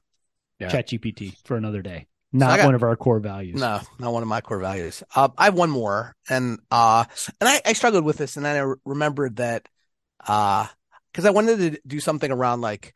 Yeah. 0.59 0.69
chat 0.69 0.89
gpt 0.89 1.37
for 1.45 1.57
another 1.57 1.83
day. 1.83 2.07
Not 2.33 2.51
so 2.51 2.57
got, 2.59 2.67
one 2.67 2.75
of 2.75 2.83
our 2.83 2.97
core 2.97 3.21
values. 3.21 3.61
No 3.61 3.81
not 3.99 4.13
one 4.13 4.23
of 4.23 4.29
my 4.29 4.41
core 4.41 4.61
values. 4.61 5.03
Uh, 5.15 5.29
i 5.37 5.47
have 5.47 5.55
one 5.55 5.71
more. 5.71 6.15
And 6.29 6.59
uh 6.71 7.05
and 7.41 7.49
I, 7.49 7.61
I 7.65 7.73
struggled 7.73 8.05
with 8.05 8.19
this 8.19 8.37
and 8.37 8.45
then 8.45 8.57
i 8.57 8.75
remembered 8.85 9.37
that 9.37 9.69
uh 10.27 10.67
because 11.13 11.25
i 11.25 11.31
wanted 11.31 11.59
to 11.59 11.81
do 11.87 11.99
something 12.01 12.31
around 12.31 12.61
like 12.61 12.95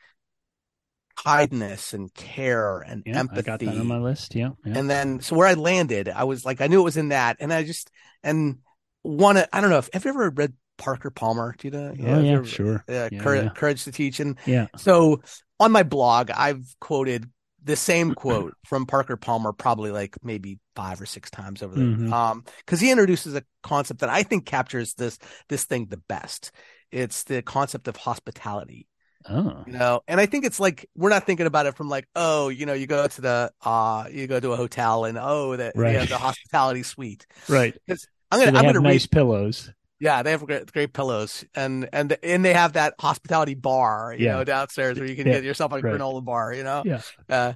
kindness 1.16 1.92
and 1.92 2.12
care 2.14 2.80
and 2.80 3.02
yeah, 3.06 3.18
empathy. 3.18 3.38
I 3.40 3.42
got 3.42 3.60
that 3.60 3.68
on 3.68 3.86
my 3.86 3.98
list. 3.98 4.34
Yeah, 4.34 4.50
yeah, 4.64 4.78
And 4.78 4.88
then 4.90 5.20
so 5.20 5.36
where 5.36 5.46
I 5.46 5.54
landed, 5.54 6.08
I 6.08 6.24
was 6.24 6.44
like, 6.44 6.60
I 6.60 6.66
knew 6.66 6.80
it 6.80 6.84
was 6.84 6.96
in 6.96 7.08
that, 7.08 7.36
and 7.40 7.52
I 7.52 7.64
just 7.64 7.90
and 8.22 8.58
one. 9.02 9.36
I 9.36 9.60
don't 9.60 9.70
know 9.70 9.78
if 9.78 9.88
have 9.92 10.04
you 10.04 10.10
ever 10.10 10.30
read 10.30 10.54
Parker 10.78 11.10
Palmer? 11.10 11.54
Do 11.58 11.68
you 11.68 11.72
know? 11.72 11.94
Yeah, 11.96 12.16
oh, 12.16 12.20
yeah, 12.20 12.32
ever, 12.32 12.44
sure. 12.44 12.84
Yeah, 12.88 13.08
courage, 13.20 13.54
courage 13.54 13.84
to 13.84 13.92
teach. 13.92 14.20
And 14.20 14.38
yeah, 14.46 14.66
so 14.76 15.22
on 15.60 15.72
my 15.72 15.82
blog, 15.82 16.30
I've 16.30 16.64
quoted 16.80 17.30
the 17.62 17.76
same 17.76 18.14
quote 18.14 18.54
from 18.66 18.86
Parker 18.86 19.16
Palmer 19.16 19.52
probably 19.52 19.90
like 19.90 20.16
maybe 20.22 20.58
five 20.76 21.00
or 21.00 21.06
six 21.06 21.30
times 21.30 21.62
over 21.62 21.74
there. 21.74 21.84
Mm-hmm. 21.84 22.12
Um, 22.12 22.44
because 22.58 22.80
he 22.80 22.90
introduces 22.90 23.34
a 23.34 23.42
concept 23.62 24.00
that 24.00 24.10
I 24.10 24.22
think 24.22 24.46
captures 24.46 24.94
this 24.94 25.18
this 25.48 25.64
thing 25.64 25.86
the 25.86 26.02
best. 26.08 26.52
It's 26.90 27.24
the 27.24 27.42
concept 27.42 27.88
of 27.88 27.96
hospitality. 27.96 28.86
Oh. 29.28 29.64
You 29.66 29.72
know, 29.72 30.02
and 30.06 30.20
I 30.20 30.26
think 30.26 30.44
it's 30.44 30.60
like 30.60 30.88
we're 30.94 31.10
not 31.10 31.24
thinking 31.24 31.46
about 31.46 31.66
it 31.66 31.76
from 31.76 31.88
like, 31.88 32.06
oh, 32.14 32.48
you 32.48 32.66
know, 32.66 32.74
you 32.74 32.86
go 32.86 33.06
to 33.06 33.20
the 33.20 33.52
uh 33.62 34.04
you 34.10 34.26
go 34.26 34.38
to 34.38 34.52
a 34.52 34.56
hotel 34.56 35.04
and 35.04 35.18
oh 35.20 35.56
that 35.56 35.72
right. 35.76 35.94
yeah, 35.94 36.04
the 36.04 36.18
hospitality 36.18 36.82
suite. 36.82 37.26
Right. 37.48 37.76
I'm 37.88 37.96
gonna 38.40 38.52
so 38.52 38.58
I'm 38.58 38.64
gonna 38.64 38.80
nice 38.80 39.04
read, 39.04 39.10
pillows. 39.12 39.70
Yeah, 40.00 40.22
they 40.22 40.32
have 40.32 40.44
great, 40.44 40.70
great 40.72 40.92
pillows, 40.92 41.44
and 41.54 41.88
and 41.92 42.16
and 42.22 42.44
they 42.44 42.52
have 42.52 42.74
that 42.74 42.94
hospitality 43.00 43.54
bar, 43.54 44.14
you 44.18 44.26
yeah. 44.26 44.32
know, 44.32 44.44
downstairs 44.44 44.98
where 44.98 45.08
you 45.08 45.16
can 45.16 45.26
yeah. 45.26 45.34
get 45.34 45.44
yourself 45.44 45.72
a 45.72 45.76
right. 45.76 45.84
granola 45.84 46.22
bar, 46.22 46.52
you 46.52 46.64
know. 46.64 46.82
Yeah. 46.84 47.00
Uh, 47.28 47.52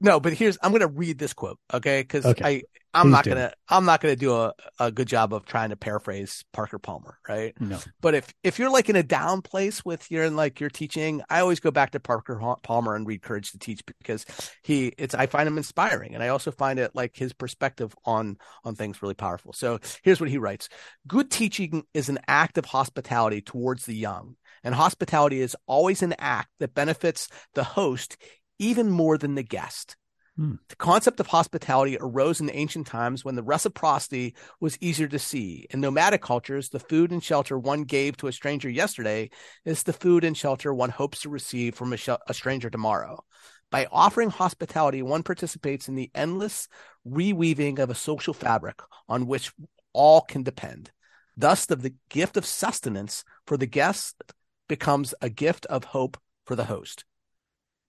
no, 0.00 0.18
but 0.18 0.32
here's 0.32 0.58
I'm 0.62 0.72
gonna 0.72 0.88
read 0.88 1.18
this 1.18 1.34
quote, 1.34 1.58
okay? 1.72 2.00
Because 2.00 2.24
okay. 2.26 2.44
I 2.44 2.62
I'm 2.94 3.06
Please 3.06 3.12
not 3.12 3.24
do. 3.24 3.30
gonna 3.30 3.52
I'm 3.68 3.84
not 3.86 4.00
gonna 4.00 4.16
do 4.16 4.34
a, 4.34 4.52
a 4.78 4.92
good 4.92 5.08
job 5.08 5.32
of 5.32 5.46
trying 5.46 5.70
to 5.70 5.76
paraphrase 5.76 6.44
Parker 6.52 6.78
Palmer, 6.78 7.18
right? 7.26 7.58
No. 7.58 7.78
But 8.02 8.14
if 8.14 8.34
if 8.42 8.58
you're 8.58 8.70
like 8.70 8.90
in 8.90 8.96
a 8.96 9.02
down 9.02 9.40
place 9.40 9.82
with 9.84 10.10
your 10.10 10.28
like 10.28 10.60
your 10.60 10.68
teaching, 10.68 11.22
I 11.30 11.40
always 11.40 11.60
go 11.60 11.70
back 11.70 11.92
to 11.92 12.00
Parker 12.00 12.40
Palmer 12.62 12.94
and 12.94 13.06
read 13.06 13.22
Courage 13.22 13.52
to 13.52 13.58
Teach 13.58 13.82
because 13.86 14.26
he 14.62 14.92
it's 14.98 15.14
I 15.14 15.26
find 15.26 15.46
him 15.48 15.56
inspiring 15.56 16.14
and 16.14 16.22
I 16.22 16.28
also 16.28 16.50
find 16.50 16.78
it 16.78 16.94
like 16.94 17.16
his 17.16 17.32
perspective 17.32 17.94
on 18.04 18.36
on 18.64 18.74
things 18.74 19.00
really 19.00 19.14
powerful. 19.14 19.54
So 19.54 19.78
here's 20.02 20.20
what 20.20 20.30
he 20.30 20.38
writes: 20.38 20.68
Good 21.06 21.30
teaching 21.30 21.84
is 21.94 22.10
an 22.10 22.18
act 22.28 22.58
of 22.58 22.66
hospitality 22.66 23.40
towards 23.40 23.86
the 23.86 23.96
young, 23.96 24.36
and 24.62 24.74
hospitality 24.74 25.40
is 25.40 25.56
always 25.66 26.02
an 26.02 26.14
act 26.18 26.50
that 26.60 26.74
benefits 26.74 27.28
the 27.54 27.64
host 27.64 28.18
even 28.58 28.90
more 28.90 29.16
than 29.16 29.34
the 29.34 29.42
guest. 29.42 29.96
Hmm. 30.36 30.54
The 30.68 30.76
concept 30.76 31.20
of 31.20 31.26
hospitality 31.26 31.98
arose 32.00 32.40
in 32.40 32.50
ancient 32.50 32.86
times 32.86 33.22
when 33.22 33.34
the 33.34 33.42
reciprocity 33.42 34.34
was 34.60 34.78
easier 34.80 35.08
to 35.08 35.18
see. 35.18 35.66
In 35.70 35.82
nomadic 35.82 36.22
cultures, 36.22 36.70
the 36.70 36.80
food 36.80 37.12
and 37.12 37.22
shelter 37.22 37.58
one 37.58 37.84
gave 37.84 38.16
to 38.16 38.28
a 38.28 38.32
stranger 38.32 38.70
yesterday 38.70 39.28
is 39.66 39.82
the 39.82 39.92
food 39.92 40.24
and 40.24 40.34
shelter 40.34 40.72
one 40.72 40.88
hopes 40.88 41.20
to 41.22 41.28
receive 41.28 41.74
from 41.74 41.92
a, 41.92 41.98
sh- 41.98 42.08
a 42.26 42.32
stranger 42.32 42.70
tomorrow. 42.70 43.22
By 43.70 43.86
offering 43.92 44.30
hospitality, 44.30 45.02
one 45.02 45.22
participates 45.22 45.88
in 45.88 45.96
the 45.96 46.10
endless 46.14 46.66
reweaving 47.06 47.78
of 47.78 47.90
a 47.90 47.94
social 47.94 48.32
fabric 48.32 48.80
on 49.10 49.26
which 49.26 49.52
all 49.92 50.22
can 50.22 50.44
depend. 50.44 50.92
Thus, 51.36 51.66
the, 51.66 51.76
the 51.76 51.94
gift 52.08 52.38
of 52.38 52.46
sustenance 52.46 53.22
for 53.46 53.58
the 53.58 53.66
guest 53.66 54.22
becomes 54.66 55.14
a 55.20 55.28
gift 55.28 55.66
of 55.66 55.84
hope 55.84 56.16
for 56.46 56.56
the 56.56 56.64
host 56.64 57.04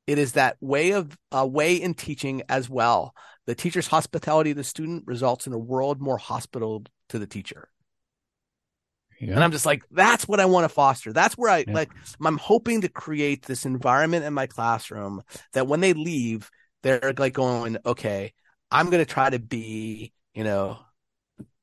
it 0.07 0.17
is 0.17 0.33
that 0.33 0.57
way 0.59 0.91
of 0.91 1.17
uh, 1.31 1.45
way 1.45 1.75
in 1.75 1.93
teaching 1.93 2.43
as 2.49 2.69
well. 2.69 3.13
The 3.45 3.55
teacher's 3.55 3.87
hospitality 3.87 4.51
to 4.51 4.55
the 4.55 4.63
student 4.63 5.03
results 5.05 5.47
in 5.47 5.53
a 5.53 5.57
world 5.57 6.01
more 6.01 6.17
hospitable 6.17 6.83
to 7.09 7.19
the 7.19 7.27
teacher. 7.27 7.69
Yeah. 9.19 9.35
And 9.35 9.43
I'm 9.43 9.51
just 9.51 9.65
like, 9.65 9.83
that's 9.91 10.27
what 10.27 10.39
I 10.39 10.45
want 10.45 10.65
to 10.65 10.69
foster. 10.69 11.13
That's 11.13 11.37
where 11.37 11.51
I 11.51 11.63
yeah. 11.65 11.73
like, 11.73 11.91
I'm 12.23 12.37
hoping 12.37 12.81
to 12.81 12.89
create 12.89 13.45
this 13.45 13.65
environment 13.65 14.25
in 14.25 14.33
my 14.33 14.47
classroom 14.47 15.21
that 15.53 15.67
when 15.67 15.79
they 15.79 15.93
leave, 15.93 16.49
they're 16.81 17.13
like 17.17 17.33
going, 17.33 17.77
okay, 17.85 18.33
I'm 18.69 18.89
going 18.89 19.05
to 19.05 19.11
try 19.11 19.29
to 19.29 19.39
be, 19.39 20.11
you 20.33 20.43
know, 20.43 20.79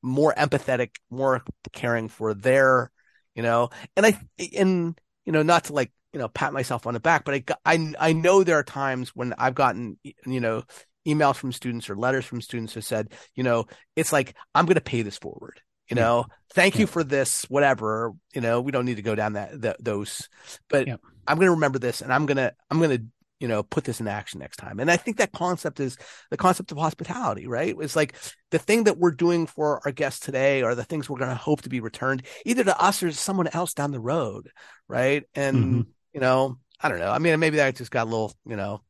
more 0.01 0.33
empathetic, 0.33 0.95
more 1.11 1.43
caring 1.71 2.07
for 2.07 2.33
their, 2.33 2.91
you 3.35 3.43
know, 3.43 3.69
and 3.95 4.05
I, 4.05 4.19
and, 4.57 4.99
you 5.25 5.31
know, 5.31 5.43
not 5.43 5.65
to 5.65 5.73
like 5.73 5.91
you 6.13 6.19
know 6.19 6.27
pat 6.27 6.53
myself 6.53 6.85
on 6.85 6.93
the 6.93 6.99
back 6.99 7.25
but 7.25 7.35
I, 7.35 7.43
I 7.65 7.93
i 7.99 8.13
know 8.13 8.43
there 8.43 8.59
are 8.59 8.63
times 8.63 9.09
when 9.15 9.33
i've 9.37 9.55
gotten 9.55 9.97
you 10.03 10.39
know 10.39 10.63
emails 11.07 11.35
from 11.35 11.51
students 11.51 11.89
or 11.89 11.95
letters 11.95 12.25
from 12.25 12.41
students 12.41 12.73
who 12.73 12.81
said 12.81 13.13
you 13.35 13.43
know 13.43 13.65
it's 13.95 14.13
like 14.13 14.35
i'm 14.53 14.65
going 14.65 14.75
to 14.75 14.81
pay 14.81 15.01
this 15.01 15.17
forward 15.17 15.61
you 15.89 15.95
know 15.95 16.25
yeah. 16.27 16.35
thank 16.53 16.75
yeah. 16.75 16.81
you 16.81 16.87
for 16.87 17.03
this 17.03 17.43
whatever 17.49 18.13
you 18.33 18.41
know 18.41 18.61
we 18.61 18.71
don't 18.71 18.85
need 18.85 18.97
to 18.97 19.01
go 19.01 19.15
down 19.15 19.33
that, 19.33 19.61
that 19.61 19.83
those 19.83 20.29
but 20.69 20.87
yeah. 20.87 20.95
i'm 21.27 21.37
going 21.37 21.47
to 21.47 21.51
remember 21.51 21.79
this 21.79 22.01
and 22.01 22.13
i'm 22.13 22.25
going 22.25 22.37
to 22.37 22.53
i'm 22.69 22.77
going 22.77 22.97
to 22.97 23.03
you 23.39 23.47
know 23.47 23.63
put 23.63 23.83
this 23.83 23.99
in 23.99 24.07
action 24.07 24.39
next 24.39 24.57
time 24.57 24.79
and 24.79 24.91
i 24.91 24.95
think 24.95 25.17
that 25.17 25.31
concept 25.31 25.79
is 25.79 25.97
the 26.29 26.37
concept 26.37 26.71
of 26.71 26.77
hospitality 26.77 27.47
right 27.47 27.75
it's 27.79 27.95
like 27.95 28.15
the 28.51 28.59
thing 28.59 28.83
that 28.83 28.99
we're 28.99 29.09
doing 29.09 29.47
for 29.47 29.81
our 29.83 29.91
guests 29.91 30.19
today 30.19 30.61
are 30.61 30.75
the 30.75 30.83
things 30.83 31.09
we're 31.09 31.17
going 31.17 31.29
to 31.29 31.35
hope 31.35 31.63
to 31.63 31.69
be 31.69 31.79
returned 31.79 32.21
either 32.45 32.63
to 32.63 32.79
us 32.79 33.01
or 33.01 33.09
to 33.09 33.17
someone 33.17 33.47
else 33.47 33.73
down 33.73 33.91
the 33.91 33.99
road 33.99 34.51
right 34.87 35.23
and 35.33 35.57
mm-hmm 35.57 35.81
you 36.13 36.19
know, 36.19 36.57
I 36.79 36.89
don't 36.89 36.99
know. 36.99 37.11
I 37.11 37.19
mean, 37.19 37.39
maybe 37.39 37.57
that 37.57 37.75
just 37.75 37.91
got 37.91 38.03
a 38.07 38.09
little, 38.09 38.33
you 38.45 38.55
know, 38.55 38.81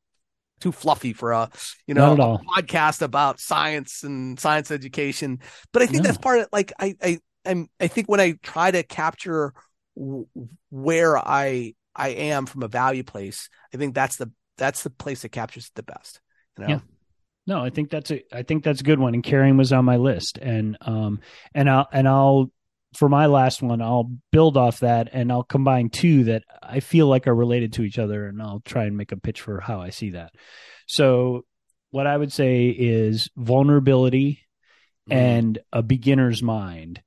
too 0.59 0.71
fluffy 0.71 1.13
for 1.13 1.31
a, 1.31 1.49
you 1.87 1.93
know, 1.93 2.13
a 2.13 2.39
podcast 2.61 3.01
about 3.01 3.39
science 3.39 4.03
and 4.03 4.39
science 4.39 4.71
education. 4.71 5.39
But 5.73 5.81
I 5.81 5.85
think 5.87 6.03
no. 6.03 6.07
that's 6.07 6.17
part 6.17 6.39
of 6.39 6.47
like 6.51 6.71
I 6.79 6.95
I 7.01 7.19
I'm, 7.45 7.67
I 7.79 7.87
think 7.87 8.07
when 8.07 8.19
I 8.19 8.33
try 8.43 8.71
to 8.71 8.83
capture 8.83 9.53
w- 9.97 10.27
where 10.69 11.17
I 11.17 11.73
I 11.95 12.09
am 12.09 12.45
from 12.45 12.63
a 12.63 12.67
value 12.67 13.03
place, 13.03 13.49
I 13.73 13.77
think 13.77 13.95
that's 13.95 14.17
the 14.17 14.31
that's 14.57 14.83
the 14.83 14.89
place 14.89 15.23
that 15.23 15.29
captures 15.29 15.65
it 15.65 15.75
the 15.75 15.83
best. 15.83 16.21
You 16.57 16.63
know? 16.63 16.69
Yeah. 16.69 16.79
No, 17.47 17.63
I 17.63 17.71
think 17.71 17.89
that's 17.89 18.11
a 18.11 18.23
I 18.31 18.43
think 18.43 18.63
that's 18.63 18.81
a 18.81 18.85
good 18.85 18.99
one. 18.99 19.13
And 19.13 19.23
caring 19.23 19.57
was 19.57 19.73
on 19.73 19.85
my 19.85 19.97
list. 19.97 20.37
And 20.37 20.77
um 20.81 21.19
and 21.53 21.69
I'll 21.69 21.87
and 21.91 22.07
I'll 22.07 22.51
for 22.93 23.07
my 23.07 23.27
last 23.27 23.61
one, 23.61 23.81
I'll 23.81 24.11
build 24.31 24.57
off 24.57 24.79
that 24.79 25.09
and 25.13 25.31
I'll 25.31 25.43
combine 25.43 25.89
two 25.89 26.25
that 26.25 26.43
I 26.61 26.81
feel 26.81 27.07
like 27.07 27.27
are 27.27 27.35
related 27.35 27.73
to 27.73 27.83
each 27.83 27.99
other 27.99 28.27
and 28.27 28.41
I'll 28.41 28.61
try 28.65 28.85
and 28.85 28.97
make 28.97 29.11
a 29.11 29.17
pitch 29.17 29.41
for 29.41 29.59
how 29.59 29.81
I 29.81 29.89
see 29.89 30.11
that. 30.11 30.33
So, 30.87 31.45
what 31.91 32.07
I 32.07 32.15
would 32.15 32.31
say 32.31 32.69
is 32.69 33.29
vulnerability 33.35 34.41
mm. 35.09 35.15
and 35.15 35.59
a 35.73 35.83
beginner's 35.83 36.41
mind. 36.41 37.01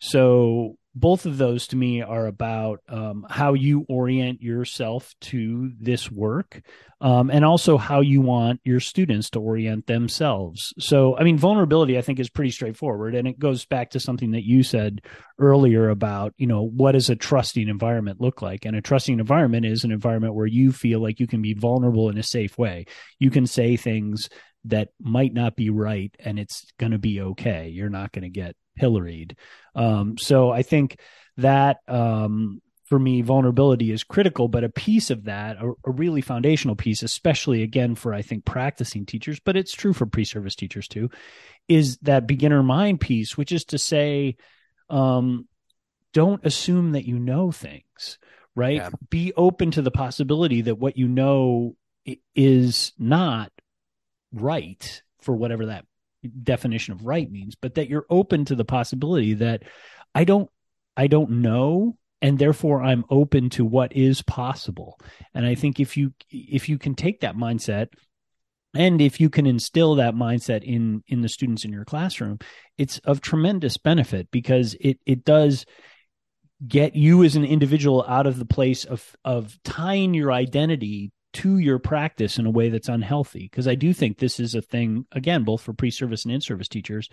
So, 0.00 0.77
both 1.00 1.26
of 1.26 1.38
those 1.38 1.66
to 1.68 1.76
me 1.76 2.02
are 2.02 2.26
about 2.26 2.80
um, 2.88 3.26
how 3.28 3.54
you 3.54 3.84
orient 3.88 4.42
yourself 4.42 5.14
to 5.20 5.70
this 5.80 6.10
work 6.10 6.60
um, 7.00 7.30
and 7.30 7.44
also 7.44 7.76
how 7.76 8.00
you 8.00 8.20
want 8.20 8.60
your 8.64 8.80
students 8.80 9.30
to 9.30 9.40
orient 9.40 9.86
themselves. 9.86 10.72
So 10.78 11.16
i 11.16 11.24
mean 11.24 11.38
vulnerability 11.38 11.96
i 11.98 12.02
think 12.02 12.18
is 12.18 12.30
pretty 12.30 12.50
straightforward 12.50 13.14
and 13.14 13.28
it 13.28 13.38
goes 13.38 13.64
back 13.64 13.90
to 13.90 14.00
something 14.00 14.32
that 14.32 14.44
you 14.44 14.62
said 14.62 15.00
earlier 15.38 15.88
about 15.88 16.34
you 16.36 16.46
know 16.46 16.62
what 16.62 16.92
does 16.92 17.10
a 17.10 17.16
trusting 17.16 17.68
environment 17.68 18.20
look 18.20 18.42
like? 18.42 18.64
And 18.64 18.76
a 18.76 18.80
trusting 18.80 19.18
environment 19.18 19.66
is 19.66 19.84
an 19.84 19.92
environment 19.92 20.34
where 20.34 20.46
you 20.46 20.72
feel 20.72 21.00
like 21.00 21.20
you 21.20 21.26
can 21.26 21.42
be 21.42 21.54
vulnerable 21.54 22.08
in 22.08 22.18
a 22.18 22.22
safe 22.22 22.58
way. 22.58 22.86
You 23.18 23.30
can 23.30 23.46
say 23.46 23.76
things 23.76 24.28
that 24.64 24.88
might 25.00 25.32
not 25.32 25.56
be 25.56 25.70
right 25.70 26.14
and 26.18 26.38
it's 26.38 26.66
going 26.78 26.92
to 26.92 26.98
be 26.98 27.20
okay. 27.20 27.68
You're 27.68 27.90
not 27.90 28.12
going 28.12 28.22
to 28.22 28.28
get 28.28 28.56
pilloried. 28.78 29.36
Um, 29.74 30.16
so 30.18 30.50
I 30.50 30.62
think 30.62 30.98
that 31.36 31.78
um, 31.88 32.62
for 32.88 32.98
me, 32.98 33.22
vulnerability 33.22 33.92
is 33.92 34.02
critical, 34.02 34.48
but 34.48 34.64
a 34.64 34.68
piece 34.68 35.10
of 35.10 35.24
that, 35.24 35.56
a, 35.56 35.72
a, 35.84 35.90
really 35.90 36.20
foundational 36.22 36.74
piece, 36.74 37.02
especially 37.02 37.62
again 37.62 37.94
for 37.94 38.14
I 38.14 38.22
think 38.22 38.44
practicing 38.44 39.04
teachers, 39.04 39.40
but 39.40 39.56
it's 39.56 39.74
true 39.74 39.92
for 39.92 40.06
pre-service 40.06 40.56
teachers 40.56 40.88
too, 40.88 41.10
is 41.68 41.98
that 41.98 42.26
beginner 42.26 42.62
mind 42.62 43.00
piece, 43.00 43.36
which 43.36 43.52
is 43.52 43.66
to 43.66 43.78
say, 43.78 44.36
um, 44.88 45.46
don't 46.14 46.44
assume 46.46 46.92
that 46.92 47.04
you 47.04 47.18
know 47.18 47.52
things, 47.52 48.18
right? 48.54 48.76
Yeah. 48.76 48.90
Be 49.10 49.32
open 49.36 49.70
to 49.72 49.82
the 49.82 49.90
possibility 49.90 50.62
that 50.62 50.78
what 50.78 50.96
you 50.96 51.08
know 51.08 51.76
is 52.34 52.92
not 52.98 53.52
right 54.32 55.02
for 55.20 55.34
whatever 55.34 55.66
that 55.66 55.84
definition 56.42 56.94
of 56.94 57.04
right 57.04 57.30
means, 57.30 57.54
but 57.54 57.74
that 57.74 57.88
you're 57.88 58.06
open 58.10 58.44
to 58.46 58.54
the 58.54 58.64
possibility 58.64 59.34
that 59.34 59.62
I 60.14 60.24
don't 60.24 60.50
I 60.96 61.06
don't 61.06 61.42
know 61.42 61.96
and 62.20 62.38
therefore 62.38 62.82
I'm 62.82 63.04
open 63.10 63.50
to 63.50 63.64
what 63.64 63.94
is 63.94 64.22
possible. 64.22 64.98
And 65.34 65.46
I 65.46 65.54
think 65.54 65.80
if 65.80 65.96
you 65.96 66.12
if 66.30 66.68
you 66.68 66.78
can 66.78 66.94
take 66.94 67.20
that 67.20 67.36
mindset 67.36 67.88
and 68.74 69.00
if 69.00 69.20
you 69.20 69.30
can 69.30 69.46
instill 69.46 69.96
that 69.96 70.14
mindset 70.14 70.62
in 70.62 71.02
in 71.06 71.20
the 71.20 71.28
students 71.28 71.64
in 71.64 71.72
your 71.72 71.84
classroom, 71.84 72.38
it's 72.76 72.98
of 73.00 73.20
tremendous 73.20 73.76
benefit 73.76 74.28
because 74.30 74.76
it 74.80 74.98
it 75.06 75.24
does 75.24 75.64
get 76.66 76.96
you 76.96 77.22
as 77.22 77.36
an 77.36 77.44
individual 77.44 78.04
out 78.08 78.26
of 78.26 78.38
the 78.38 78.44
place 78.44 78.84
of 78.84 79.16
of 79.24 79.56
tying 79.62 80.14
your 80.14 80.32
identity 80.32 81.12
to 81.38 81.58
your 81.58 81.78
practice 81.78 82.36
in 82.36 82.46
a 82.46 82.50
way 82.50 82.68
that's 82.68 82.88
unhealthy 82.88 83.48
because 83.50 83.68
i 83.68 83.74
do 83.76 83.92
think 83.92 84.18
this 84.18 84.40
is 84.40 84.56
a 84.56 84.60
thing 84.60 85.06
again 85.12 85.44
both 85.44 85.60
for 85.60 85.72
pre-service 85.72 86.24
and 86.24 86.34
in-service 86.34 86.66
teachers 86.66 87.08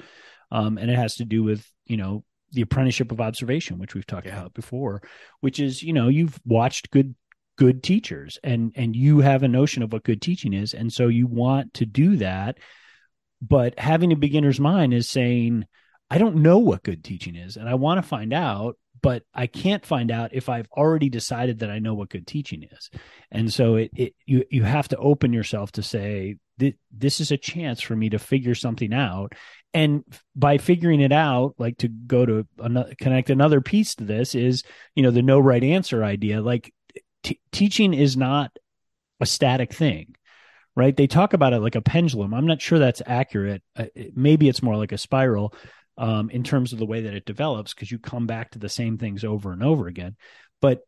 um, 0.52 0.80
and 0.80 0.90
it 0.90 0.96
has 0.96 1.16
to 1.16 1.26
do 1.26 1.44
with 1.44 1.72
you 1.86 1.96
know 1.96 2.24
the 2.52 2.62
apprenticeship 2.62 3.12
of 3.12 3.22
observation 3.22 3.78
which 3.78 3.94
we've 3.94 4.08
talked 4.08 4.26
yeah. 4.26 4.40
about 4.40 4.54
before 4.56 5.04
which 5.42 5.60
is 5.60 5.84
you 5.84 5.94
know 5.94 6.08
you've 6.08 6.40
watched 6.44 6.90
good 6.90 7.14
good 7.56 7.84
teachers 7.84 8.40
and 8.44 8.72
and 8.76 8.96
you 8.96 9.20
have 9.20 9.44
a 9.44 9.48
notion 9.48 9.84
of 9.84 9.94
what 9.94 10.04
good 10.04 10.24
teaching 10.24 10.54
is 10.54 10.74
and 10.74 10.92
so 10.92 11.08
you 11.08 11.28
want 11.28 11.72
to 11.76 11.86
do 11.86 12.18
that 12.18 12.58
but 13.42 13.78
having 13.80 14.12
a 14.12 14.16
beginner's 14.16 14.60
mind 14.60 14.92
is 14.92 15.08
saying 15.08 15.66
i 16.10 16.18
don't 16.18 16.36
know 16.36 16.58
what 16.58 16.82
good 16.82 17.04
teaching 17.04 17.36
is 17.36 17.58
and 17.58 17.70
i 17.70 17.76
want 17.76 18.02
to 18.02 18.08
find 18.08 18.34
out 18.34 18.76
but 19.06 19.22
I 19.36 19.46
can't 19.46 19.86
find 19.86 20.10
out 20.10 20.34
if 20.34 20.50
I've 20.50 20.68
already 20.76 21.10
decided 21.10 21.60
that 21.60 21.70
I 21.70 21.78
know 21.78 21.94
what 21.94 22.10
good 22.10 22.26
teaching 22.26 22.64
is. 22.64 22.90
And 23.30 23.54
so 23.54 23.76
it, 23.76 23.92
it 23.96 24.16
you 24.26 24.46
you 24.50 24.64
have 24.64 24.88
to 24.88 24.98
open 24.98 25.32
yourself 25.32 25.72
to 25.74 25.84
say 25.84 26.38
this 26.58 27.20
is 27.20 27.30
a 27.30 27.38
chance 27.38 27.82
for 27.82 27.96
me 27.96 28.10
to 28.10 28.18
figure 28.18 28.56
something 28.56 28.94
out. 28.94 29.34
And 29.76 30.04
by 30.36 30.58
figuring 30.58 31.02
it 31.02 31.12
out, 31.12 31.54
like 31.60 31.78
to 31.80 31.88
go 31.88 32.26
to 32.26 32.48
another, 32.58 32.96
connect 33.00 33.30
another 33.30 33.62
piece 33.62 33.94
to 33.96 34.06
this 34.06 34.34
is, 34.34 34.64
you 34.96 35.04
know, 35.04 35.12
the 35.12 35.22
no 35.22 35.38
right 35.38 35.64
answer 35.64 36.04
idea. 36.04 36.42
Like 36.42 36.74
t- 37.22 37.40
teaching 37.52 37.94
is 37.94 38.18
not 38.18 38.58
a 39.22 39.28
static 39.28 39.72
thing 39.72 40.16
right? 40.78 40.98
They 40.98 41.08
talk 41.08 41.32
about 41.32 41.54
it 41.54 41.62
like 41.62 41.76
a 41.76 41.82
pendulum. 41.82 42.34
I'm 42.34 42.48
not 42.48 42.62
sure 42.62 42.80
that's 42.80 43.02
accurate. 43.06 43.64
Uh, 43.78 43.86
maybe 44.14 44.50
it's 44.50 44.62
more 44.62 44.76
like 44.76 44.92
a 44.92 44.98
spiral, 44.98 45.54
um, 45.98 46.30
in 46.30 46.44
terms 46.44 46.74
of 46.74 46.80
the 46.80 46.86
way 46.86 47.02
that 47.02 47.14
it 47.14 47.26
develops 47.26 47.74
because 47.74 47.92
you 47.92 48.00
come 48.00 48.28
back 48.28 48.52
to 48.52 48.60
the 48.60 48.70
same 48.70 48.98
things 48.98 49.24
over 49.24 49.52
and 49.52 49.64
over 49.64 49.88
again. 49.88 50.16
But 50.62 50.82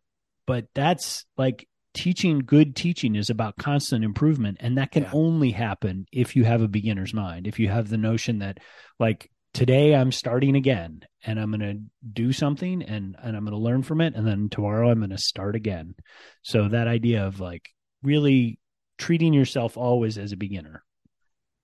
but 0.46 0.66
that's 0.74 1.26
like 1.38 1.68
teaching 1.94 2.40
good 2.40 2.76
teaching 2.76 3.16
is 3.16 3.30
about 3.30 3.58
constant 3.58 4.04
improvement 4.04 4.58
and 4.60 4.78
that 4.78 4.92
can 4.92 5.04
yeah. 5.04 5.12
only 5.14 5.52
happen 5.52 6.06
if 6.12 6.36
you 6.36 6.44
have 6.44 6.62
a 6.62 6.68
beginner's 6.68 7.12
mind 7.12 7.48
if 7.48 7.60
you 7.60 7.68
have 7.68 7.90
the 7.90 7.98
notion 7.98 8.38
that 8.38 8.60
like 9.00 9.32
today 9.52 9.96
i'm 9.96 10.12
starting 10.12 10.56
again 10.56 11.02
and 11.26 11.40
i'm 11.40 11.50
going 11.50 11.60
to 11.60 11.82
do 12.14 12.32
something 12.32 12.84
and 12.84 13.16
and 13.24 13.36
i'm 13.36 13.44
going 13.44 13.52
to 13.52 13.58
learn 13.58 13.82
from 13.82 14.00
it 14.00 14.14
and 14.14 14.28
then 14.28 14.48
tomorrow 14.48 14.92
i'm 14.92 15.00
going 15.00 15.10
to 15.10 15.18
start 15.18 15.56
again 15.56 15.96
so 16.44 16.68
that 16.68 16.88
idea 16.88 17.26
of 17.26 17.40
like 17.40 17.68
really 18.04 18.60
treating 19.00 19.34
yourself 19.34 19.76
always 19.76 20.20
as 20.20 20.32
a 20.32 20.38
beginner 20.38 20.84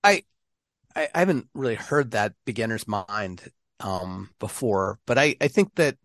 i 0.03 0.23
I, 0.95 1.09
I 1.13 1.19
haven't 1.19 1.47
really 1.53 1.75
heard 1.75 2.11
that 2.11 2.33
beginner's 2.45 2.87
mind 2.87 3.43
um, 3.79 4.29
before, 4.39 4.99
but 5.05 5.17
I, 5.17 5.35
I 5.41 5.47
think 5.47 5.75
that 5.75 5.97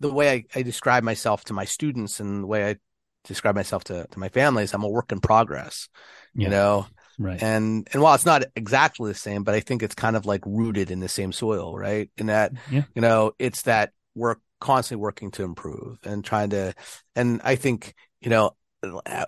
the 0.00 0.12
way 0.12 0.30
I, 0.32 0.44
I 0.58 0.62
describe 0.62 1.02
myself 1.02 1.44
to 1.44 1.52
my 1.52 1.64
students 1.64 2.20
and 2.20 2.42
the 2.42 2.46
way 2.46 2.70
I 2.70 2.76
describe 3.24 3.54
myself 3.54 3.84
to, 3.84 4.06
to 4.10 4.18
my 4.18 4.28
family 4.28 4.64
is 4.64 4.74
I'm 4.74 4.84
a 4.84 4.88
work 4.88 5.12
in 5.12 5.20
progress. 5.20 5.88
Yeah. 6.34 6.44
You 6.44 6.50
know, 6.50 6.86
Right. 7.18 7.40
And 7.40 7.88
and 7.92 8.02
while 8.02 8.14
it's 8.14 8.26
not 8.26 8.44
exactly 8.56 9.10
the 9.10 9.18
same, 9.18 9.44
but 9.44 9.54
I 9.54 9.60
think 9.60 9.82
it's 9.82 9.94
kind 9.94 10.16
of 10.16 10.26
like 10.26 10.42
rooted 10.44 10.90
in 10.90 11.00
the 11.00 11.08
same 11.08 11.32
soil, 11.32 11.76
right? 11.76 12.10
In 12.16 12.26
that, 12.26 12.52
Yeah. 12.70 12.82
you 12.94 13.02
know, 13.02 13.32
it's 13.38 13.62
that 13.62 13.92
we're 14.14 14.36
constantly 14.60 15.00
working 15.02 15.30
to 15.32 15.44
improve 15.44 15.98
and 16.04 16.24
trying 16.24 16.50
to, 16.50 16.74
and 17.14 17.40
I 17.44 17.56
think, 17.56 17.94
you 18.20 18.30
know, 18.30 18.56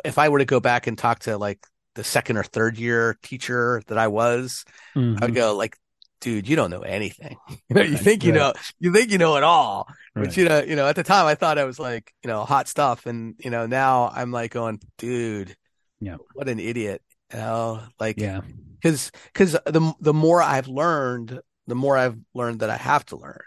if 0.04 0.18
I 0.18 0.28
were 0.28 0.38
to 0.40 0.44
go 0.44 0.60
back 0.60 0.86
and 0.86 0.98
talk 0.98 1.20
to 1.20 1.38
like 1.38 1.64
the 1.96 2.04
second 2.04 2.36
or 2.36 2.44
third 2.44 2.78
year 2.78 3.18
teacher 3.22 3.82
that 3.88 3.98
I 3.98 4.06
was, 4.08 4.64
I 4.94 4.98
Mhm. 4.98 5.20
would 5.20 5.34
go 5.34 5.56
like, 5.56 5.76
dude, 6.20 6.48
you 6.48 6.54
don't 6.56 6.70
know 6.70 6.82
anything. 6.82 7.36
You 7.68 7.74
know, 7.74 7.82
you 7.82 7.94
Right, 7.94 8.00
think 8.00 8.24
you 8.24 8.32
right. 8.32 8.38
know, 8.38 8.52
you 8.78 8.92
think 8.92 9.10
you 9.10 9.18
know 9.18 9.36
it 9.36 9.42
all, 9.42 9.88
Right. 10.14 10.26
but 10.26 10.36
you 10.36 10.48
know, 10.48 10.62
you 10.62 10.76
know, 10.76 10.86
at 10.86 10.94
the 10.96 11.02
time 11.02 11.26
I 11.26 11.34
thought 11.34 11.58
I 11.58 11.64
was 11.64 11.78
like, 11.78 12.12
you 12.22 12.28
know, 12.28 12.44
hot 12.44 12.68
stuff. 12.68 13.06
And, 13.06 13.34
you 13.42 13.50
know, 13.50 13.66
now 13.66 14.08
I'm 14.14 14.30
like 14.30 14.52
going, 14.52 14.80
dude, 14.98 15.56
Yeah. 16.00 16.16
what 16.34 16.48
an 16.48 16.60
idiot. 16.60 17.02
You 17.32 17.38
know, 17.40 17.82
like, 17.98 18.20
yeah. 18.20 18.42
cause, 18.82 19.10
cause 19.34 19.52
the, 19.66 19.92
the 20.00 20.14
more 20.14 20.40
I've 20.40 20.68
learned, 20.68 21.40
the 21.66 21.74
more 21.74 21.98
I've 21.98 22.16
learned 22.34 22.60
that 22.60 22.70
I 22.70 22.76
have 22.76 23.04
to 23.06 23.16
learn, 23.16 23.40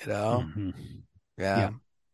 you 0.00 0.06
know? 0.08 0.44
Mhm. 0.56 0.74
Yeah. 1.38 1.58
Yeah. 1.58 1.70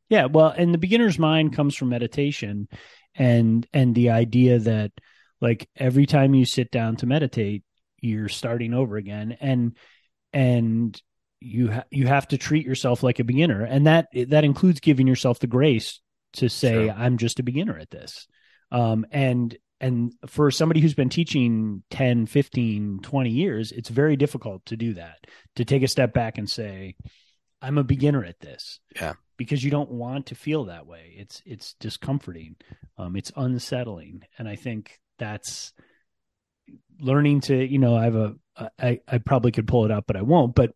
Yeah, 0.09 0.25
well, 0.27 0.49
and 0.49 0.75
the 0.75 0.79
beginner's 0.79 1.19
mind 1.19 1.55
comes 1.55 1.75
from 1.75 1.89
meditation 1.89 2.69
and 3.15 3.67
and 3.73 3.95
the 3.95 4.11
idea 4.11 4.59
that 4.59 4.91
like 5.43 5.69
every 5.77 6.07
time 6.07 6.35
you 6.35 6.47
sit 6.47 6.71
down 6.71 6.97
to 6.97 7.07
meditate, 7.07 7.65
you're 8.01 8.31
starting 8.31 8.73
over 8.73 8.97
again 8.97 9.37
and 9.41 9.77
and 10.33 11.01
you 11.41 11.71
ha- 11.71 11.85
you 11.91 12.07
have 12.07 12.27
to 12.29 12.39
treat 12.39 12.65
yourself 12.65 13.03
like 13.03 13.19
a 13.19 13.25
beginner 13.25 13.63
and 13.65 13.87
that 13.87 14.07
that 14.29 14.45
includes 14.45 14.81
giving 14.81 15.07
yourself 15.07 15.39
the 15.41 15.47
grace 15.47 16.01
to 16.35 16.49
say 16.49 16.87
Sure. 16.87 16.95
I'm 16.97 17.19
just 17.19 17.39
a 17.41 17.43
beginner 17.43 17.77
at 17.79 17.91
this. 17.91 18.27
Um 18.71 19.05
and 19.11 19.55
and 19.81 20.13
for 20.29 20.51
somebody 20.53 20.81
who's 20.81 20.95
been 20.95 21.09
teaching 21.09 21.83
10, 21.91 22.27
15, 22.27 23.01
20 23.03 23.31
years, 23.31 23.73
it's 23.73 23.89
very 23.89 24.15
difficult 24.17 24.65
to 24.67 24.77
do 24.77 24.95
that. 24.95 25.19
To 25.57 25.65
take 25.65 25.83
a 25.83 25.89
step 25.89 26.15
back 26.15 26.39
and 26.39 26.49
say 26.49 26.95
I'm 27.61 27.79
a 27.79 27.85
beginner 27.85 28.25
at 28.25 28.39
this 28.41 28.81
Yeah. 28.97 29.15
because 29.37 29.63
you 29.63 29.71
don't 29.71 29.91
want 29.91 30.27
to 30.27 30.35
feel 30.35 30.65
that 30.67 30.87
way. 30.87 31.15
It's 31.17 31.43
it's 31.45 31.75
discomforting. 31.81 32.57
Um, 32.97 33.17
it's 33.17 33.33
unsettling, 33.37 34.23
and 34.39 34.49
I 34.49 34.57
think 34.57 34.99
that's 35.23 35.73
learning 37.01 37.41
to. 37.43 37.65
You 37.65 37.79
know, 37.79 37.97
I 37.97 38.05
have 38.05 38.17
a. 38.17 38.35
I 38.79 39.01
I 39.09 39.19
probably 39.19 39.53
could 39.53 39.67
pull 39.69 39.85
it 39.85 39.91
up, 39.91 40.05
but 40.07 40.17
I 40.17 40.23
won't. 40.23 40.55
But 40.55 40.73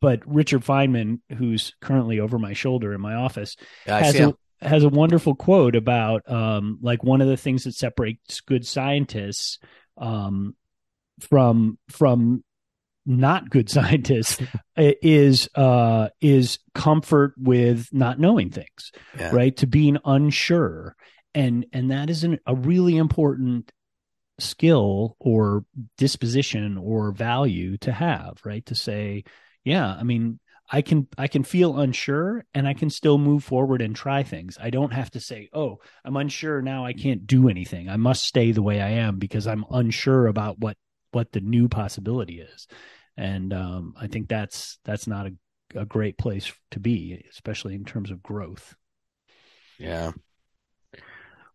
but 0.00 0.20
Richard 0.26 0.62
Feynman, 0.64 1.20
who's 1.36 1.74
currently 1.80 2.18
over 2.20 2.38
my 2.38 2.54
shoulder 2.54 2.94
in 2.94 3.00
my 3.00 3.14
office, 3.14 3.56
Yeah. 3.86 3.98
Has 4.00 4.18
a 4.18 4.34
has 4.60 4.84
a 4.84 4.88
wonderful 4.88 5.34
quote 5.34 5.76
about 5.76 6.22
um 6.30 6.78
like 6.82 7.02
one 7.04 7.20
of 7.20 7.28
the 7.28 7.36
things 7.36 7.64
that 7.64 7.74
separates 7.74 8.40
good 8.40 8.64
scientists 8.66 9.58
um 9.98 10.54
from 11.20 11.78
from 11.90 12.42
not 13.04 13.50
good 13.50 13.68
scientists 13.76 14.40
is 14.76 15.48
uh 15.56 16.08
is 16.20 16.58
comfort 16.74 17.34
with 17.36 17.88
not 17.92 18.20
knowing 18.20 18.50
things 18.50 18.92
Yeah. 19.18 19.34
right 19.34 19.56
to 19.58 19.66
being 19.66 19.98
unsure 20.04 20.94
and 21.34 21.66
and 21.72 21.90
that 21.90 22.08
is 22.08 22.22
an, 22.22 22.38
a 22.46 22.54
really 22.54 22.96
important 22.96 23.72
skill 24.42 25.16
or 25.18 25.64
disposition 25.96 26.76
or 26.78 27.12
value 27.12 27.76
to 27.78 27.92
have 27.92 28.40
right? 28.44 28.64
To 28.66 28.74
say 28.74 29.24
yeah 29.64 29.94
i 29.98 30.02
mean 30.02 30.40
i 30.70 30.82
can 30.82 31.06
i 31.16 31.28
can 31.28 31.44
feel 31.44 31.78
unsure 31.78 32.44
and 32.54 32.66
i 32.66 32.74
can 32.74 32.90
still 32.90 33.18
move 33.18 33.44
forward 33.44 33.80
and 33.80 33.94
try 33.94 34.22
things. 34.22 34.58
I 34.60 34.70
don't 34.70 34.92
have 34.92 35.10
to 35.12 35.20
say 35.20 35.48
oh 35.52 35.78
i'm 36.04 36.16
unsure 36.16 36.62
now 36.62 36.84
i 36.84 36.92
can't 36.92 37.26
do 37.26 37.48
anything. 37.48 37.88
I 37.88 37.96
must 37.96 38.24
stay 38.24 38.52
the 38.52 38.62
way 38.62 38.80
i 38.80 38.90
am 38.90 39.18
because 39.18 39.46
i'm 39.46 39.64
unsure 39.70 40.26
about 40.26 40.58
what 40.58 40.76
what 41.12 41.32
the 41.32 41.40
new 41.40 41.68
possibility 41.68 42.40
is. 42.40 42.66
And 43.16 43.52
um, 43.52 43.94
i 44.00 44.06
think 44.06 44.28
that's 44.28 44.78
that's 44.84 45.06
not 45.06 45.26
a, 45.26 45.80
a 45.80 45.86
great 45.86 46.18
place 46.18 46.52
to 46.72 46.80
be 46.80 47.24
especially 47.30 47.74
in 47.74 47.84
terms 47.84 48.10
of 48.10 48.22
growth. 48.22 48.74
Yeah. 49.78 50.12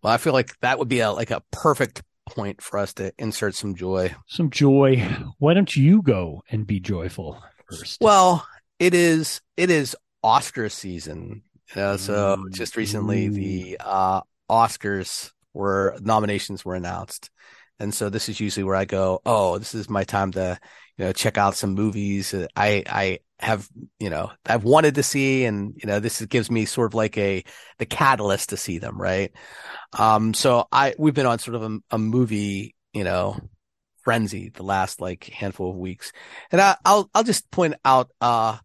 Well, 0.02 0.14
I 0.14 0.18
feel 0.18 0.34
like 0.34 0.58
that 0.60 0.80
would 0.80 0.90
be 0.90 1.00
a 1.00 1.12
like 1.12 1.32
a 1.32 1.44
perfect 1.52 2.04
point 2.30 2.62
for 2.62 2.78
us 2.80 2.94
to 2.94 3.12
insert 3.18 3.56
some 3.56 3.76
joy. 3.76 4.14
some 4.28 4.50
joy 4.50 4.98
why 5.40 5.54
don't 5.54 5.76
you 5.76 6.02
go 6.02 6.44
and 6.50 6.68
be 6.68 6.80
joyful 6.80 7.42
first 7.70 8.00
Well, 8.02 8.46
it 8.80 8.94
is 8.94 9.42
it 9.56 9.70
is 9.70 9.96
Oscar 10.24 10.70
season. 10.70 11.44
You 11.76 11.82
know, 11.82 11.98
so 11.98 12.38
Ooh, 12.40 12.50
just 12.52 12.78
recently 12.78 13.28
the 13.30 13.78
uh 13.80 14.22
Oscars 14.50 15.32
were 15.54 15.98
nominations 16.02 16.64
were 16.64 16.76
announced. 16.76 17.30
And 17.80 17.94
so 17.94 18.10
this 18.10 18.30
is 18.30 18.40
usually 18.40 18.64
where 18.64 18.76
I 18.76 18.86
go, 18.86 19.22
oh, 19.26 19.58
this 19.58 19.76
is 19.76 19.90
my 19.90 20.04
time 20.04 20.32
to, 20.34 20.60
you 20.98 21.06
know, 21.06 21.14
check 21.14 21.38
out 21.38 21.56
some 21.56 21.74
movies 21.74 22.34
I 22.56 22.84
I 22.88 23.20
have, 23.40 23.70
you 24.00 24.10
know, 24.10 24.32
I've 24.46 24.64
wanted 24.64 24.96
to 24.96 25.04
see 25.04 25.46
and 25.46 25.74
you 25.76 25.86
know, 25.88 26.00
this 26.00 26.26
gives 26.26 26.50
me 26.50 26.66
sort 26.66 26.92
of 26.92 26.96
like 26.96 27.18
a 27.18 27.44
the 27.78 27.86
catalyst 27.86 28.50
to 28.50 28.58
see 28.58 28.80
them, 28.80 29.00
right? 29.00 29.32
Um 29.98 30.34
so 30.34 30.68
I 30.72 30.96
we've 30.98 31.14
been 31.14 31.26
on 31.28 31.40
sort 31.40 31.56
of 31.56 31.64
a, 31.64 31.80
a 31.92 31.98
movie, 32.00 32.76
you 32.94 33.04
know, 33.04 33.40
frenzy 34.04 34.50
the 34.50 34.64
last 34.64 35.02
like 35.02 35.26
handful 35.26 35.70
of 35.72 35.78
weeks. 35.78 36.12
And 36.52 36.62
I, 36.62 36.78
I'll 36.86 37.10
I'll 37.14 37.24
just 37.24 37.50
point 37.52 37.76
out 37.86 38.10
uh 38.22 38.58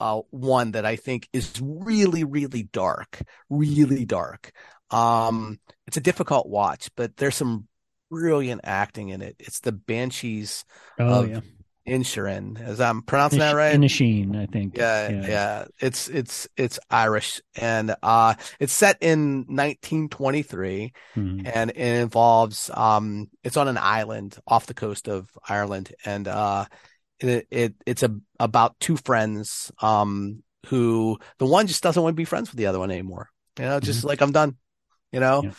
uh 0.00 0.20
one 0.30 0.72
that 0.72 0.84
I 0.84 0.96
think 0.96 1.28
is 1.32 1.52
really 1.62 2.24
really 2.24 2.64
dark, 2.64 3.22
really 3.48 4.04
dark. 4.04 4.52
Um 4.90 5.60
it's 5.86 5.96
a 5.96 6.00
difficult 6.00 6.48
watch, 6.48 6.90
but 6.94 7.16
there's 7.16 7.36
some 7.36 7.68
brilliant 8.10 8.62
acting 8.64 9.10
in 9.10 9.22
it. 9.22 9.36
It's 9.38 9.60
the 9.60 9.72
Banshees 9.72 10.64
oh 10.98 11.22
of 11.22 11.30
yeah 11.30 11.40
Inisherin, 11.88 12.60
as 12.60 12.80
I'm 12.80 13.02
pronouncing 13.02 13.38
that 13.40 13.52
right. 13.56 13.74
Inisherin, 13.74 14.36
i 14.36 14.46
think 14.46 14.74
Yeah, 14.76 15.10
yeah, 15.26 15.64
It's 15.80 16.08
it's 16.08 16.48
it's 16.56 16.78
Irish 16.90 17.40
and 17.56 17.94
uh 18.02 18.34
it's 18.60 18.72
set 18.72 18.98
in 19.00 19.44
1923 19.48 20.92
Mhm. 21.16 21.50
and 21.52 21.70
it 21.70 21.76
involves 22.00 22.70
um 22.74 23.30
it's 23.42 23.56
on 23.56 23.68
an 23.68 23.78
island 23.78 24.38
off 24.46 24.66
the 24.66 24.74
coast 24.74 25.08
of 25.08 25.28
Ireland 25.48 25.92
and 26.04 26.28
uh 26.28 26.66
it, 27.18 27.46
it 27.50 27.74
it's 27.86 28.02
a 28.02 28.14
about 28.38 28.78
two 28.80 28.96
friends 28.96 29.72
um 29.82 30.42
who 30.66 31.18
the 31.38 31.46
one 31.46 31.66
just 31.66 31.82
doesn't 31.82 32.02
want 32.02 32.12
to 32.12 32.20
be 32.20 32.24
friends 32.24 32.50
with 32.50 32.58
the 32.58 32.66
other 32.66 32.78
one 32.78 32.90
anymore. 32.90 33.30
You 33.58 33.64
know, 33.64 33.80
just 33.80 34.04
like 34.04 34.20
I'm 34.20 34.32
done, 34.32 34.56
you 35.12 35.20
know? 35.20 35.42
Yeah. 35.42 35.50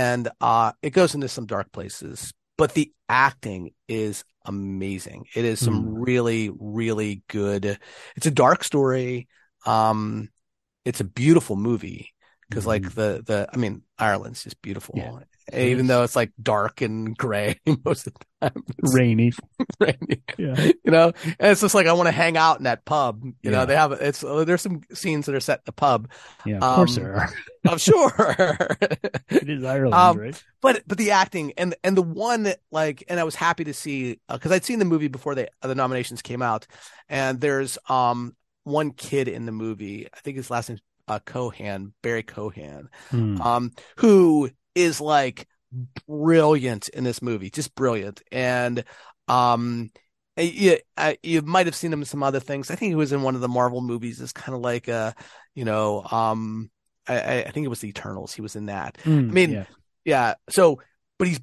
And 0.00 0.28
uh 0.40 0.72
it 0.82 0.90
goes 0.90 1.14
into 1.14 1.28
some 1.28 1.44
dark 1.46 1.72
places, 1.72 2.32
but 2.56 2.72
the 2.72 2.90
acting 3.08 3.72
is 3.86 4.24
amazing. 4.46 5.26
It 5.34 5.44
is 5.44 5.60
some 5.60 5.98
really 6.00 6.50
really 6.58 7.22
good. 7.28 7.78
It's 8.16 8.26
a 8.26 8.30
dark 8.30 8.64
story. 8.64 9.28
Um 9.66 10.30
it's 10.86 11.00
a 11.00 11.04
beautiful 11.04 11.56
movie 11.56 12.14
because 12.48 12.66
like 12.66 12.84
Mhm. 12.84 12.94
the 12.94 13.22
the 13.26 13.48
I 13.52 13.56
mean 13.58 13.82
Ireland's 13.98 14.42
just 14.44 14.62
beautiful. 14.62 14.94
Yeah. 14.96 15.18
Even 15.52 15.86
though 15.86 16.02
it's 16.02 16.16
like 16.16 16.32
dark 16.42 16.80
and 16.80 17.16
gray 17.16 17.58
most 17.84 18.06
of 18.06 18.14
the 18.14 18.48
time. 18.50 18.64
Rainy. 18.82 19.32
rainy. 19.80 20.22
Yeah. 20.38 20.70
You 20.84 20.90
know? 20.92 21.12
And 21.24 21.52
it's 21.52 21.60
just 21.60 21.74
like 21.74 21.86
i 21.86 21.92
want 21.92 22.06
to 22.08 22.12
hang 22.12 22.36
out 22.36 22.58
in 22.58 22.64
that 22.64 22.84
pub. 22.84 23.22
You 23.24 23.34
Yeah. 23.42 23.50
know 23.50 23.66
they 23.66 23.76
have 23.76 23.92
it's 23.92 24.24
uh, 24.24 24.44
there's 24.44 24.62
some 24.62 24.80
scenes 24.92 25.26
that 25.26 25.34
are 25.34 25.40
set 25.40 25.58
in 25.60 25.62
the 25.66 25.72
pub. 25.72 26.08
Yeah 26.44 26.56
of 26.58 26.76
course 26.76 26.96
Um, 26.96 27.02
there 27.02 27.16
are. 27.16 27.28
I'm 27.68 27.78
sure. 27.78 28.12
It 29.30 29.48
is 29.48 29.64
ireland 29.64 29.94
Um, 29.94 30.18
right? 30.18 30.44
but 30.60 30.82
but 30.86 30.98
the 30.98 31.10
acting 31.12 31.52
and 31.56 31.74
and 31.84 31.96
the 31.96 32.02
one 32.02 32.44
that 32.44 32.58
like 32.70 33.04
and 33.08 33.20
i 33.20 33.24
was 33.24 33.34
happy 33.34 33.64
to 33.64 33.74
see 33.74 34.18
because 34.28 34.52
i'd 34.52 34.64
seen 34.64 34.78
the 34.78 34.84
movie 34.84 35.08
before 35.08 35.34
they 35.34 35.48
the 35.62 35.74
nominations 35.74 36.22
came 36.22 36.42
out 36.42 36.66
and 37.08 37.40
there's 37.40 37.78
um 37.88 38.34
one 38.64 38.90
kid 38.92 39.28
in 39.28 39.46
the 39.46 39.52
movie 39.52 40.08
i 40.12 40.20
think 40.20 40.36
his 40.36 40.50
last 40.50 40.68
name's 40.68 40.80
uh, 41.08 41.18
Keoghan 41.26 41.92
Barry 42.02 42.22
Keoghan 42.22 42.86
Hmm. 43.10 43.40
um, 43.42 43.72
who 43.96 44.48
is 44.74 45.00
like 45.00 45.46
brilliant 46.06 46.88
in 46.88 47.04
this 47.04 47.22
movie, 47.22 47.50
just 47.50 47.74
brilliant. 47.74 48.22
And 48.32 48.84
um, 49.28 49.90
you, 50.36 50.78
I, 50.96 51.18
you 51.22 51.42
might 51.42 51.66
have 51.66 51.74
seen 51.74 51.92
him 51.92 52.00
in 52.00 52.06
some 52.06 52.22
other 52.22 52.40
things. 52.40 52.70
I 52.70 52.74
think 52.74 52.90
he 52.90 52.96
was 52.96 53.12
in 53.12 53.22
one 53.22 53.34
of 53.34 53.40
the 53.40 53.48
Marvel 53.48 53.80
movies. 53.80 54.20
It's 54.20 54.32
kind 54.32 54.54
of 54.54 54.60
like 54.62 54.88
a, 54.88 55.14
you 55.54 55.64
know, 55.64 56.02
um, 56.10 56.70
I, 57.06 57.44
I- 57.44 57.50
think 57.50 57.64
it 57.64 57.70
was 57.70 57.80
the 57.80 57.88
Eternals. 57.88 58.32
He 58.32 58.42
was 58.42 58.56
in 58.56 58.66
that. 58.66 58.98
Hmm, 59.04 59.30
I 59.30 59.32
mean, 59.32 59.50
yeah. 59.52 59.64
Yeah. 60.04 60.34
So, 60.48 60.80
but 61.18 61.28
he's 61.28 61.40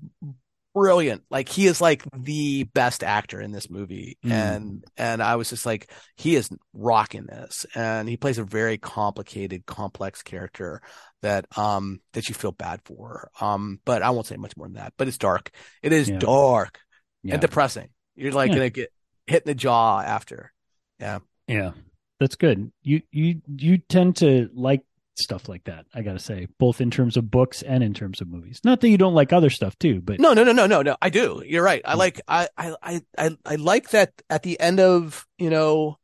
brilliant. 0.77 1.23
Like 1.31 1.49
he 1.49 1.65
is 1.65 1.81
like 1.81 2.03
the 2.15 2.63
best 2.63 3.03
actor 3.03 3.41
in 3.41 3.51
this 3.51 3.69
movie. 3.69 4.17
Mm. 4.23 4.31
And, 4.31 4.83
and 4.95 5.23
I 5.23 5.35
was 5.37 5.49
just 5.49 5.65
like, 5.65 5.91
he 6.15 6.35
is 6.35 6.49
rocking 6.73 7.25
this. 7.25 7.65
And 7.73 8.07
he 8.07 8.15
plays 8.15 8.37
a 8.37 8.43
very 8.43 8.77
complicated, 8.77 9.65
complex 9.65 10.21
character 10.21 10.81
that, 11.23 11.47
um, 11.57 11.99
that 12.13 12.29
you 12.29 12.35
feel 12.35 12.51
bad 12.51 12.81
for. 12.85 13.31
Um, 13.41 13.79
but 13.85 14.03
I 14.03 14.11
won't 14.11 14.27
say 14.27 14.37
much 14.37 14.55
more 14.55 14.67
than 14.67 14.75
that, 14.75 14.93
but 14.97 15.07
it's 15.07 15.17
dark. 15.17 15.49
It 15.81 15.93
is 15.93 16.09
Yeah. 16.09 16.19
dark 16.19 16.79
yeah. 17.23 17.33
and 17.33 17.41
depressing. 17.41 17.89
You're 18.15 18.31
like 18.31 18.51
Yeah. 18.51 18.59
to 18.59 18.69
get 18.69 18.93
hit 19.25 19.43
in 19.43 19.49
the 19.51 19.55
jaw 19.55 19.99
after. 20.01 20.53
Yeah, 20.99 21.19
Yeah. 21.47 21.71
that's 22.19 22.35
good. 22.35 22.71
You 22.83 23.01
you 23.11 23.41
you 23.47 23.77
tend 23.79 24.17
to 24.17 24.49
like 24.53 24.81
stuff 25.19 25.49
like 25.49 25.63
that. 25.65 25.85
I 25.93 26.01
got 26.01 26.13
to 26.13 26.19
say, 26.19 26.47
both 26.59 26.81
in 26.81 26.91
terms 26.91 27.17
of 27.17 27.29
books 27.29 27.61
and 27.61 27.83
in 27.83 27.93
terms 27.93 28.21
of 28.21 28.27
movies. 28.27 28.61
Not 28.63 28.81
that 28.81 28.89
you 28.89 28.97
don't 28.97 29.13
like 29.13 29.33
other 29.33 29.49
stuff 29.49 29.77
too, 29.79 30.01
but 30.01 30.19
no, 30.19 30.33
no, 30.33 30.43
no, 30.43 30.51
no, 30.51 30.67
no, 30.67 30.81
no. 30.81 30.95
I 31.01 31.09
do. 31.09 31.43
You're 31.45 31.63
right. 31.63 31.81
I 31.85 31.95
like. 31.95 32.21
I, 32.27 32.47
I, 32.57 33.01
I, 33.17 33.37
I 33.45 33.55
like 33.55 33.89
that 33.91 34.13
at 34.29 34.43
the 34.43 34.59
end 34.59 34.79
of 34.79 35.25
you 35.37 35.49
know 35.49 35.97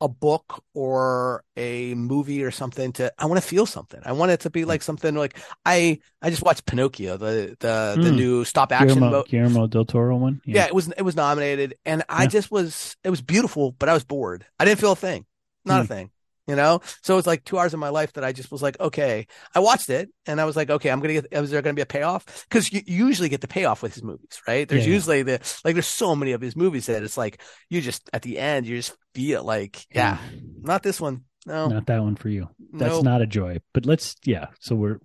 a 0.00 0.08
book 0.08 0.62
or 0.74 1.42
a 1.56 1.94
movie 1.94 2.42
or 2.44 2.50
something 2.50 2.92
to 2.92 3.12
I 3.18 3.26
want 3.26 3.40
to 3.40 3.46
feel 3.46 3.64
something. 3.64 4.00
I 4.04 4.12
want 4.12 4.30
it 4.30 4.40
to 4.40 4.50
be 4.50 4.64
like 4.64 4.82
something 4.82 5.14
like 5.14 5.38
I 5.64 6.00
I 6.20 6.30
just 6.30 6.42
watched 6.42 6.66
Pinocchio, 6.66 7.16
the 7.16 7.56
the 7.60 7.94
mm. 7.96 8.02
the 8.02 8.12
new 8.12 8.44
stop 8.44 8.72
action 8.72 8.98
Guillermo, 8.98 9.22
Guillermo 9.22 9.66
del 9.66 9.84
Toro 9.86 10.16
one. 10.16 10.42
Yeah. 10.44 10.56
yeah. 10.56 10.66
it 10.66 10.74
was 10.74 10.88
it 10.88 11.02
was 11.02 11.16
nominated 11.16 11.76
and 11.86 12.04
I 12.08 12.22
yeah. 12.22 12.28
just 12.28 12.50
was 12.50 12.96
it 13.04 13.10
was 13.10 13.22
beautiful, 13.22 13.72
but 13.72 13.88
I 13.88 13.94
was 13.94 14.04
bored. 14.04 14.44
I 14.60 14.64
didn't 14.64 14.80
feel 14.80 14.92
a 14.92 14.96
thing. 14.96 15.24
Not 15.64 15.80
mm. 15.80 15.84
a 15.84 15.86
thing 15.86 16.10
you 16.46 16.56
know? 16.56 16.80
So 17.02 17.18
it's 17.18 17.26
like 17.26 17.44
two 17.44 17.58
hours 17.58 17.74
of 17.74 17.80
my 17.80 17.88
life 17.88 18.12
that 18.14 18.24
i 18.24 18.32
just 18.32 18.50
was 18.50 18.62
like 18.62 18.78
okay. 18.80 19.26
I 19.54 19.60
watched 19.60 19.90
it 19.90 20.10
and 20.26 20.40
i 20.40 20.44
was 20.44 20.56
like 20.56 20.70
okay 20.70 20.90
i'm 20.90 21.00
gonna 21.00 21.14
get 21.14 21.26
is 21.30 21.50
there 21.50 21.62
gonna 21.62 21.74
be 21.74 21.82
a 21.82 21.86
payoff? 21.86 22.46
Because 22.48 22.72
you 22.72 22.82
usually 22.86 23.28
get 23.28 23.40
the 23.40 23.48
payoff 23.48 23.82
with 23.82 23.94
his 23.94 24.02
movies 24.02 24.40
right? 24.46 24.68
There's 24.68 24.86
yeah, 24.86 24.92
usually 24.94 25.22
the 25.22 25.60
like 25.64 25.74
there's 25.74 25.86
so 25.86 26.14
many 26.14 26.32
of 26.32 26.40
his 26.40 26.56
movies 26.56 26.86
that 26.86 27.02
it's 27.02 27.16
like 27.16 27.40
you 27.70 27.80
just 27.80 28.08
at 28.12 28.22
the 28.22 28.38
end 28.38 28.66
you 28.66 28.76
just 28.76 28.96
feel 29.14 29.42
like 29.42 29.86
yeah. 29.94 30.18
Not 30.60 30.82
this 30.82 31.00
one. 31.00 31.24
No. 31.46 31.68
Not 31.68 31.86
that 31.86 32.02
one 32.02 32.16
for 32.16 32.28
you. 32.28 32.48
That's 32.72 32.94
nope. 32.94 33.04
not 33.04 33.22
a 33.22 33.26
joy. 33.26 33.60
But 33.72 33.86
let's 33.86 34.16
yeah 34.24 34.46
so 34.60 34.74
we're 34.74 34.98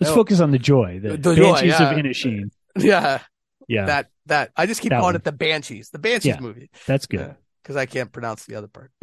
let's 0.00 0.14
focus 0.14 0.40
on 0.40 0.50
the 0.50 0.58
joy 0.58 1.00
the, 1.02 1.16
the 1.16 1.34
banshees 1.34 1.76
joy, 1.76 1.84
yeah. 1.84 1.90
of 1.90 1.96
inisherin 1.96 2.50
yeah. 2.78 3.20
Yeah. 3.68 3.86
That 3.86 4.06
that 4.26 4.50
i 4.56 4.66
just 4.66 4.80
keep 4.80 4.90
that 4.90 5.00
calling 5.00 5.14
one. 5.14 5.16
it 5.16 5.24
the 5.24 5.32
banshees 5.32 5.90
the 5.90 5.98
banshees 5.98 6.34
yeah, 6.34 6.40
movie. 6.40 6.70
That's 6.86 7.06
good. 7.06 7.34
Because 7.62 7.76
i 7.76 7.86
can't 7.86 8.12
pronounce 8.12 8.46
the 8.46 8.56
other 8.56 8.68
part 8.68 8.90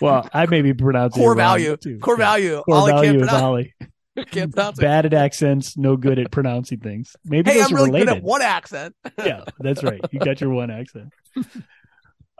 well, 0.00 0.28
I 0.32 0.46
may 0.46 0.62
be 0.62 0.74
pronouncing 0.74 1.22
core 1.22 1.34
value. 1.34 1.76
Too. 1.76 1.98
Core 1.98 2.16
value. 2.16 2.62
Core 2.62 2.76
Ollie 2.76 2.92
value 2.92 3.12
can't 3.18 3.22
is 3.22 3.28
Ollie. 3.32 3.74
can't 4.30 4.52
pronounce 4.52 4.78
Bad 4.78 5.06
at 5.06 5.14
accents, 5.14 5.76
no 5.76 5.96
good 5.96 6.18
at 6.18 6.30
pronouncing 6.30 6.80
things. 6.80 7.16
Maybe 7.24 7.50
hey, 7.50 7.62
I'm 7.62 7.72
really 7.74 7.86
related. 7.86 8.08
good 8.08 8.16
at 8.18 8.22
one 8.22 8.42
accent. 8.42 8.94
yeah, 9.18 9.44
that's 9.58 9.82
right. 9.82 10.00
You 10.10 10.20
got 10.20 10.40
your 10.40 10.50
one 10.50 10.70
accent. 10.70 11.12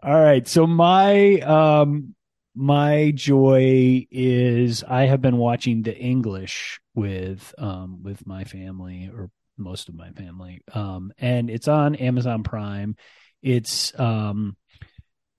All 0.02 0.20
right. 0.20 0.46
So 0.46 0.66
my 0.66 1.40
um 1.40 2.14
my 2.54 3.12
joy 3.14 4.06
is 4.11 4.84
I 4.84 5.06
have 5.06 5.20
been 5.20 5.36
watching 5.36 5.82
The 5.82 5.96
English 5.96 6.80
with 6.94 7.54
um 7.59 8.02
with 8.02 8.26
my 8.26 8.44
family 8.44 9.11
or 9.12 9.30
most 9.56 9.88
of 9.88 9.94
my 9.94 10.11
family. 10.11 10.61
Um 10.72 11.12
and 11.18 11.50
it's 11.50 11.68
on 11.68 11.94
Amazon 11.96 12.42
Prime. 12.42 12.96
It's 13.42 13.98
um 13.98 14.56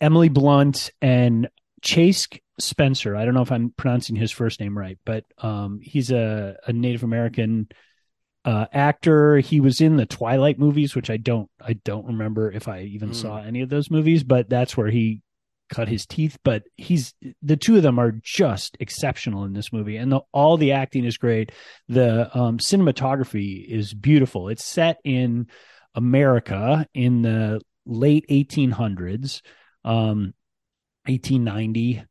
Emily 0.02 0.30
Blunt 0.30 0.92
and 1.02 1.50
Chase 1.82 2.28
Spencer. 2.60 3.16
I 3.16 3.26
don't 3.26 3.34
know 3.34 3.42
if 3.42 3.52
I'm 3.52 3.72
pronouncing 3.76 4.16
his 4.16 4.32
first 4.32 4.60
name 4.60 4.78
right, 4.78 4.98
but 5.06 5.26
um, 5.38 5.80
he's 5.82 6.12
a, 6.12 6.58
a 6.66 6.74
Native 6.74 7.04
American 7.04 7.68
uh, 8.46 8.66
actor. 8.72 9.38
He 9.38 9.60
was 9.60 9.82
in 9.82 9.98
the 9.98 10.06
Twilight 10.06 10.60
movies, 10.60 10.96
which 10.96 11.10
I 11.10 11.18
don't 11.18 11.50
I 11.62 11.74
don't 11.74 12.08
remember 12.08 12.52
if 12.52 12.68
I 12.68 12.82
even 12.82 13.12
mm. 13.12 13.16
saw 13.16 13.42
any 13.42 13.62
of 13.62 13.70
those 13.70 13.92
movies, 13.92 14.24
but 14.24 14.50
that's 14.50 14.78
where 14.78 14.90
he 14.90 15.22
cut 15.70 15.88
his 15.88 16.06
teeth. 16.06 16.38
But 16.44 16.64
he's 16.76 17.14
the 17.42 17.58
two 17.58 17.78
of 17.78 17.84
them 17.84 18.00
are 18.00 18.14
just 18.24 18.78
exceptional 18.80 19.44
in 19.44 19.54
this 19.54 19.74
movie, 19.74 19.98
and 19.98 20.12
the, 20.12 20.22
all 20.32 20.58
the 20.58 20.72
acting 20.74 21.06
is 21.06 21.18
great. 21.18 21.52
The 21.88 22.36
um, 22.38 22.58
cinematography 22.58 23.66
is 23.66 23.94
beautiful. 23.94 24.50
It's 24.50 24.66
set 24.66 24.98
in 25.04 25.48
America 25.96 26.88
in 26.94 27.22
the 27.22 27.62
late 27.86 28.26
1800s. 28.30 29.42
Um, 29.84 30.34
1890 31.06 32.04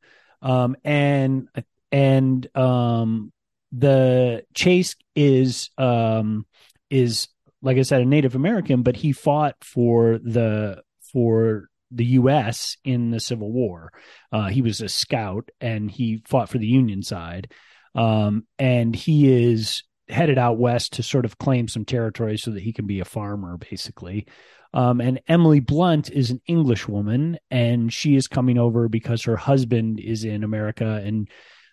um, 0.43 0.77
and 0.85 1.49
and 1.91 2.57
um, 2.57 3.33
the 3.73 4.45
chase 4.55 4.97
is 5.15 5.71
um, 5.79 6.47
is 6.91 7.29
like 7.61 7.77
i 7.77 7.83
said 7.83 8.01
a 8.01 8.05
native 8.05 8.35
american 8.35 8.83
but 8.83 8.97
he 8.97 9.13
fought 9.13 9.57
for 9.63 10.19
the 10.19 10.81
for 11.13 11.69
the 11.91 12.05
us 12.05 12.77
in 12.85 13.11
the 13.11 13.21
civil 13.21 13.51
war. 13.51 13.93
Uh, 14.33 14.49
he 14.49 14.63
was 14.63 14.81
a 14.81 14.89
scout 14.89 15.51
and 15.61 15.91
he 15.91 16.23
fought 16.27 16.49
for 16.49 16.59
the 16.59 16.67
union 16.67 17.03
side. 17.03 17.53
Um, 17.95 18.47
and 18.59 18.95
he 18.95 19.51
is 19.51 19.83
headed 20.09 20.39
out 20.39 20.59
west 20.59 20.95
to 20.95 21.03
sort 21.03 21.25
of 21.25 21.39
claim 21.39 21.69
some 21.69 21.85
territory 21.85 22.39
so 22.39 22.51
that 22.53 22.63
he 22.63 22.73
can 22.73 22.87
be 22.87 23.01
a 23.01 23.05
farmer 23.05 23.57
basically 23.59 24.27
um, 24.75 25.01
and 25.01 25.21
Emily 25.29 25.61
Blunt 25.61 26.11
is 26.11 26.31
an 26.31 26.41
English 26.47 26.89
woman, 26.89 27.39
and 27.51 27.93
she 27.93 28.17
is 28.17 28.27
coming 28.27 28.59
over 28.59 28.89
because 28.89 29.25
her 29.25 29.37
husband 29.37 29.99
is 30.01 30.25
in 30.25 30.45
America. 30.45 31.03
And 31.05 31.29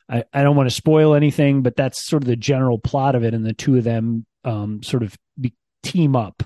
I, 0.09 0.23
I 0.33 0.43
don't 0.43 0.55
want 0.55 0.69
to 0.69 0.75
spoil 0.75 1.13
anything, 1.13 1.61
but 1.61 1.75
that's 1.75 2.05
sort 2.05 2.23
of 2.23 2.27
the 2.27 2.35
general 2.35 2.79
plot 2.79 3.15
of 3.15 3.23
it. 3.23 3.33
And 3.33 3.45
the 3.45 3.53
two 3.53 3.77
of 3.77 3.83
them 3.83 4.25
um, 4.45 4.81
sort 4.81 5.03
of 5.03 5.17
be, 5.39 5.53
team 5.83 6.15
up. 6.15 6.43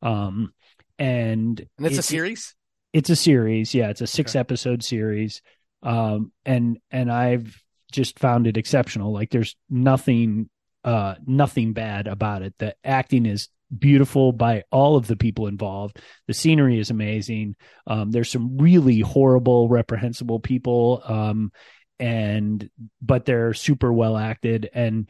Um, 0.00 0.52
and, 0.98 1.66
and 1.78 1.86
it's, 1.86 1.98
a 1.98 2.02
series. 2.02 2.54
It's 2.92 3.10
a 3.10 3.16
series, 3.16 3.74
yeah. 3.74 3.88
It's 3.90 4.00
a 4.00 4.06
six 4.06 4.32
okay. 4.32 4.40
episode 4.40 4.84
series, 4.84 5.42
um, 5.82 6.32
and 6.44 6.78
and 6.90 7.10
I've 7.10 7.60
just 7.90 8.18
found 8.18 8.46
it 8.46 8.56
exceptional. 8.56 9.12
Like 9.12 9.30
there's 9.30 9.56
nothing, 9.70 10.48
uh, 10.84 11.16
nothing 11.26 11.72
bad 11.72 12.06
about 12.06 12.42
it. 12.42 12.54
The 12.58 12.74
acting 12.84 13.26
is 13.26 13.48
beautiful 13.76 14.32
by 14.32 14.64
all 14.70 14.96
of 14.96 15.06
the 15.06 15.16
people 15.16 15.46
involved. 15.46 16.00
The 16.26 16.34
scenery 16.34 16.78
is 16.78 16.90
amazing. 16.90 17.56
Um, 17.86 18.10
there's 18.10 18.30
some 18.30 18.58
really 18.58 19.00
horrible, 19.00 19.68
reprehensible 19.68 20.40
people, 20.40 21.02
um, 21.04 21.52
and 21.98 22.70
but 23.02 23.24
they're 23.24 23.54
super 23.54 23.92
well 23.92 24.16
acted 24.16 24.70
and 24.72 25.08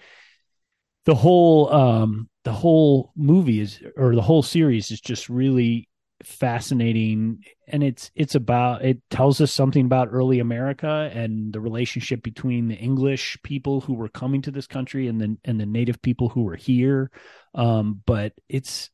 the 1.09 1.15
whole 1.15 1.73
um, 1.73 2.29
the 2.45 2.53
whole 2.53 3.13
movie 3.17 3.61
is 3.61 3.83
or 3.97 4.15
the 4.15 4.21
whole 4.21 4.43
series 4.43 4.91
is 4.91 5.01
just 5.01 5.31
really 5.31 5.89
fascinating 6.25 7.45
and 7.69 7.85
it's 7.85 8.11
it's 8.16 8.35
about 8.35 8.85
it 8.85 9.01
tells 9.09 9.41
us 9.41 9.53
something 9.53 9.85
about 9.85 10.09
early 10.11 10.41
america 10.41 11.09
and 11.14 11.53
the 11.53 11.61
relationship 11.61 12.25
between 12.25 12.66
the 12.66 12.75
english 12.75 13.39
people 13.45 13.81
who 13.81 13.95
were 13.95 14.09
coming 14.09 14.43
to 14.43 14.51
this 14.51 14.66
country 14.66 15.07
and 15.07 15.21
the 15.21 15.37
and 15.45 15.61
the 15.61 15.66
native 15.66 16.01
people 16.03 16.29
who 16.29 16.43
were 16.43 16.57
here. 16.57 17.11
Um 17.55 18.03
but 18.07 18.33
it's 18.49 18.91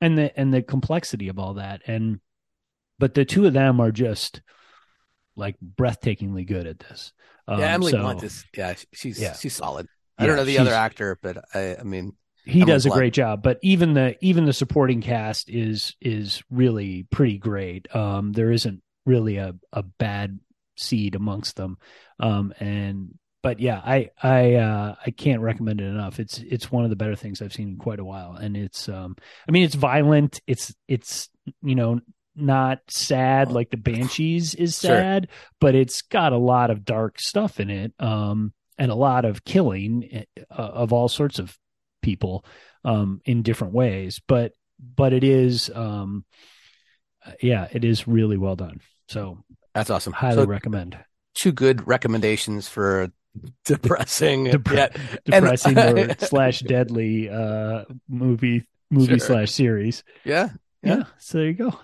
and 0.00 0.16
the 0.16 0.38
and 0.38 0.52
the 0.52 0.62
complexity 0.62 1.28
of 1.28 1.38
all 1.38 1.54
that. 1.54 1.82
And 1.86 2.20
but 2.98 3.14
the 3.14 3.24
two 3.24 3.46
of 3.46 3.52
them 3.52 3.80
are 3.80 3.92
just 3.92 4.42
like 5.36 5.56
breathtakingly 5.60 6.46
good 6.46 6.66
at 6.66 6.80
this. 6.80 7.12
Um, 7.46 7.60
yeah 7.60 7.72
emily 7.72 7.92
so, 7.92 8.00
blunt 8.00 8.22
is 8.22 8.44
yeah 8.56 8.74
she's 8.92 9.20
yeah. 9.20 9.34
she's 9.34 9.54
solid. 9.54 9.86
I 10.18 10.24
yeah, 10.24 10.26
don't 10.28 10.36
know 10.36 10.44
the 10.44 10.58
other 10.58 10.74
actor 10.74 11.16
but 11.22 11.38
i 11.54 11.76
i 11.76 11.82
mean 11.84 12.16
he 12.48 12.64
does 12.64 12.86
a 12.86 12.90
great 12.90 13.12
job 13.12 13.42
but 13.42 13.58
even 13.62 13.94
the 13.94 14.16
even 14.20 14.44
the 14.44 14.52
supporting 14.52 15.00
cast 15.00 15.50
is 15.50 15.94
is 16.00 16.42
really 16.50 17.06
pretty 17.10 17.38
great. 17.38 17.94
Um 17.94 18.32
there 18.32 18.50
isn't 18.50 18.82
really 19.06 19.36
a 19.36 19.54
a 19.72 19.82
bad 19.82 20.38
seed 20.76 21.14
amongst 21.14 21.56
them. 21.56 21.78
Um 22.20 22.52
and 22.58 23.18
but 23.42 23.60
yeah 23.60 23.80
i 23.84 24.10
i 24.22 24.54
uh 24.54 24.94
i 25.04 25.10
can't 25.10 25.42
recommend 25.42 25.80
it 25.80 25.86
enough. 25.86 26.18
It's 26.18 26.38
it's 26.38 26.72
one 26.72 26.84
of 26.84 26.90
the 26.90 26.96
better 26.96 27.16
things 27.16 27.42
i've 27.42 27.52
seen 27.52 27.68
in 27.68 27.76
quite 27.76 28.00
a 28.00 28.04
while. 28.04 28.34
And 28.34 28.56
it's 28.56 28.88
um 28.88 29.16
i 29.48 29.52
mean 29.52 29.64
it's 29.64 29.74
violent. 29.74 30.40
It's 30.46 30.74
it's 30.86 31.28
you 31.62 31.74
know 31.74 32.00
not 32.34 32.78
sad 32.88 33.50
like 33.50 33.70
the 33.70 33.76
banshees 33.76 34.54
is 34.54 34.76
sad 34.76 35.28
sure. 35.28 35.36
but 35.60 35.74
it's 35.74 36.02
got 36.02 36.32
a 36.32 36.38
lot 36.38 36.70
of 36.70 36.84
dark 36.84 37.18
stuff 37.18 37.58
in 37.58 37.68
it 37.68 37.92
um 37.98 38.52
and 38.78 38.92
a 38.92 38.94
lot 38.94 39.24
of 39.24 39.44
killing 39.44 40.08
eh, 40.12 40.24
uh, 40.50 40.62
of 40.62 40.92
all 40.92 41.08
sorts 41.08 41.40
of 41.40 41.58
people 42.02 42.44
um, 42.84 43.20
in 43.24 43.42
different 43.42 43.74
ways. 43.74 44.20
But 44.26 44.52
but 44.80 45.12
it 45.12 45.24
is 45.24 45.70
um, 45.74 46.24
yeah, 47.42 47.68
it 47.72 47.84
is 47.84 48.08
really 48.08 48.36
well 48.36 48.56
done. 48.56 48.80
So 49.08 49.38
that's 49.74 49.90
awesome. 49.90 50.12
Highly 50.12 50.42
so, 50.42 50.46
recommend. 50.46 50.98
Two 51.34 51.52
good 51.52 51.86
recommendations 51.86 52.68
for 52.68 53.10
depressing, 53.64 54.46
Depre- 54.46 55.20
depressing 55.24 55.78
and, 55.78 55.98
or 55.98 56.16
slash 56.18 56.60
deadly 56.60 57.28
uh, 57.28 57.84
movie 58.08 58.66
movie 58.90 59.18
sure. 59.18 59.18
slash 59.18 59.50
series. 59.50 60.04
Yeah, 60.24 60.50
yeah, 60.82 60.96
yeah. 60.96 61.04
So 61.18 61.38
there 61.38 61.46
you 61.46 61.54
go. 61.54 61.78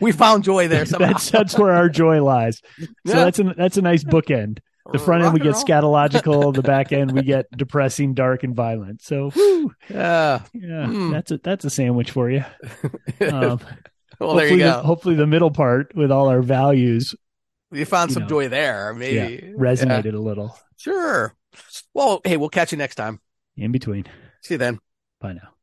we 0.00 0.12
found 0.12 0.44
joy 0.44 0.68
there. 0.68 0.86
Somehow. 0.86 1.08
that's 1.08 1.30
that's 1.30 1.58
where 1.58 1.72
our 1.72 1.88
joy 1.88 2.22
lies. 2.22 2.62
So 2.78 2.86
yeah. 3.04 3.14
that's 3.14 3.38
a 3.38 3.42
that's 3.56 3.76
a 3.76 3.82
nice 3.82 4.04
bookend. 4.04 4.60
The 4.92 4.98
front 4.98 5.24
end 5.24 5.32
we 5.32 5.40
get 5.40 5.54
scatological, 5.54 6.52
the 6.52 6.62
back 6.62 6.92
end 6.92 7.12
we 7.12 7.22
get 7.22 7.46
depressing, 7.56 8.12
dark, 8.12 8.42
and 8.42 8.54
violent. 8.54 9.00
So, 9.00 9.30
whew, 9.30 9.74
yeah, 9.88 10.42
yeah, 10.52 10.86
mm. 10.86 11.10
that's 11.10 11.30
a 11.30 11.38
that's 11.38 11.64
a 11.64 11.70
sandwich 11.70 12.10
for 12.10 12.30
you. 12.30 12.44
Um, 13.20 13.60
well, 14.20 14.34
there 14.34 14.48
you 14.48 14.58
go. 14.58 14.64
The, 14.64 14.82
hopefully, 14.82 15.14
the 15.14 15.26
middle 15.26 15.50
part 15.50 15.94
with 15.94 16.10
all 16.10 16.28
our 16.28 16.42
values, 16.42 17.14
you 17.72 17.84
found 17.84 18.10
you 18.10 18.14
some 18.14 18.22
know, 18.24 18.28
joy 18.28 18.48
there. 18.48 18.92
Maybe 18.94 19.14
yeah, 19.14 19.50
resonated 19.52 20.12
yeah. 20.12 20.18
a 20.18 20.20
little. 20.20 20.56
Sure. 20.76 21.34
Well, 21.94 22.20
hey, 22.24 22.36
we'll 22.36 22.48
catch 22.48 22.72
you 22.72 22.78
next 22.78 22.96
time. 22.96 23.20
In 23.56 23.72
between. 23.72 24.04
See 24.42 24.54
you 24.54 24.58
then. 24.58 24.78
Bye 25.20 25.32
now. 25.34 25.53